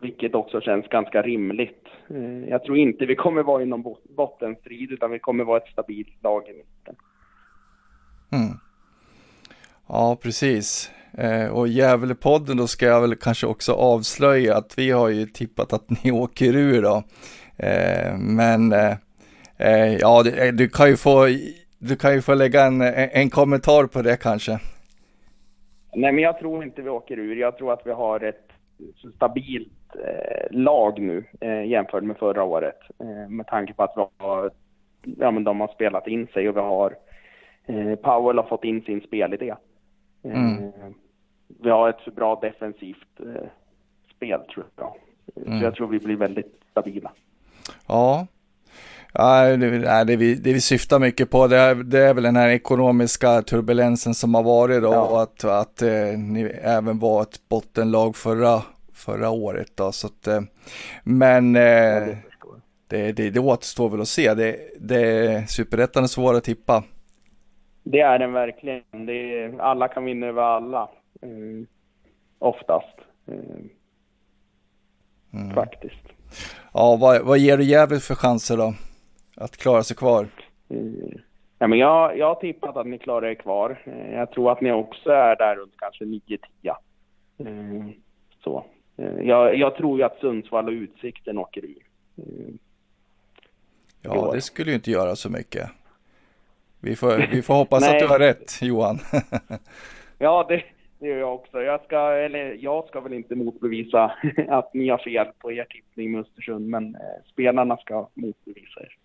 [0.00, 1.86] vilket också känns ganska rimligt.
[2.10, 5.72] Eh, jag tror inte vi kommer vara i någon bottenstrid, utan vi kommer vara ett
[5.72, 6.96] stabilt lag i mitten.
[8.32, 8.65] Mm.
[9.88, 10.90] Ja, precis.
[11.18, 15.72] Eh, och Gävlepodden då ska jag väl kanske också avslöja att vi har ju tippat
[15.72, 17.02] att ni åker ur då.
[17.56, 18.92] Eh, men eh,
[19.58, 21.26] eh ja, du, eh, du, kan ju få,
[21.78, 22.80] du kan ju få lägga en,
[23.12, 24.58] en kommentar på det kanske.
[25.94, 27.36] Nej, men jag tror inte vi åker ur.
[27.36, 28.48] Jag tror att vi har ett
[29.14, 32.80] stabilt eh, lag nu eh, jämfört med förra året.
[33.28, 34.50] med tanke på att vi har,
[35.02, 36.94] ja, men de har spelat in sig och vi har
[38.02, 39.54] Powell har fått in sin spelidé.
[40.34, 40.72] Mm
[41.62, 43.48] vi har ett bra defensivt eh,
[44.16, 44.96] spel tror jag.
[45.46, 45.58] Mm.
[45.58, 47.12] Så jag tror vi blir väldigt stabila.
[47.86, 48.26] Ja,
[49.18, 52.36] Ja, det, det, vi, det vi syftar mycket på det är, det är väl den
[52.36, 55.00] här ekonomiska turbulensen som har varit då, ja.
[55.00, 58.62] och att, att eh, ni även var ett bottenlag förra,
[58.92, 59.72] förra året.
[59.74, 60.40] Då, så att, eh,
[61.04, 62.14] men eh, ja,
[62.88, 64.34] det, det, det återstår väl att se.
[64.34, 66.82] Det, det, superettan är svår att tippa.
[67.88, 69.08] Det är den verkligen.
[69.08, 70.88] Är, alla kan vinna över alla.
[71.22, 71.66] Eh,
[72.38, 72.98] oftast.
[73.26, 73.34] Eh,
[75.34, 75.54] mm.
[75.54, 76.02] Faktiskt.
[76.72, 78.74] Ja, vad, vad ger du Gävle för chanser då?
[79.36, 80.28] Att klara sig kvar?
[80.68, 81.18] Mm.
[81.58, 83.82] Ja, men jag, jag har tippat att ni klarar er kvar.
[83.84, 86.38] Eh, jag tror att ni också är där runt kanske 9-10.
[87.38, 87.92] Mm.
[88.44, 88.64] Så.
[89.22, 91.82] Jag, jag, tror ju att Sundsvall och Utsikten åker ur.
[94.02, 95.70] Ja, det skulle ju inte göra så mycket.
[96.80, 98.98] Vi får, vi får hoppas att du har rätt, Johan.
[100.18, 100.62] ja, det,
[100.98, 101.62] det gör jag också.
[101.62, 104.04] Jag ska, eller jag ska väl inte motbevisa
[104.48, 107.00] att ni har fel på er tippning med Östersund, men eh,
[107.32, 108.96] spelarna ska motbevisa er.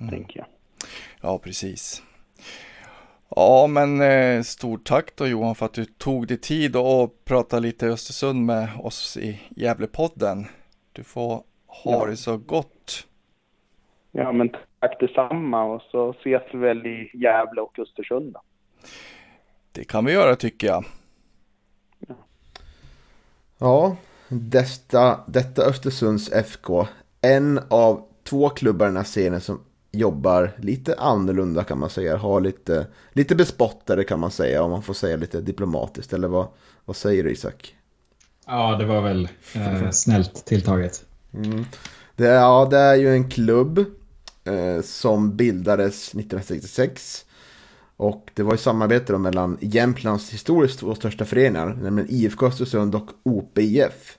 [0.00, 0.10] Mm.
[0.10, 0.46] Tänker jag.
[1.20, 2.02] Ja, precis.
[3.28, 7.58] Ja, men eh, stort tack då Johan för att du tog dig tid och prata
[7.58, 10.46] lite Östersund med oss i Gävlepodden.
[10.92, 12.06] Du får ha ja.
[12.06, 13.06] det så gott.
[14.12, 14.50] Ja, men
[14.80, 18.32] tack detsamma och så ses vi väl i Gävle och Östersund.
[18.32, 18.40] Då.
[19.72, 20.84] Det kan vi göra tycker jag.
[23.58, 23.96] Ja,
[24.28, 26.86] detta, detta Östersunds FK.
[27.20, 29.60] En av två klubbar i den här serien som
[29.92, 32.16] jobbar lite annorlunda kan man säga.
[32.16, 36.12] Har lite, lite bespottare kan man säga om man får säga lite diplomatiskt.
[36.12, 36.48] Eller vad,
[36.84, 37.76] vad säger du Isak?
[38.46, 41.04] Ja, det var väl eh, snällt tilltaget.
[41.34, 41.64] Mm.
[42.16, 43.84] Det, ja, det är ju en klubb
[44.48, 47.24] eh, som bildades 1966
[47.98, 52.94] och det var ju samarbete då mellan Jämtlands historiskt två största föreningar, nämligen IFK Östersund
[52.94, 54.18] och OPIF.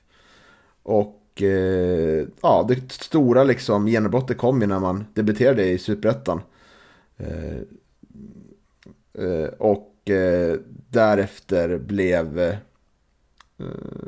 [0.84, 6.41] Och eh, ja, det stora liksom genombrottet kom ju när man debuterade i Superettan.
[7.17, 7.57] Eh,
[9.25, 10.57] eh, och eh,
[10.89, 12.55] därefter blev eh,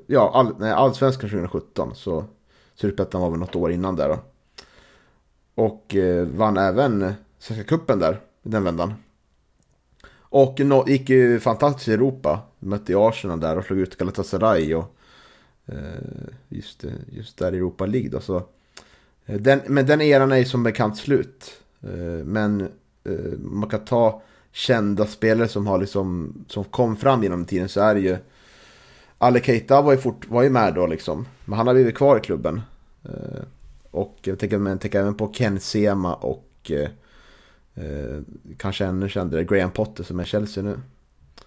[0.07, 1.95] ja, all, nej, allsvenskan 2017.
[1.95, 2.23] Så
[2.75, 4.19] Superettan var väl något år innan där då.
[5.55, 8.93] Och eh, vann även Svenska Cupen där, den vändan.
[10.31, 12.39] Och no, gick ju fantastiskt i Europa.
[12.59, 14.75] Mötte Arsenal där och slog ut Galatasaray.
[14.75, 14.95] Och,
[15.65, 15.75] eh,
[16.49, 18.19] just, just där i Europa League då.
[18.19, 18.35] Så,
[19.25, 21.61] eh, den, men den eran är ju som bekant slut.
[21.81, 22.61] Eh, men
[23.03, 24.21] eh, man kan ta
[24.51, 28.17] kända spelare som, har liksom, som kom fram genom tiden så är det ju
[29.17, 31.25] Ale Keita var ju, fort, var ju med då liksom.
[31.45, 32.61] Men han har blivit kvar i klubben.
[33.03, 33.43] Eh,
[33.91, 36.89] och jag tänker, jag tänker även på Ken Sema och eh,
[37.75, 38.21] Eh,
[38.57, 40.79] kanske ännu kändare, Graham Potter som är Chelsea nu.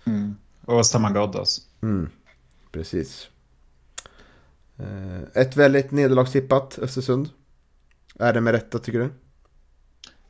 [0.04, 0.36] Mm.
[0.64, 1.60] Och Saman Ghoddos.
[1.82, 2.10] Mm.
[2.72, 3.28] Precis.
[4.76, 7.28] Eh, ett väldigt nederlagstippat Östersund.
[8.18, 9.10] Är det med rätta tycker du?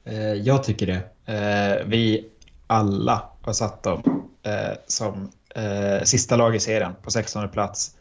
[0.04, 1.32] Eh, jag tycker det.
[1.32, 2.30] Eh, vi
[2.66, 5.30] alla har satt dem eh, som
[6.04, 7.96] sista lag i serien på 16 plats.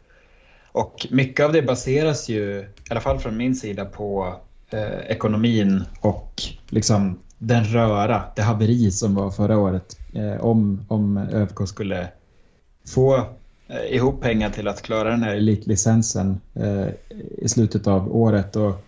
[0.74, 4.36] Och mycket av det baseras ju, i alla fall från min sida, på
[4.70, 9.98] eh, ekonomin och liksom den röra, det haveri som var förra året.
[10.14, 12.08] Eh, om, om ÖFK skulle
[12.88, 13.16] få
[13.68, 16.88] eh, ihop pengar till att klara den här elitlicensen eh,
[17.38, 18.56] i slutet av året.
[18.56, 18.86] Och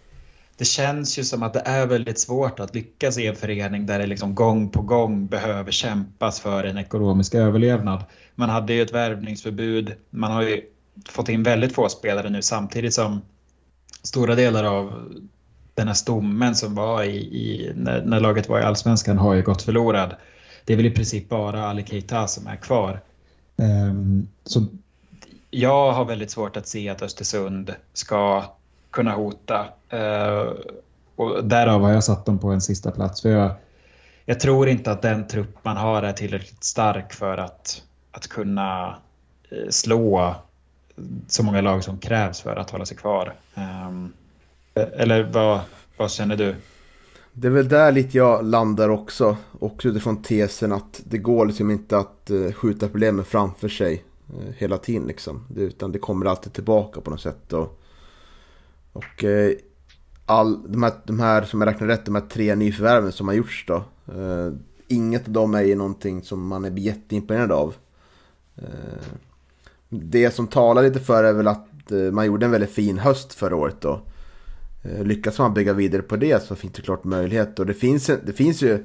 [0.57, 3.99] det känns ju som att det är väldigt svårt att lyckas i en förening där
[3.99, 8.03] det liksom gång på gång behöver kämpas för en ekonomisk överlevnad.
[8.35, 10.61] Man hade ju ett värvningsförbud, man har ju
[11.09, 13.21] fått in väldigt få spelare nu samtidigt som
[14.03, 15.13] stora delar av
[15.73, 19.41] den här stommen som var i, i när, när, laget var i allsvenskan har ju
[19.41, 20.15] gått förlorad.
[20.65, 23.01] Det är väl i princip bara Ali Keita som är kvar.
[23.55, 24.65] Um, så
[25.51, 28.43] jag har väldigt svårt att se att Östersund ska
[28.91, 29.65] kunna hota.
[29.93, 30.53] Uh,
[31.15, 33.21] och därav har jag satt dem på en sista plats.
[33.21, 33.51] För jag,
[34.25, 38.97] jag tror inte att den trupp man har är tillräckligt stark för att, att kunna
[39.51, 40.35] eh, slå
[41.27, 43.33] så många lag som krävs för att hålla sig kvar.
[43.87, 44.13] Um,
[44.73, 45.59] eller vad,
[45.97, 46.55] vad känner du?
[47.37, 49.37] Det är väl där lite jag landar också.
[49.59, 54.53] Också utifrån tesen att det går liksom inte att eh, skjuta problemen framför sig eh,
[54.57, 55.45] hela tiden liksom.
[55.49, 57.53] Det, utan det kommer alltid tillbaka på något sätt.
[57.53, 57.81] Och,
[58.93, 59.51] och eh,
[60.25, 63.35] all, de, här, de här, som jag räknar rätt, de här tre nyförvärven som har
[63.35, 63.83] gjorts då.
[64.87, 67.75] inget av dem är ju någonting som man är jätteimponerad av
[70.03, 71.67] det som talar lite för är väl att
[72.11, 74.01] man gjorde en väldigt fin höst förra året då.
[74.83, 77.59] Eh, lyckas man bygga vidare på det så finns det klart möjlighet.
[77.59, 78.83] Och det finns, det finns ju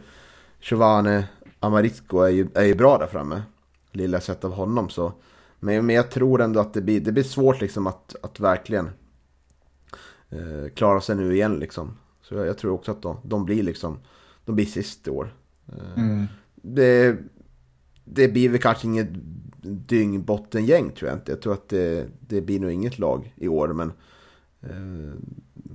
[0.61, 1.25] Giovanni
[1.61, 3.43] Amarisco är ju, är ju bra där framme.
[3.93, 5.13] Lilla sett av honom så.
[5.61, 8.91] Men, men jag tror ändå att det blir, det blir svårt liksom att, att verkligen
[10.29, 11.97] eh, klara sig nu igen liksom.
[12.23, 13.99] Så jag, jag tror också att de, de, blir liksom,
[14.45, 15.35] de blir sist i år.
[15.69, 16.27] Eh, mm.
[16.55, 17.17] det,
[18.05, 19.09] det blir väl kanske inget
[19.63, 21.33] dyngbottengäng tror jag inte.
[21.33, 23.69] Jag tror att det, det blir nog inget lag i år.
[23.69, 23.93] Men
[24.63, 25.15] Eh,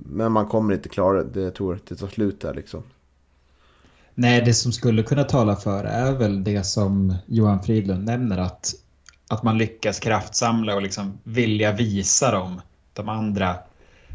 [0.06, 1.40] men man kommer inte klara det.
[1.40, 2.82] Jag tror att det tar slut där liksom.
[4.14, 8.74] Nej, det som skulle kunna tala för är väl det som Johan Fridlund nämner att,
[9.28, 12.60] att man lyckas kraftsamla och liksom vilja visa dem,
[12.92, 13.56] de andra,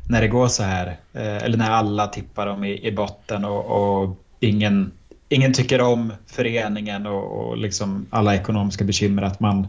[0.09, 0.87] när det går så här.
[1.13, 4.91] Eh, eller när alla tippar dem i, i botten och, och ingen,
[5.31, 9.21] ingen tycker om föreningen och, och liksom alla ekonomiska bekymmer.
[9.21, 9.67] Att man,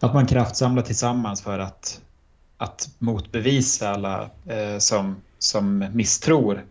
[0.00, 2.00] att man kraftsamlar tillsammans för att
[2.60, 6.64] att motbevisa alla eh, som, som misstror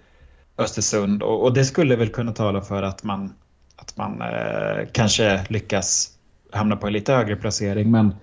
[0.57, 1.23] Östersund.
[1.23, 3.33] Och, och, det skulle väl kunna tala för att man,
[3.75, 6.11] att man eh, kanske lyckas
[6.51, 7.91] hamna på en lite högre placering.
[7.91, 8.15] Men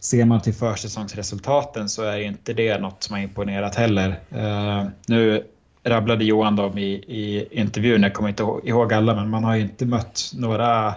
[0.00, 4.20] ser man till försäsongsresultaten så är inte det något som har imponerat heller.
[4.30, 5.46] Eh, nu
[5.84, 9.62] rabblade Johan dem i, i intervjun, jag kommer inte ihåg alla, men man har ju
[9.62, 10.94] inte mött några,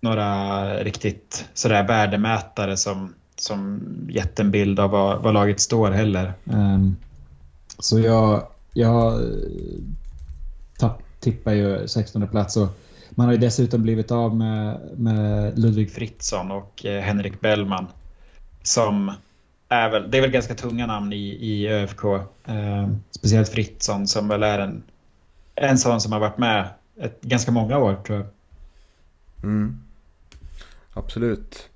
[0.00, 6.32] några riktigt sådär värdemätare som som gett en bild av var, vad laget står heller.
[6.44, 6.96] Um,
[7.78, 9.28] så jag, jag eh,
[10.78, 12.68] tapp, tippar ju 16 plats och
[13.10, 17.86] man har ju dessutom blivit av med, med Ludvig Fritzson och eh, Henrik Bellman.
[18.62, 19.12] Som
[19.70, 22.04] är väl, det är väl ganska tunga namn i, i ÖFK.
[22.44, 24.82] Eh, speciellt Fritzson som väl är en,
[25.54, 26.68] en sån som har varit med
[27.00, 28.26] ett, ganska många år tror jag.
[29.42, 29.80] Mm.
[30.94, 31.68] Absolut.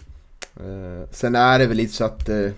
[0.57, 2.51] Eh, sen är det väl lite så att eh,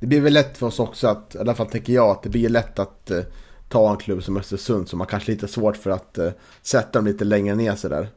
[0.00, 2.28] det blir väl lätt för oss också att, i alla fall tänker jag, att det
[2.28, 3.22] blir lätt att eh,
[3.68, 6.30] ta en klubb som Östersund som har kanske lite svårt för att eh,
[6.62, 8.08] sätta dem lite längre ner sådär.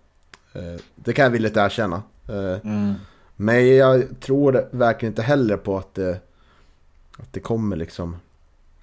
[0.53, 2.03] Eh, det kan jag villigt erkänna.
[2.63, 2.93] Mm.
[3.35, 6.15] Men jag tror verkligen inte heller på att, eh,
[7.18, 8.13] att det kommer liksom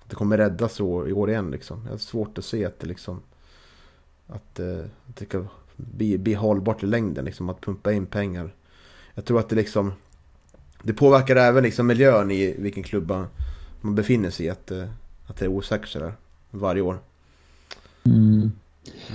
[0.02, 1.80] att det kommer räddas i år, i år igen liksom.
[1.84, 3.20] Jag har svårt att se att det liksom
[4.26, 5.44] att, att det ska
[5.76, 8.54] bli, bli hållbart i längden liksom att pumpa in pengar.
[9.14, 9.92] Jag tror att det liksom
[10.82, 13.12] det påverkar även liksom miljön i vilken klubb
[13.80, 14.50] man befinner sig i.
[14.50, 14.88] Att, eh,
[15.26, 16.12] att det är osäkert sådär
[16.50, 16.98] varje år.
[18.04, 18.52] Mm.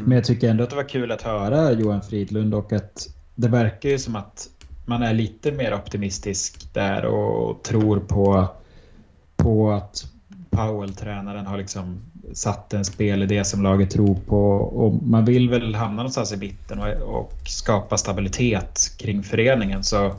[0.03, 3.47] Men jag tycker ändå att det var kul att höra Johan Fridlund och att det
[3.47, 4.49] verkar ju som att
[4.85, 8.47] man är lite mer optimistisk där och tror på,
[9.39, 10.05] på att
[10.49, 12.01] Powell, tränaren, har liksom
[12.33, 16.79] satt en spelidé som laget tror på och man vill väl hamna någonstans i mitten
[16.79, 19.83] och, och skapa stabilitet kring föreningen.
[19.83, 20.15] Så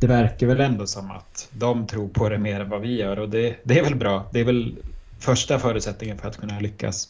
[0.00, 3.18] det verkar väl ändå som att de tror på det mer än vad vi gör
[3.18, 4.26] och det, det är väl bra.
[4.32, 4.76] Det är väl
[5.18, 7.08] första förutsättningen för att kunna lyckas.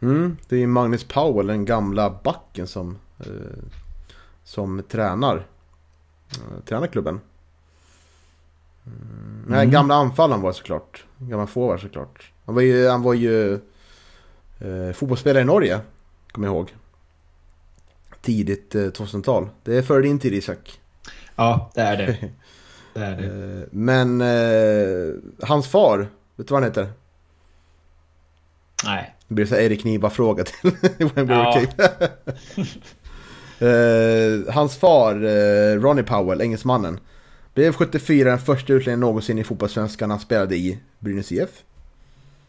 [0.00, 3.26] Mm, det är Magnus Powell, den gamla backen som, eh,
[4.44, 5.46] som tränar,
[6.30, 7.20] eh, tränar klubben.
[8.86, 9.44] Mm.
[9.48, 11.04] Nej, gamla anfallaren var såklart.
[11.18, 12.32] Gamla forward såklart.
[12.46, 13.54] Han var ju, han var ju
[14.58, 15.80] eh, fotbollsspelare i Norge,
[16.32, 16.74] kommer jag ihåg.
[18.22, 19.48] Tidigt eh, 2000-tal.
[19.62, 20.80] Det är före din tid Isak.
[21.36, 22.16] Ja, det är det.
[22.94, 23.26] Det är det.
[23.60, 25.14] Eh, Men eh,
[25.48, 25.98] hans far,
[26.36, 26.92] vet du vad han heter?
[28.84, 29.14] Nej.
[29.28, 30.72] Det blir så här Erik Niva-fråga till
[31.14, 31.62] Wayne Ja.
[33.58, 37.00] Eh, hans far, eh, Ronnie Powell, engelsmannen,
[37.54, 41.62] blev 74 den första utlänningen någonsin i fotbollssvenskan han spelade i Brynäs IF.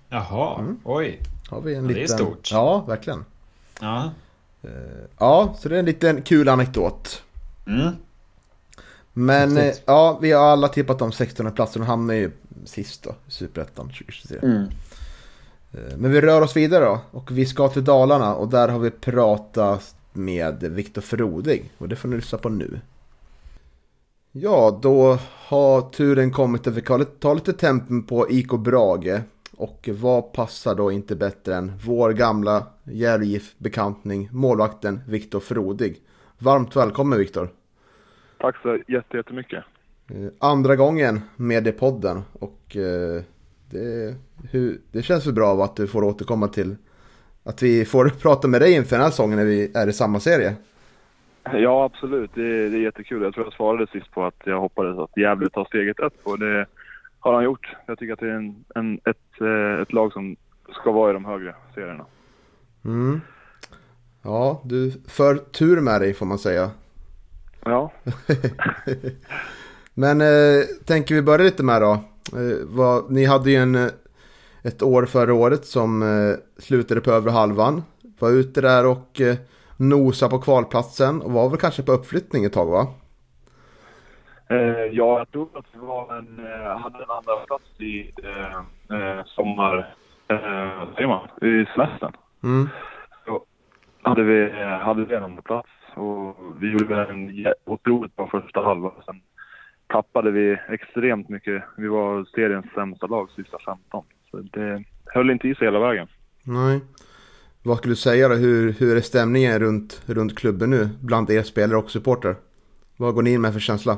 [0.09, 0.79] Jaha, Mm.
[0.83, 1.19] oj.
[1.49, 2.17] Har vi en Ja, det är liten...
[2.17, 2.51] stort.
[2.51, 3.25] Ja, verkligen.
[3.81, 4.11] Ja.
[5.17, 7.23] Ja, så det är en liten kul anekdot.
[7.67, 7.91] Mm.
[9.13, 9.83] Men eh, Häftigt.
[9.87, 12.31] ja, vi har alla tippat om 16 platsen och hamnar ju
[12.65, 14.37] sist då, Superettan 2023.
[14.43, 14.63] Mm.
[15.73, 18.79] Eh, Men vi rör oss vidare då och vi ska till Dalarna och där har
[18.79, 22.79] vi pratat med Viktor Frodig och det får ni lyssna på nu.
[24.37, 25.17] Ja, då
[25.47, 29.21] har turen kommit att vi kan ta lite tempen på IK Brage
[29.57, 36.01] och vad passar då inte bättre än vår gamla Järgif-bekantning, målvakten Viktor Frodig.
[36.37, 37.49] Varmt välkommen Viktor!
[38.39, 39.63] Tack så jätte- jättemycket.
[40.09, 43.21] Eh, Andra gången med i podden och eh,
[43.69, 44.15] det,
[44.51, 46.75] hur, det känns väl bra att du får återkomma till
[47.43, 50.19] att vi får prata med dig inför den här säsongen när vi är i samma
[50.19, 50.55] serie.
[51.53, 52.31] Ja, absolut.
[52.33, 53.23] Det är, det är jättekul.
[53.23, 56.39] Jag tror jag svarade sist på att jag hoppades att Gävle tar steget ett och
[56.39, 56.65] det
[57.19, 57.75] har han gjort.
[57.85, 60.35] Jag tycker att det är en, en, ett, eh, ett lag som
[60.81, 62.05] ska vara i de högre serierna.
[62.85, 63.21] Mm.
[64.21, 66.71] Ja, du för tur med dig får man säga.
[67.63, 67.91] Ja,
[69.93, 71.91] Men eh, tänker vi börja lite med då.
[72.33, 73.89] Eh, vad, ni hade ju en, eh,
[74.63, 77.83] ett år förra året som eh, slutade på övre halvan.
[78.19, 79.35] Var ute där och eh,
[79.77, 82.87] nosa på kvalplatsen och var väl kanske på uppflyttning ett tag va?
[84.49, 88.97] eh, ja jag tror att vi var en, eh, hade en andra plats i eh,
[88.97, 89.95] eh, sommar...
[90.27, 91.27] Eh, säger man?
[91.41, 92.13] I semestern.
[92.43, 92.69] Mm.
[94.01, 94.51] hade vi,
[94.81, 98.91] hade vi en andra plats och vi gjorde en otroligt bra första halva.
[99.05, 99.21] Sen
[99.87, 101.63] tappade vi extremt mycket.
[101.77, 104.03] Vi var seriens sämsta lag sista 15.
[104.31, 106.07] Så det höll inte i sig hela vägen.
[106.43, 106.81] Nej.
[107.67, 108.35] Vad skulle du säga då?
[108.35, 110.89] Hur, hur är stämningen runt, runt klubben nu?
[111.01, 112.35] Bland er spelare och supporter?
[112.97, 113.97] Vad går ni in med för känsla?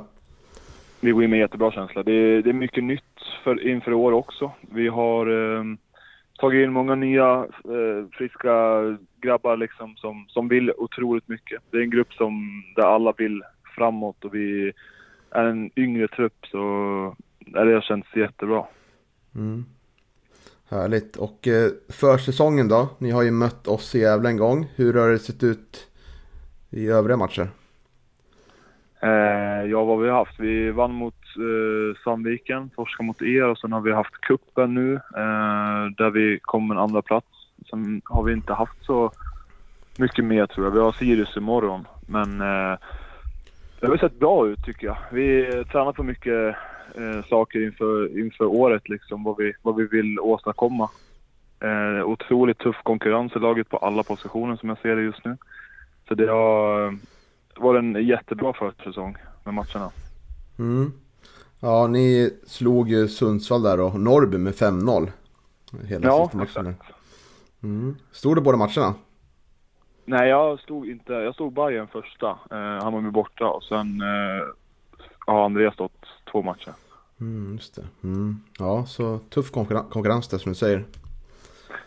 [1.01, 2.03] Vi går in med jättebra känsla.
[2.03, 3.03] Det är, det är mycket nytt
[3.43, 4.51] för, inför år också.
[4.71, 5.63] Vi har eh,
[6.39, 8.55] tagit in många nya eh, friska
[9.21, 11.61] grabbar liksom som, som vill otroligt mycket.
[11.71, 13.43] Det är en grupp som, där alla vill
[13.75, 14.71] framåt och vi
[15.31, 18.65] är en yngre trupp så det känns jättebra.
[19.35, 19.65] Mm.
[20.69, 21.15] Härligt.
[21.15, 22.89] Och eh, försäsongen då?
[22.97, 24.67] Ni har ju mött oss i Gävle en gång.
[24.75, 25.87] Hur har det sett ut
[26.69, 27.49] i övriga matcher?
[28.99, 30.39] Eh, ja, vad vi har haft?
[30.39, 34.93] Vi vann mot eh, Sandviken, torskade mot er och sen har vi haft kuppen nu
[34.93, 37.27] eh, där vi kom en andra plats.
[37.69, 39.11] Sen har vi inte haft så
[39.97, 40.71] mycket mer tror jag.
[40.71, 42.77] Vi har Sirius imorgon, men eh,
[43.79, 44.97] det har sett bra ut tycker jag.
[45.11, 46.55] Vi eh, tränar på mycket
[46.97, 50.89] eh, saker inför, inför året, liksom vad vi, vad vi vill åstadkomma.
[51.59, 55.37] Eh, otroligt tuff konkurrens i laget på alla positioner som jag ser det just nu.
[56.07, 56.97] Så det har
[57.59, 59.91] var en jättebra försäsong med matcherna.
[60.59, 60.91] Mm.
[61.59, 65.07] Ja, ni slog ju Sundsvall där och Norrby med 5-0.
[65.87, 66.67] Hela Ja, sista matchen.
[66.67, 66.91] exakt.
[67.63, 67.95] Mm.
[68.11, 68.93] Stod det båda matcherna?
[70.05, 71.13] Nej, jag stod inte.
[71.13, 72.29] Jag stod Bayern första.
[72.51, 74.47] Eh, han var med borta och sen eh,
[75.19, 76.73] har Andreas stått två matcher.
[77.21, 77.87] Mm, just det.
[78.03, 78.39] Mm.
[78.59, 80.85] Ja, så tuff konkurren- konkurrens där som du säger.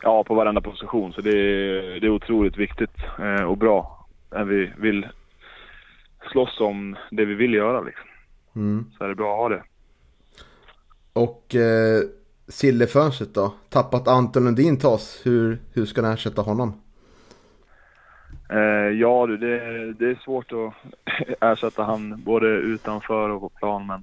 [0.03, 1.13] Ja, på varenda position.
[1.13, 5.07] Så det är, det är otroligt viktigt eh, och bra när vi vill
[6.33, 7.81] slåss om det vi vill göra.
[7.81, 8.05] Liksom.
[8.57, 8.85] Mm.
[8.99, 9.63] Så är det bra att ha det.
[11.13, 12.03] Och eh,
[12.49, 13.55] Sillefönstret då?
[13.69, 15.21] Tappat Anton Lundin oss.
[15.25, 16.73] Hur, hur ska ni ersätta honom?
[18.51, 20.75] Eh, ja du, det, det är svårt att
[21.41, 24.03] ersätta han både utanför och på plan men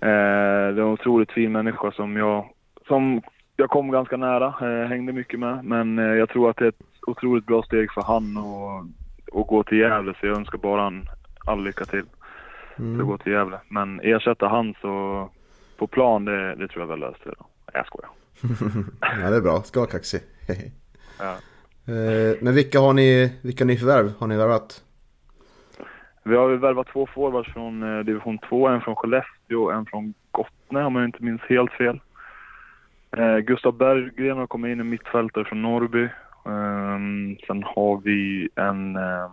[0.00, 2.48] eh, det är en otroligt fin människa som jag,
[2.86, 3.22] som
[3.56, 6.68] jag kom ganska nära, eh, hängde mycket med men eh, jag tror att det är
[6.68, 8.36] ett otroligt bra steg för han
[9.32, 11.06] att gå till Gävle så jag önskar bara han
[11.46, 12.04] all lycka till
[12.76, 13.60] för att gå till Gävle.
[13.68, 15.28] Men ersätta han så
[15.76, 17.44] på plan det, det tror jag väl löser det.
[17.72, 18.10] Jag skojar.
[19.22, 19.62] Ja, det är bra.
[19.62, 20.20] Ska vara kaxig.
[21.18, 21.32] Ja.
[21.92, 24.82] eh, men vilka har ni, vilka ni förvärv har ni värvat?
[26.22, 29.86] Vi har ju värvat två forwards från eh, division 2, en från Skellefteå och en
[29.86, 32.00] från Gottne om jag inte minns helt fel.
[33.16, 36.08] Eh, Gustav Berggren har kommit in i mittfältare från Norrby.
[36.46, 39.30] Ehm, sen har vi en eh,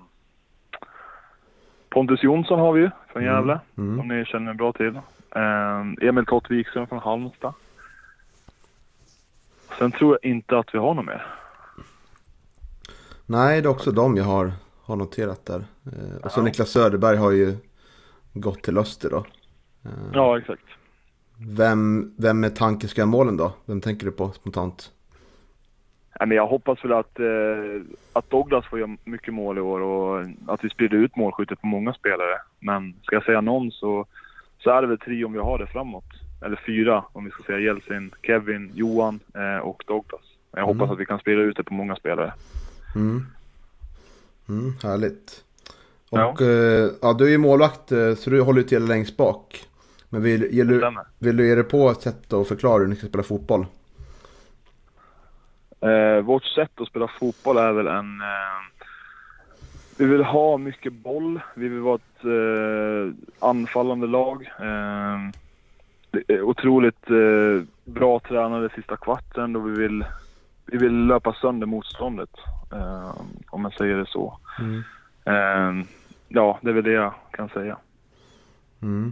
[1.90, 3.98] Pontus Jonsson har vi ju från Mm, Gävle, mm.
[3.98, 5.00] som ni känner bra till.
[5.36, 7.54] Ehm, Emil Tott Wikström från Halmstad.
[9.78, 11.26] Sen tror jag inte att vi har något mer.
[13.26, 14.52] Nej, det är också de jag har,
[14.88, 15.64] har noterat där.
[15.86, 16.44] Eh, och så Ja.
[16.44, 17.58] Niklas Söderberg har ju
[18.34, 19.18] gått till Öster då.
[19.86, 20.62] Eh, Ja, exakt.
[21.58, 23.54] Vem, vem är tanken ska göra målen då?
[23.66, 24.92] Vem tänker du på spontant?
[26.20, 27.82] Nej, men jag hoppas väl att, eh,
[28.14, 31.68] att Douglas får göra mycket mål i år och att vi sprider ut målskyttet på
[31.68, 32.38] många spelare.
[32.60, 34.06] Men ska jag säga någon så,
[34.60, 36.06] så är det väl tre om vi har det framåt.
[36.46, 39.20] Eller fyra om vi ska säga Jelsin, Kevin, Johan
[39.64, 40.22] och Douglas.
[40.52, 40.92] Jag hoppas Mm.
[40.92, 42.34] att vi kan sprida ut det på många spelare.
[42.96, 43.26] Mm.
[44.50, 45.44] Mm, härligt.
[46.10, 46.36] Och ja.
[47.02, 49.68] ja, du är ju målvakt eh, så du håller till längst bak.
[50.10, 52.96] Men vill, vill, du, vill du ge dig på ett sätt att förklara hur ni
[52.96, 53.66] ska spela fotboll?
[55.82, 58.22] Eh, vårt sätt att spela fotboll är väl en...
[58.22, 58.88] Eh,
[59.98, 61.40] vi vill ha mycket boll.
[61.56, 63.14] Vi vill vara ett eh,
[63.50, 64.52] anfallande lag.
[64.60, 65.18] Eh,
[66.12, 70.06] det är otroligt eh, bra tränade sista kvarten då vi vill,
[70.68, 72.30] vi vill löpa sönder motståndet.
[72.72, 73.12] Eh,
[73.50, 74.40] om jag säger det så.
[74.60, 74.84] Mm.
[75.26, 75.86] Eh,
[76.28, 77.78] ja, det är väl det jag kan säga.
[78.82, 79.12] Mm.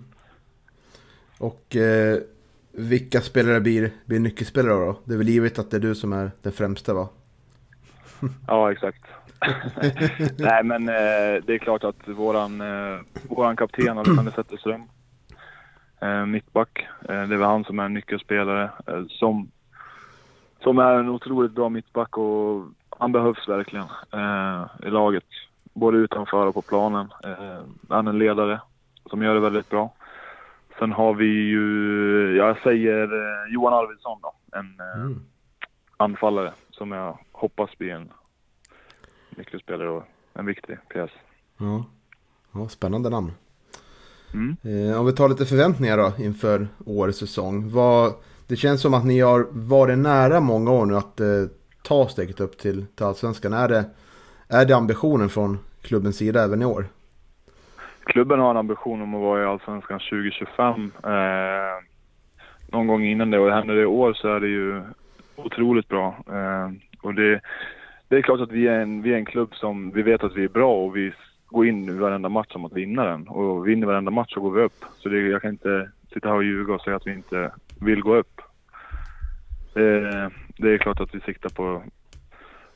[1.38, 2.18] Och eh,
[2.72, 4.99] vilka spelare blir, blir nyckelspelare då?
[5.03, 7.10] Det är väl givet att det är du som är den främsta va?
[8.47, 9.03] Ja, exakt.
[10.38, 12.99] Nej, men eh, det är klart att våran, eh,
[13.30, 14.82] våran kapten Alexander Zetterström,
[16.01, 18.70] eh, mittback, eh, det är väl han som är nyckelspelare
[19.10, 19.51] som,
[20.66, 25.24] som är en otroligt bra mittback och han behövs verkligen eh, i laget.
[25.74, 27.07] Både utanför och på planen.
[27.24, 28.61] Eh, han är en ledare
[29.09, 29.93] som gör det väldigt bra.
[30.80, 35.22] Sen har vi ju, jag säger eh, Johan Arvidsson då, en eh, Mm.
[35.97, 38.09] anfallare som jag hoppas blir en
[39.30, 40.03] nyckelspelare och
[40.34, 41.11] en viktig pjäs.
[41.57, 41.86] Ja.
[42.51, 43.32] ja, spännande namn.
[44.34, 44.57] Mm.
[44.63, 47.72] Eh, om vi tar lite förväntningar då inför årets säsong.
[47.72, 48.13] Vad,
[48.48, 51.28] det känns som att ni har varit nära många år nu att eh,
[51.84, 53.54] ta steget upp till, till Allsvenskan.
[53.54, 53.86] Är det,
[54.50, 56.86] är det ambitionen från klubbens sida även i år?
[58.06, 60.91] Klubben har en ambition om att vara i Allsvenskan 2025.
[61.04, 61.12] Eh,
[62.72, 64.82] någon gång innan det och händer det i år så är det ju
[65.36, 66.18] otroligt bra.
[66.28, 66.72] Eh,
[67.02, 67.41] och det,
[68.08, 70.36] det är klart att vi är, en, vi är en klubb som vi vet att
[70.36, 71.14] vi är bra och vi
[71.46, 73.28] går in i varenda match som att vinna den.
[73.28, 74.86] Och vinner varenda match så går vi upp.
[74.98, 77.51] Så det, jag kan inte sitta här och ljuga och säga att vi inte
[77.82, 78.41] vill gå upp.
[79.76, 81.84] Eh, det är klart att vi siktar på,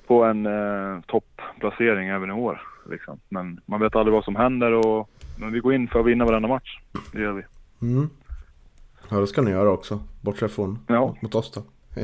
[0.07, 2.61] på en eh, toppplacering även i år.
[2.89, 3.19] Liksom.
[3.29, 6.25] Men man vet aldrig vad som händer och men vi går in för att vinna
[6.25, 6.79] varenda match.
[7.13, 7.43] Det gör vi.
[7.81, 8.09] Mm.
[9.09, 9.99] Ja, det ska ni göra också.
[10.21, 11.15] Bortsett från Ja.
[11.21, 11.63] mot oss då.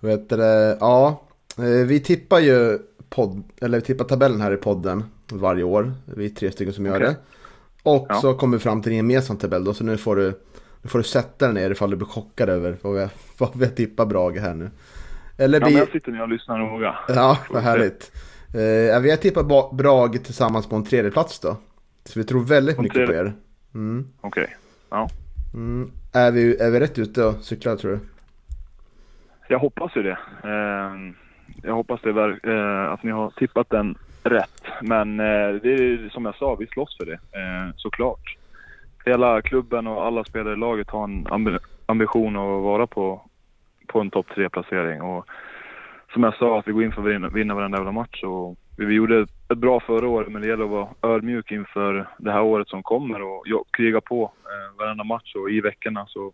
[0.00, 0.36] Vet du,
[0.80, 1.22] ja,
[1.58, 2.78] eh, vi tippar ju
[3.10, 5.92] podd, eller vi tippar tabellen här i podden varje år.
[6.04, 7.06] Vi är tre stycken som gör Okej.
[7.06, 7.16] det.
[7.82, 8.14] Och Ja.
[8.14, 10.40] så kommer vi fram till en gemensam tabell då, så nu får du,
[10.82, 13.08] nu får du sätta dig ner ifall du blir chockad över vad vi,
[13.38, 14.70] vad vi har tippat Brage här nu.
[15.38, 16.94] Eller Ja, men blir, jag sitter ner och lyssnar noga.
[17.08, 18.12] ja, vad härligt.
[18.54, 21.56] Eh, vi har tippat Brage tillsammans på en tredje plats då.
[22.04, 23.34] Så vi tror väldigt På mycket på tredje- er.
[23.74, 24.06] Mm.
[24.20, 24.56] Okej.
[24.90, 25.08] Ja.
[25.54, 25.90] Mm.
[26.12, 27.98] Är, vi, är vi rätt ute och cyklar tror du?
[29.48, 30.18] Jag hoppas ju det.
[30.44, 31.12] Eh,
[31.62, 34.62] jag hoppas det eh, att ni har tippat den rätt.
[34.82, 37.12] Men eh, det är som jag sa, vi slåss för det.
[37.12, 38.36] Eh, såklart.
[39.04, 41.26] Hela klubben och alla spelare i laget har en
[41.86, 43.22] ambition att vara på,
[43.86, 45.26] på en topp tre placering Och
[46.12, 48.22] som jag sa, att vi går in för att vinna, vinna varenda jävla match.
[48.22, 52.08] Och vi, vi gjorde ett bra förra året, men det gäller att vara ödmjuk inför
[52.18, 56.06] det här året som kommer och kriga på eh, varenda match och i veckorna.
[56.08, 56.32] Så,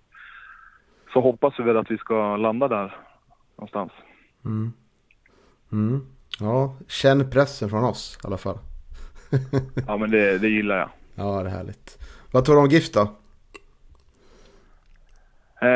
[1.12, 2.96] så hoppas vi väl att vi ska landa där
[3.56, 3.92] någonstans.
[4.44, 4.72] Mm.
[5.72, 6.15] Mm.
[6.40, 8.58] Ja, känn pressen från oss i alla fall.
[9.86, 10.88] Ja, men det, det gillar jag.
[11.14, 11.98] Ja, det är härligt.
[12.32, 13.00] Vad tror du om GIF då?
[15.62, 15.68] Eh,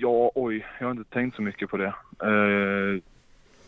[0.00, 1.86] ja, oj, jag har inte tänkt så mycket på det.
[2.22, 3.00] Eh,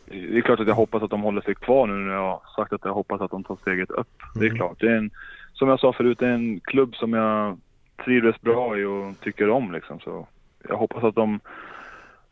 [0.09, 2.41] det är klart att jag hoppas att de håller sig kvar nu när jag har
[2.57, 4.09] sagt att jag hoppas att de tar steget upp.
[4.35, 4.57] Det är Mm.
[4.57, 4.81] klart.
[4.81, 5.11] Det är en,
[5.53, 7.59] som jag sa förut, det är en klubb som jag
[8.05, 10.01] trivs bra i och tycker om liksom.
[10.01, 10.27] Så
[10.69, 11.41] jag hoppas att de,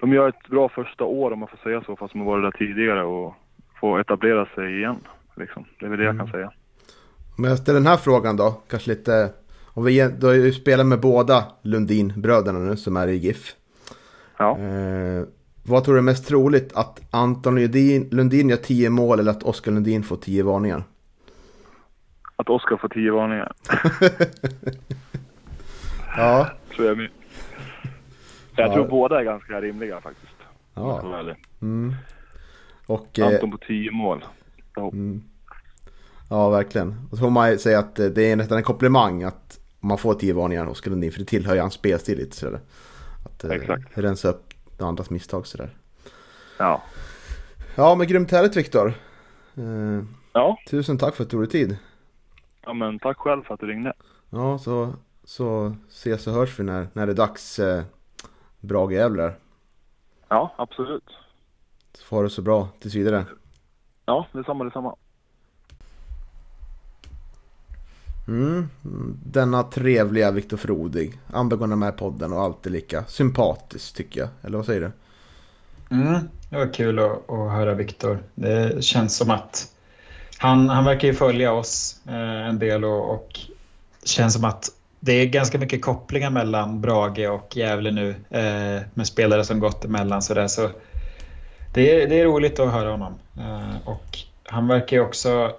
[0.01, 2.52] de gör ett bra första år om man får säga så, fast de har varit
[2.52, 3.35] där tidigare och
[3.85, 4.97] får etablera sig igen.
[5.36, 5.65] Liksom.
[5.81, 6.52] Det är väl det jag kan säga.
[7.39, 9.31] Om jag ställer den här frågan då, kanske lite...
[9.66, 13.55] Om vi då har ju spelat med båda Lundin-bröderna nu som är i GIF.
[14.39, 14.59] Ja.
[14.59, 15.24] Eh,
[15.65, 16.77] vad tror du är mest troligt?
[16.77, 20.82] Att Anton Lundin, Lundin gör 10 mål eller att Oskar Lundin får 10 varningar?
[22.36, 23.52] Att Oskar får tio varningar,
[26.16, 26.48] Ja.
[26.77, 26.98] tror jag.
[26.98, 27.09] Jag
[28.69, 28.74] Ja.
[28.74, 30.32] tror båda är ganska rimliga faktiskt.
[30.74, 31.23] Ja.
[31.62, 31.94] Mm.
[32.86, 33.19] Och...
[33.19, 34.24] Eh, Anton på 10 mål.
[34.77, 35.23] Mm.
[36.31, 37.09] Ja, verkligen.
[37.11, 40.15] Och så får man säga att eh, det är nästan en komplimang att man får
[40.15, 41.12] 10 varningar hos Lundin.
[41.12, 42.61] För det tillhör ju hans spelstil lite sådär.
[43.24, 43.98] Att eh, Exakt.
[43.98, 45.70] rensa upp andras misstag sådär.
[46.59, 46.82] Ja.
[47.77, 48.94] Ja, men grymt härligt Viktor.
[49.56, 50.59] Eh, Ja.
[50.70, 51.77] tusen tack för att du tog dig tid.
[52.65, 53.93] ja, men tack själv för att du ringde.
[54.31, 54.93] Ja, så,
[55.24, 57.59] så ses och hörs vi när, när det är dags.
[57.59, 57.82] Eh,
[58.61, 59.32] Brage Gävle
[60.28, 61.05] Ja, absolut.
[61.99, 63.25] Så får ha det så bra tills vidare.
[64.07, 64.97] Ja, detsamma, detsamma.
[68.29, 68.69] Mm.
[69.27, 71.19] Denna trevliga Viktor Frodig.
[71.33, 74.29] Ambegående med i podden och alltid lika sympatisk tycker jag.
[74.43, 74.93] Eller vad säger du?
[75.97, 78.19] Mm, det var kul att, att höra Viktor.
[78.35, 79.69] Det känns som att
[80.39, 83.41] han, han verkar ju följa oss eh, en del och, och
[84.05, 89.07] känns som att det är ganska mycket kopplingar mellan Brage och Gävle nu eh, med
[89.07, 90.23] spelare som gått emellan.
[90.23, 90.71] Så, där, så
[91.75, 93.15] det, är, det är roligt att höra honom.
[93.39, 95.53] Eh, och han verkar ju också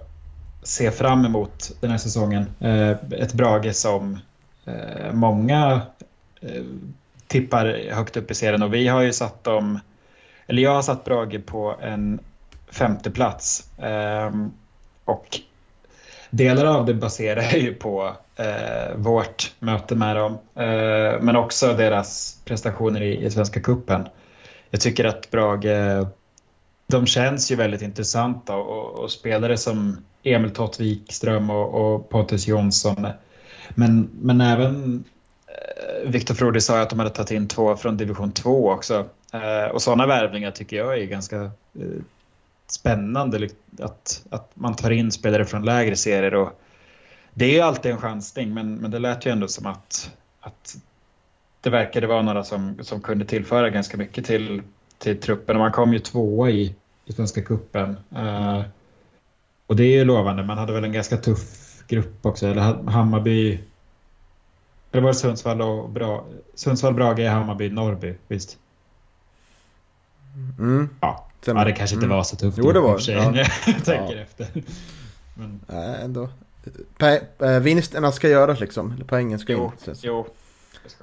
[0.62, 2.46] se fram emot den här säsongen.
[2.60, 4.18] Eh, ett Brage som
[4.64, 5.80] eh, många
[6.40, 6.62] eh,
[7.26, 9.80] tippar högt upp i serien och vi har ju satt dem,
[10.46, 12.20] eller jag har satt Brage på en
[12.70, 13.70] femte plats.
[13.78, 14.52] Ehm,
[15.04, 15.40] och
[16.30, 22.40] delar av det baserar ju på eh, vårt möte med dem, eh, men också deras
[22.44, 24.08] prestationer i, i Svenska Kuppen.
[24.70, 26.06] Jag tycker att Brage,
[26.86, 32.46] de känns ju väldigt intressanta och, och spelare som Emil Tott Wikström och, och Pontus
[32.46, 33.06] Jonsson.
[33.74, 35.04] Men, men även
[35.46, 39.06] eh, Viktor Frodi sa att de hade tagit in två från division 2 också.
[39.32, 42.02] Eh, och sådana värvningar tycker jag är ganska eh,
[42.66, 43.48] spännande.
[43.80, 46.34] Att, att man tar in spelare från lägre serier.
[46.34, 46.60] Och
[47.34, 50.10] det är ju alltid en chansning, men, men det lät ju ändå som att,
[50.40, 50.76] att
[51.66, 54.62] det verkade vara några som, som kunde tillföra ganska mycket till,
[54.98, 55.56] till truppen.
[55.56, 56.74] Och man kom ju tvåa i,
[57.04, 57.96] i Svenska cupen.
[58.16, 58.62] Uh,
[59.66, 60.44] och det är ju lovande.
[60.44, 62.46] Man hade väl en ganska tuff grupp också.
[62.46, 63.60] Eller Hammarby...
[64.92, 66.24] Eller var det Sundsvall och Bra...
[66.54, 68.14] Sundsvall, Brage, Hammarby, Norrby?
[68.28, 68.58] Visst?
[70.58, 70.88] Mm.
[71.00, 71.28] Ja.
[71.44, 72.16] ja, det kanske inte mm.
[72.16, 72.58] var så tufft.
[72.58, 73.12] Jo, det var det.
[73.12, 73.34] Ja.
[73.66, 74.22] jag tänker ja.
[74.22, 74.46] efter.
[75.34, 75.60] Men...
[75.66, 76.28] Nej, ändå.
[76.98, 77.20] Pe
[77.60, 78.92] vinsterna ska göras liksom.
[78.92, 79.94] Eller poängen ska jo, in.
[80.02, 80.26] Jo,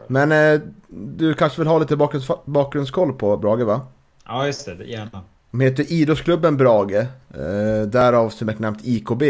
[0.08, 3.82] Men eh, du kanske vill ha lite bakgrunds bakgrundskoll på Brage va?
[4.26, 4.86] Ja, just det.
[4.86, 5.22] Gärna.
[5.52, 9.24] De heter Idrottsklubben Brage, eh, därav nämnt IKB.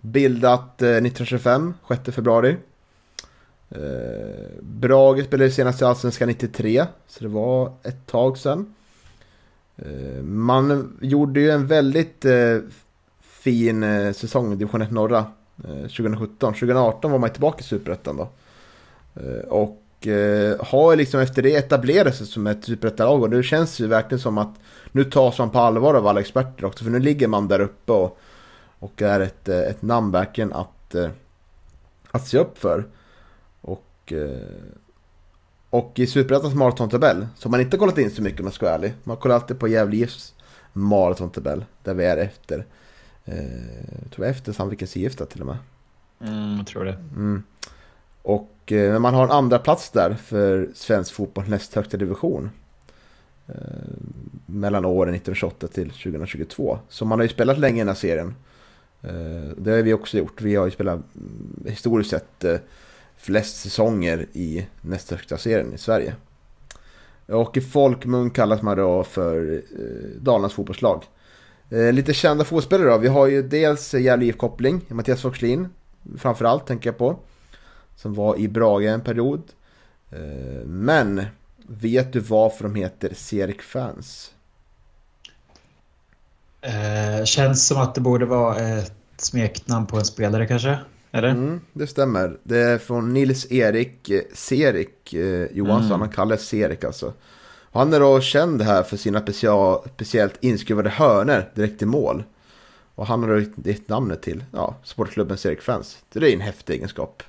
[0.00, 2.56] Bildat eh, 1925, 6 februari.
[3.70, 3.78] Eh,
[4.60, 8.74] Brage spelade senast i Allsvenskan 93, så det var ett tag sedan.
[9.76, 12.58] Eh, man gjorde ju en väldigt eh,
[13.20, 15.26] fin eh, säsong i division 1 norra
[15.62, 16.54] 2017.
[16.54, 18.28] 2018 var man tillbaka i Superettan då.
[19.48, 19.76] Och
[20.60, 24.38] har liksom efter det etablerat sig som ett superettalag och det känns ju verkligen som
[24.38, 24.54] att
[24.92, 27.92] nu tas man på allvar av alla experter också för nu ligger man där uppe
[27.92, 28.18] och,
[28.78, 30.94] och är ett, ett namn verkligen att,
[32.10, 32.84] att se upp för.
[33.60, 34.12] Och,
[35.70, 38.74] och i Superettans maratontabell, som man inte kollat in så mycket om jag ska vara
[38.74, 38.92] ärlig.
[39.04, 40.34] Man kollar alltid på Gävle IFs
[40.72, 42.66] maratontabell, där vi är efter.
[43.24, 43.44] Eh,
[44.02, 45.56] jag tror efter Sandvikens IF till och med.
[46.20, 46.98] Mm, jag tror det.
[47.16, 47.42] Mm.
[48.22, 52.50] Och eh, man har en andra plats där för svensk fotboll näst högsta division.
[53.54, 53.54] Eh,
[54.46, 56.78] mellan åren 1928 till 2022.
[56.88, 58.34] Så man har ju spelat länge i den här serien.
[59.02, 60.40] Eh, det har vi också gjort.
[60.40, 62.56] Vi har ju spelat mm, historiskt sett eh,
[63.16, 66.14] flest säsonger i näst högsta serien i Sverige.
[67.26, 69.62] Och i folkmun kallas man då för
[70.20, 71.04] Dalarnas fotbollslag.
[71.68, 72.98] Lite kända fotbollsspelare då.
[72.98, 75.68] Vi har ju dels Gävle IF-koppling, Mattias Forslin
[76.18, 77.18] framförallt tänker jag på.
[78.02, 79.42] Som var i Brage en period.
[80.10, 81.24] Eh, men
[81.66, 84.34] vet du varför de heter Serik Fans?
[86.60, 90.78] Eh, känns som att det borde vara ett smeknamn på en spelare kanske?
[91.12, 91.28] Eller?
[91.28, 92.38] Mm, det stämmer.
[92.42, 95.90] Det är från Nils-Erik eh, Serik eh, Johansson.
[95.90, 96.00] Mm.
[96.00, 97.12] Han kallas Serik alltså.
[97.72, 102.24] Han är då känd här för sina special, speciellt inskruvade hörner direkt i mål.
[102.94, 105.98] Och han har då gett namnet till ja, sportklubben Serik Fans.
[106.12, 107.22] Det är en häftig egenskap.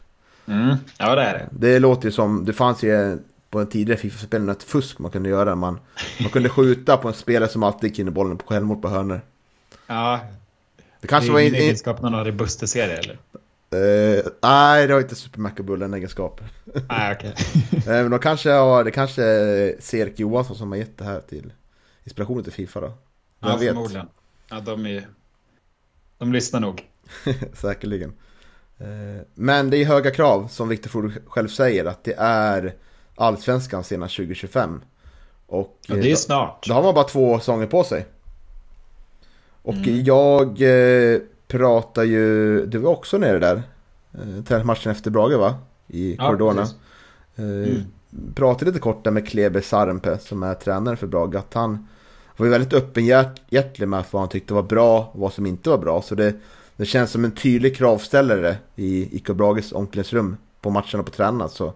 [0.45, 0.76] Mm.
[0.97, 1.49] Ja, det är det.
[1.51, 3.19] Det låter ju som, det fanns ju
[3.49, 5.55] på en tidigare Fifa-spel ett fusk man kunde göra.
[5.55, 5.80] Man,
[6.19, 9.22] man kunde skjuta på en spelare som alltid i bollen på självmål på hörner.
[9.88, 10.19] Ja.
[11.01, 13.18] Det kanske det var ingen egenskap man har i Buster-serie eller?
[13.76, 16.41] Uh, nej, det har inte Super Macabull en egenskap.
[16.89, 17.34] Nej, okej.
[17.72, 17.80] Okay.
[17.97, 21.19] uh, men då kanske har, det kanske är Serk Johansson som har gett det här
[21.19, 21.53] till
[22.03, 22.93] inspirationen till Fifa då.
[23.39, 23.68] Ja, vet.
[23.68, 24.07] förmodligen.
[24.49, 25.07] Ja, de är
[26.18, 26.88] De lyssnar nog.
[27.53, 28.13] Säkerligen.
[28.81, 32.73] Uh, men det är höga krav, som Viktor Ford själv säger, att det är
[33.15, 34.81] Allsvenskan senast 2025.
[35.47, 36.67] Och ja, det är snart.
[36.67, 38.05] Då, då har man bara två säsonger på sig.
[39.61, 40.03] Och mm.
[40.03, 40.59] jag
[41.47, 43.63] pratar ju, du var också nere där.
[44.49, 45.55] Eh, matchen efter Brage va?
[45.87, 46.67] I ja, korridorerna.
[47.35, 47.83] Eh, mm.
[48.35, 51.35] Pratade lite kort där med Kleber Sarmpe som är tränare för Brage.
[51.35, 51.87] Att han
[52.37, 55.77] var ju väldigt öppenhjärtig med vad han tyckte var bra och vad som inte var
[55.77, 56.01] bra.
[56.01, 56.33] Så det,
[56.81, 61.49] det känns som en tydlig kravställare i IK Brages omklädningsrum på matcherna på tränarna.
[61.49, 61.73] Så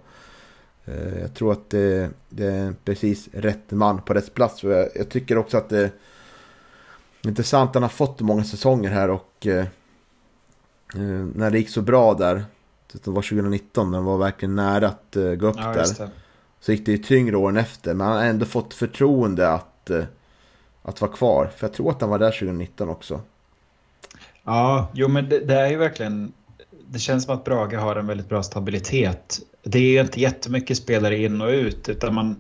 [0.86, 4.64] eh, jag tror att det, det, är precis rätt man på rätt plats.
[4.64, 5.92] Och jag, jag tycker också att det är
[7.22, 9.66] intressant han har fått många säsonger här och eh,
[10.96, 12.46] eh när det gick så bra där,
[12.92, 16.10] det var 2019, när han var verkligen nära att uh, gå upp ja, där.
[16.60, 20.04] Så gick det ju tyngre åren efter, men han har ändå fått förtroende att, uh,
[20.82, 21.52] att vara kvar.
[21.58, 23.22] För jag tror att han var där 2019 också.
[24.46, 26.34] Ja, jo men det, det, är ju verkligen...
[26.88, 29.40] Det känns som att Brage har en väldigt bra stabilitet.
[29.64, 32.36] Det är ju inte jättemycket spelare in och ut utan man,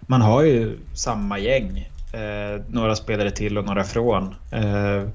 [0.00, 1.90] man har ju samma gäng.
[2.12, 4.34] Eh, några spelare till och några från.
[4.50, 5.08] Eh,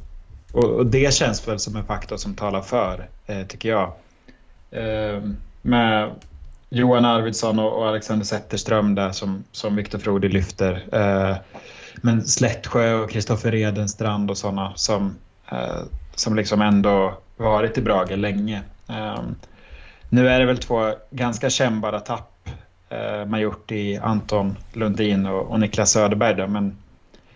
[0.51, 3.93] och, och, det känns väl som en faktor som talar för, eh, tycker jag.
[4.71, 5.23] Eh,
[5.61, 6.09] med
[6.69, 10.83] Johan Arvidsson och, och Alexander Zetterström där som, som Viktor Frodi lyfter.
[10.91, 11.35] Eh,
[11.95, 15.15] men Slättsjö och Kristoffer Redenstrand och sådana som
[15.51, 15.83] Eh,
[16.15, 18.61] som liksom ändå varit i Brage länge.
[18.87, 19.35] Ehm,
[20.09, 22.49] nu är det väl två ganska kännbara tapp
[22.89, 26.35] eh, man gjort i Anton Lundin och, Niklas Söderberg.
[26.35, 26.77] Då, men,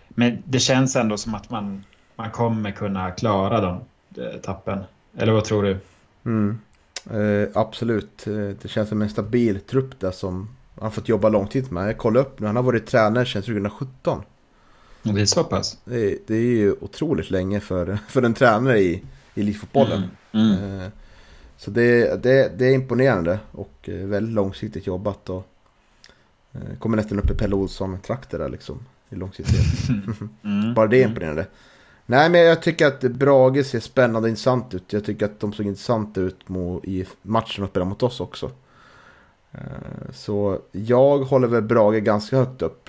[0.08, 1.84] men det känns ändå som att man,
[2.16, 3.80] man kommer kunna klara de
[4.22, 4.84] eh, tappen.
[5.18, 5.78] Eller vad tror du?
[6.24, 6.60] Mm.
[7.10, 8.24] Eh, absolut,
[8.62, 10.48] det känns som en stabil trupp där som
[10.80, 11.88] han fått jobba långtid med.
[11.88, 14.22] Jag kollade upp nu, han har varit tränare sedan 2017.
[15.14, 15.78] Det är så pass?
[15.84, 19.02] Det är, det är ju otroligt länge för, för en tränare i,
[19.36, 20.02] elitfotbollen.
[20.32, 20.52] Mm.
[20.52, 20.80] Mm.
[20.80, 20.88] Eh,
[21.56, 25.30] så det, det, det är imponerande och eh, väldigt långsiktigt jobbat.
[25.30, 25.46] Och
[26.52, 28.86] eh, kommer nästan upp i Pelle Olsson-trakter där liksom.
[29.10, 29.66] I långsiktighet.
[30.42, 30.74] Mm.
[30.74, 31.46] Bara det är imponerande.
[32.06, 34.92] Nej men jag tycker att Brage ser spännande och intressant ut.
[34.92, 36.36] Jag tycker att de såg intressanta ut
[36.82, 38.50] i matchen och spelade mot oss också.
[40.12, 42.88] Så jag håller väl Brage ganska högt upp.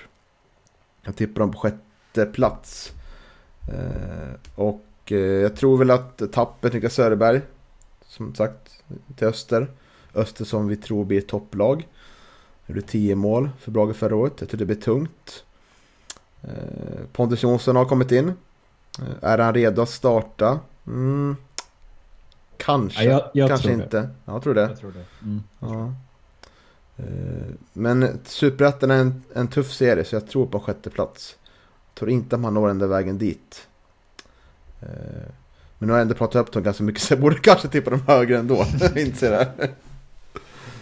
[1.01, 1.86] Jag tippar dem på sjätte
[2.25, 2.93] plats.
[3.67, 7.41] Eh, och eh, jag tror väl att tappet Niklas Söderberg,
[8.05, 8.83] som sagt,
[9.15, 9.67] till Öster.
[10.15, 11.87] Öster som vi tror blir ett topplag.
[12.67, 14.33] Gjorde 10 mål för Brage förra året.
[14.39, 15.43] Jag tror det blir tungt.
[16.41, 16.49] Eh,
[17.11, 18.33] Pontus Jonsson har kommit in.
[19.21, 20.59] Är han redo att starta?
[20.87, 21.35] Mm.
[22.57, 24.01] Kanske, ja, jag, jag kanske inte.
[24.01, 24.09] Det.
[24.25, 24.61] Ja, jag tror det.
[24.61, 25.25] Jag tror det.
[25.25, 25.43] Mm.
[25.59, 25.93] Ja.
[27.73, 31.37] Men Superettan är en, en tuff serie så jag tror på sjätte plats
[31.97, 33.67] tror inte att man når där vägen dit.
[34.81, 34.87] Eh,
[35.79, 37.89] men nu har jag ändå pratat upp dem ganska mycket så jag borde kanske tippa
[37.89, 38.65] dem högre ändå.
[38.95, 39.69] Inser det.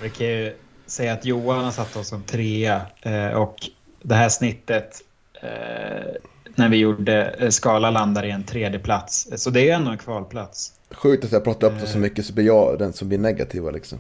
[0.01, 0.55] Vi kan ju
[0.85, 3.55] säga att Johan har satt oss som trea eh, och
[4.01, 5.01] det här snittet
[5.41, 6.13] eh,
[6.55, 9.27] när vi gjorde skala landar i en tredje plats.
[9.35, 10.71] Så det är ändå en kvalplats.
[10.91, 13.71] Sjukt att jag pratar upp det så mycket så blir jag den som blir negativa
[13.71, 13.99] liksom.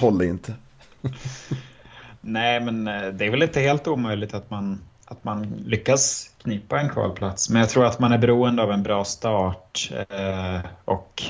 [0.00, 0.54] Håller inte.
[2.20, 6.88] Nej men det är väl inte helt omöjligt att man att man lyckas knipa en
[6.88, 7.50] kvalplats.
[7.50, 11.22] Men jag tror att man är beroende av en bra start eh, och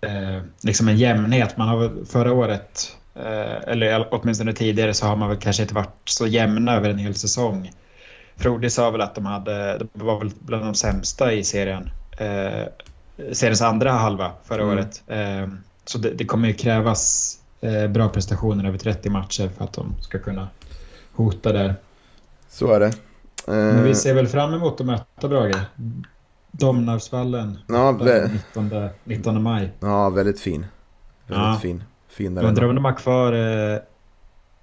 [0.00, 1.56] eh, liksom en jämnhet.
[1.56, 6.08] Man har förra året, eh, eller åtminstone tidigare, så har man väl kanske inte varit
[6.08, 7.70] så jämna över en hel säsong.
[8.36, 11.90] Frode sa väl att de, hade, de var väl bland de sämsta i serien.
[12.18, 12.66] Eh,
[13.32, 14.74] seriens andra halva förra mm.
[14.74, 15.02] året.
[15.06, 15.48] Eh,
[15.84, 19.94] så det, det, kommer ju krävas eh, bra prestationer över 30 matcher för att de
[20.00, 20.48] ska kunna
[21.12, 21.74] hota där.
[22.52, 22.92] Så är det.
[23.46, 25.56] Men vi eh, ser väl fram emot att möta Brage.
[26.50, 27.58] Domnarvsvallen.
[27.68, 27.98] Ja,
[28.54, 29.72] 19, 19 maj.
[29.80, 30.66] Ja, väldigt fin.
[31.26, 31.58] Väldigt ja.
[31.62, 31.84] fin.
[32.08, 33.78] fin Jag undrar om de har kvar eh,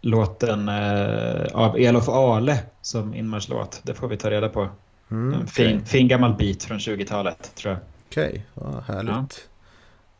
[0.01, 3.81] låten eh, av Elof Ale som inmarschlåt.
[3.83, 4.69] Det får vi ta reda på.
[5.11, 5.85] Mm, en fin, okay.
[5.85, 7.81] fin gammal bit från 20-talet tror jag.
[8.09, 8.71] Okej, okay.
[8.73, 9.47] ja, härligt.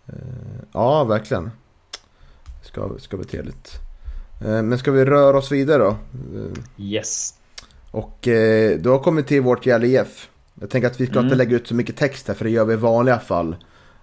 [0.06, 0.14] Ja.
[0.14, 1.52] Uh, ja, verkligen.
[2.62, 3.80] Ska, ska bli trevligt.
[4.46, 5.96] Uh, men ska vi röra oss vidare då?
[6.78, 7.39] Yes.
[7.92, 10.30] Och eh, du har kommit till vårt Gävle IF.
[10.62, 11.26] Jag tänker att vi ska mm.
[11.26, 13.56] inte lägga ut så mycket text här för det gör vi i vanliga fall.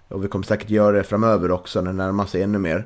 [0.07, 2.85] Och vi kommer säkert göra det framöver också när det närmar sig ännu mer.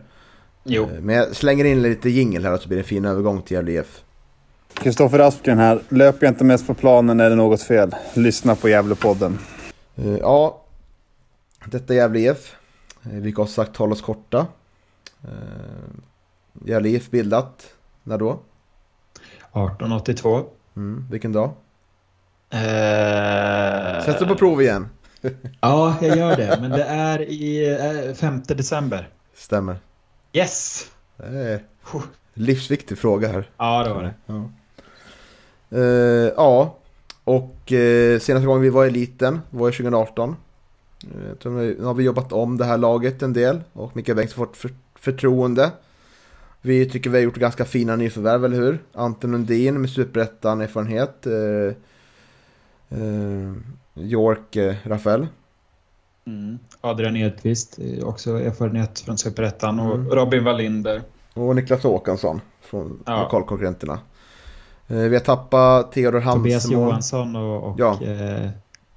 [0.63, 0.83] Jo.
[0.83, 3.55] Eh, men jag slänger in lite jingel här så blir det en fin övergång till
[3.55, 4.03] Gävle IF.
[4.73, 5.81] Kristoffer Aspgren här.
[5.89, 7.95] Löper jag inte mest på planen är det något fel.
[8.13, 9.39] Lyssna på Gävlepodden.
[9.99, 10.61] Uh, ja,
[11.65, 12.55] detta är Gävle IF.
[13.05, 14.47] Uh, vi har sagt hålla oss korta.
[15.25, 15.31] Uh,
[16.65, 17.73] Gävle IF bildat,
[18.03, 18.31] när då?
[18.31, 20.45] 1882.
[20.75, 21.49] Mm, vilken dag?
[22.53, 24.05] Uh...
[24.05, 24.89] Sätt dig på prov igen.
[25.61, 26.57] ja, jag gör det.
[26.61, 27.77] Men det är i
[28.09, 29.09] uh, 5 december.
[29.33, 29.77] Stämmer.
[30.33, 30.87] Yes!
[32.33, 33.49] Livsviktig fråga här.
[33.57, 34.13] Ja, det var det.
[34.25, 34.49] Ja,
[35.77, 36.77] uh, ja.
[37.23, 40.35] och uh, senaste gången vi var i eliten var 2018.
[41.45, 44.57] Uh, nu har vi jobbat om det här laget en del och Mikael Bengtsson fått
[44.57, 45.71] för förtroende.
[46.61, 48.79] Vi tycker vi har gjort ganska fina nyförvärv, eller hur?
[48.93, 51.27] Anton Lundin med superettan-erfarenhet.
[51.27, 51.75] Eh,
[52.99, 53.53] eh,
[53.95, 55.27] York eh, Rafael.
[56.25, 56.59] Mm.
[56.81, 60.09] Adrian Edqvist, eh, också erfarenhet från Superettan och Mm.
[60.09, 61.01] Robin Wallinder.
[61.33, 63.23] Och Niklas Håkansson från Ja.
[63.23, 63.99] lokalkonkurrenterna.
[64.87, 66.73] Eh, Vi har tappat Theodor Tobias Hamsemo.
[66.85, 67.99] Johansson och, och Ja.
[68.03, 68.49] eh,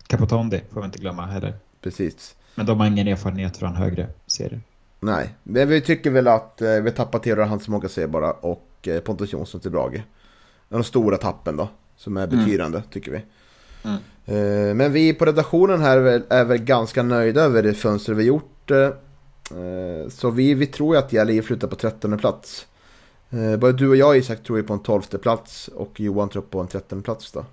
[0.06, 1.54] Capotondi får vi inte glömma heller.
[1.80, 2.34] Precis.
[2.54, 4.60] Men de har ingen erfarenhet från högre serier.
[5.04, 8.68] Nej, men vi tycker väl att eh, vi tappar Theodor Hamsemo kan se bara och
[8.82, 10.02] eh, Pontus Jonsson till Brage.
[10.68, 13.24] De stora tappen då, som är betydande tycker vi.
[13.82, 13.98] Mm.
[14.24, 18.14] Eh, Men vi på redaktionen här är väl, är väl ganska nöjda över det fönster
[18.14, 18.70] vi gjort.
[20.08, 22.66] Så vi, vi tror ju att Gävle slutar på 13 plats.
[23.58, 26.60] Både du och jag Isak tror ju på en 12 plats och Johan tror på
[26.60, 27.44] en 13 plats då.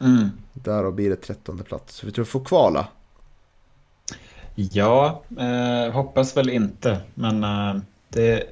[0.00, 0.28] Mm.
[0.52, 1.96] Där blir det 13 plats.
[1.96, 2.86] Så vi tror vi får kvala.
[4.54, 7.00] Ja, eh, hoppas väl inte.
[7.14, 8.44] Men eh, det,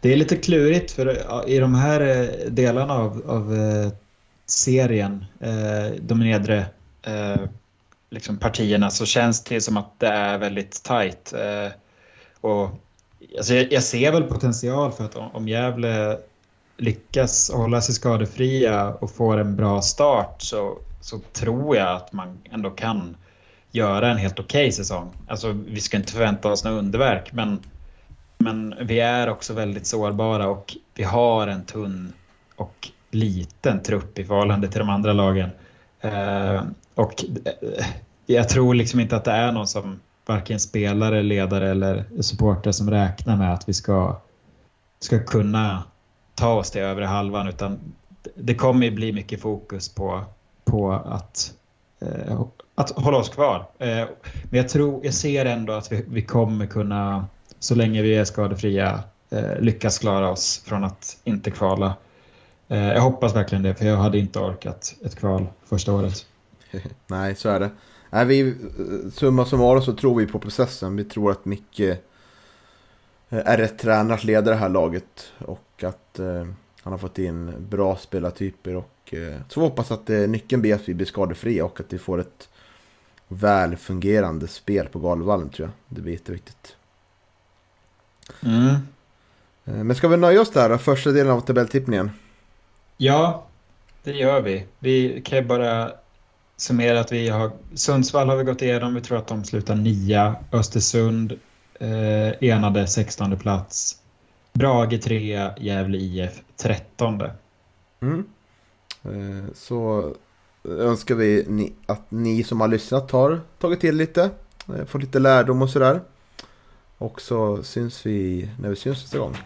[0.00, 3.92] det är lite klurigt för i de här eh, delarna av, av eh,
[4.46, 6.66] serien, eh, de nedre
[7.02, 7.40] eh,
[8.10, 11.32] liksom partierna, så känns det som att det är väldigt tajt.
[11.32, 11.72] Eh,
[12.40, 12.70] och,
[13.36, 16.18] alltså, jag, jag ser väl potential för att om, om Gävle
[16.76, 22.38] lyckas hålla sig skadefria och får en bra start så, så tror jag att man
[22.50, 23.16] ändå kan
[23.72, 25.10] göra en helt okej säsong.
[25.26, 27.60] Alltså, vi ska inte förvänta oss några underverk, men,
[28.38, 32.12] men vi är också väldigt sårbara och vi har en tunn
[32.56, 35.50] och liten trupp i förhållande till de andra lagen.
[36.00, 36.62] Eh,
[36.94, 37.86] och eh,
[38.26, 42.90] jag tror liksom inte att det är någon som varken spelare, ledare eller supporter som
[42.90, 44.20] räknar med att vi ska,
[45.00, 45.82] ska kunna
[46.34, 47.78] ta oss till övre halvan utan
[48.34, 50.24] det kommer ju bli mycket fokus på,
[50.64, 51.54] på att
[52.02, 52.40] Eh,
[52.74, 53.66] att hålla oss kvar.
[53.78, 53.88] Eh,
[54.44, 57.26] Men jag tror, jag ser ändå att vi, vi kommer kunna,
[57.58, 61.94] så länge vi är skadefria, eh, lyckas klara oss från att inte kvala.
[62.68, 66.26] Eh, Jag hoppas verkligen det, för jag hade inte orkat ett kval första året.
[67.06, 67.70] Nej, så är det.
[68.10, 70.96] Nej, vi, eh, summa summarum så tror vi på processen.
[70.96, 71.96] Vi tror att Micke eh,
[73.28, 75.32] är rätt tränare att leda det här laget.
[75.38, 76.46] Och att eh,
[76.82, 78.76] han har fått in bra spelartyper.
[78.76, 81.98] Och, eh, så hoppas att eh, nyckeln blir att vi blir skadefria och att vi
[81.98, 82.48] får ett
[83.28, 85.96] väl fungerande spel på Galvallen tror jag.
[85.96, 86.76] Det blir jätteviktigt.
[88.42, 88.74] Mm.
[89.64, 90.78] Eh, men ska vi nöja oss där då?
[90.78, 92.10] Första delen av tabelltippningen.
[92.96, 93.46] Ja,
[94.02, 94.66] det gör vi.
[94.78, 95.92] Vi kan ju bara
[96.56, 97.50] summera att vi har...
[97.74, 98.94] Sundsvall har vi gått igenom.
[98.94, 100.36] Vi tror att de slutar nia.
[100.52, 101.32] Östersund
[101.80, 104.01] eh, enade 16 plats.
[104.52, 107.22] Brage 3, Gävle IF 13.
[108.00, 108.24] Mm.
[109.04, 110.12] Eh, så
[110.68, 111.46] önskar vi
[111.86, 114.30] att ni som har lyssnat har tagit till lite.
[114.78, 116.00] eh, Fått lite lärdom och sådär.
[116.98, 119.36] Och så syns vi när vi syns nästa gång.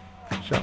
[0.43, 0.57] Tja!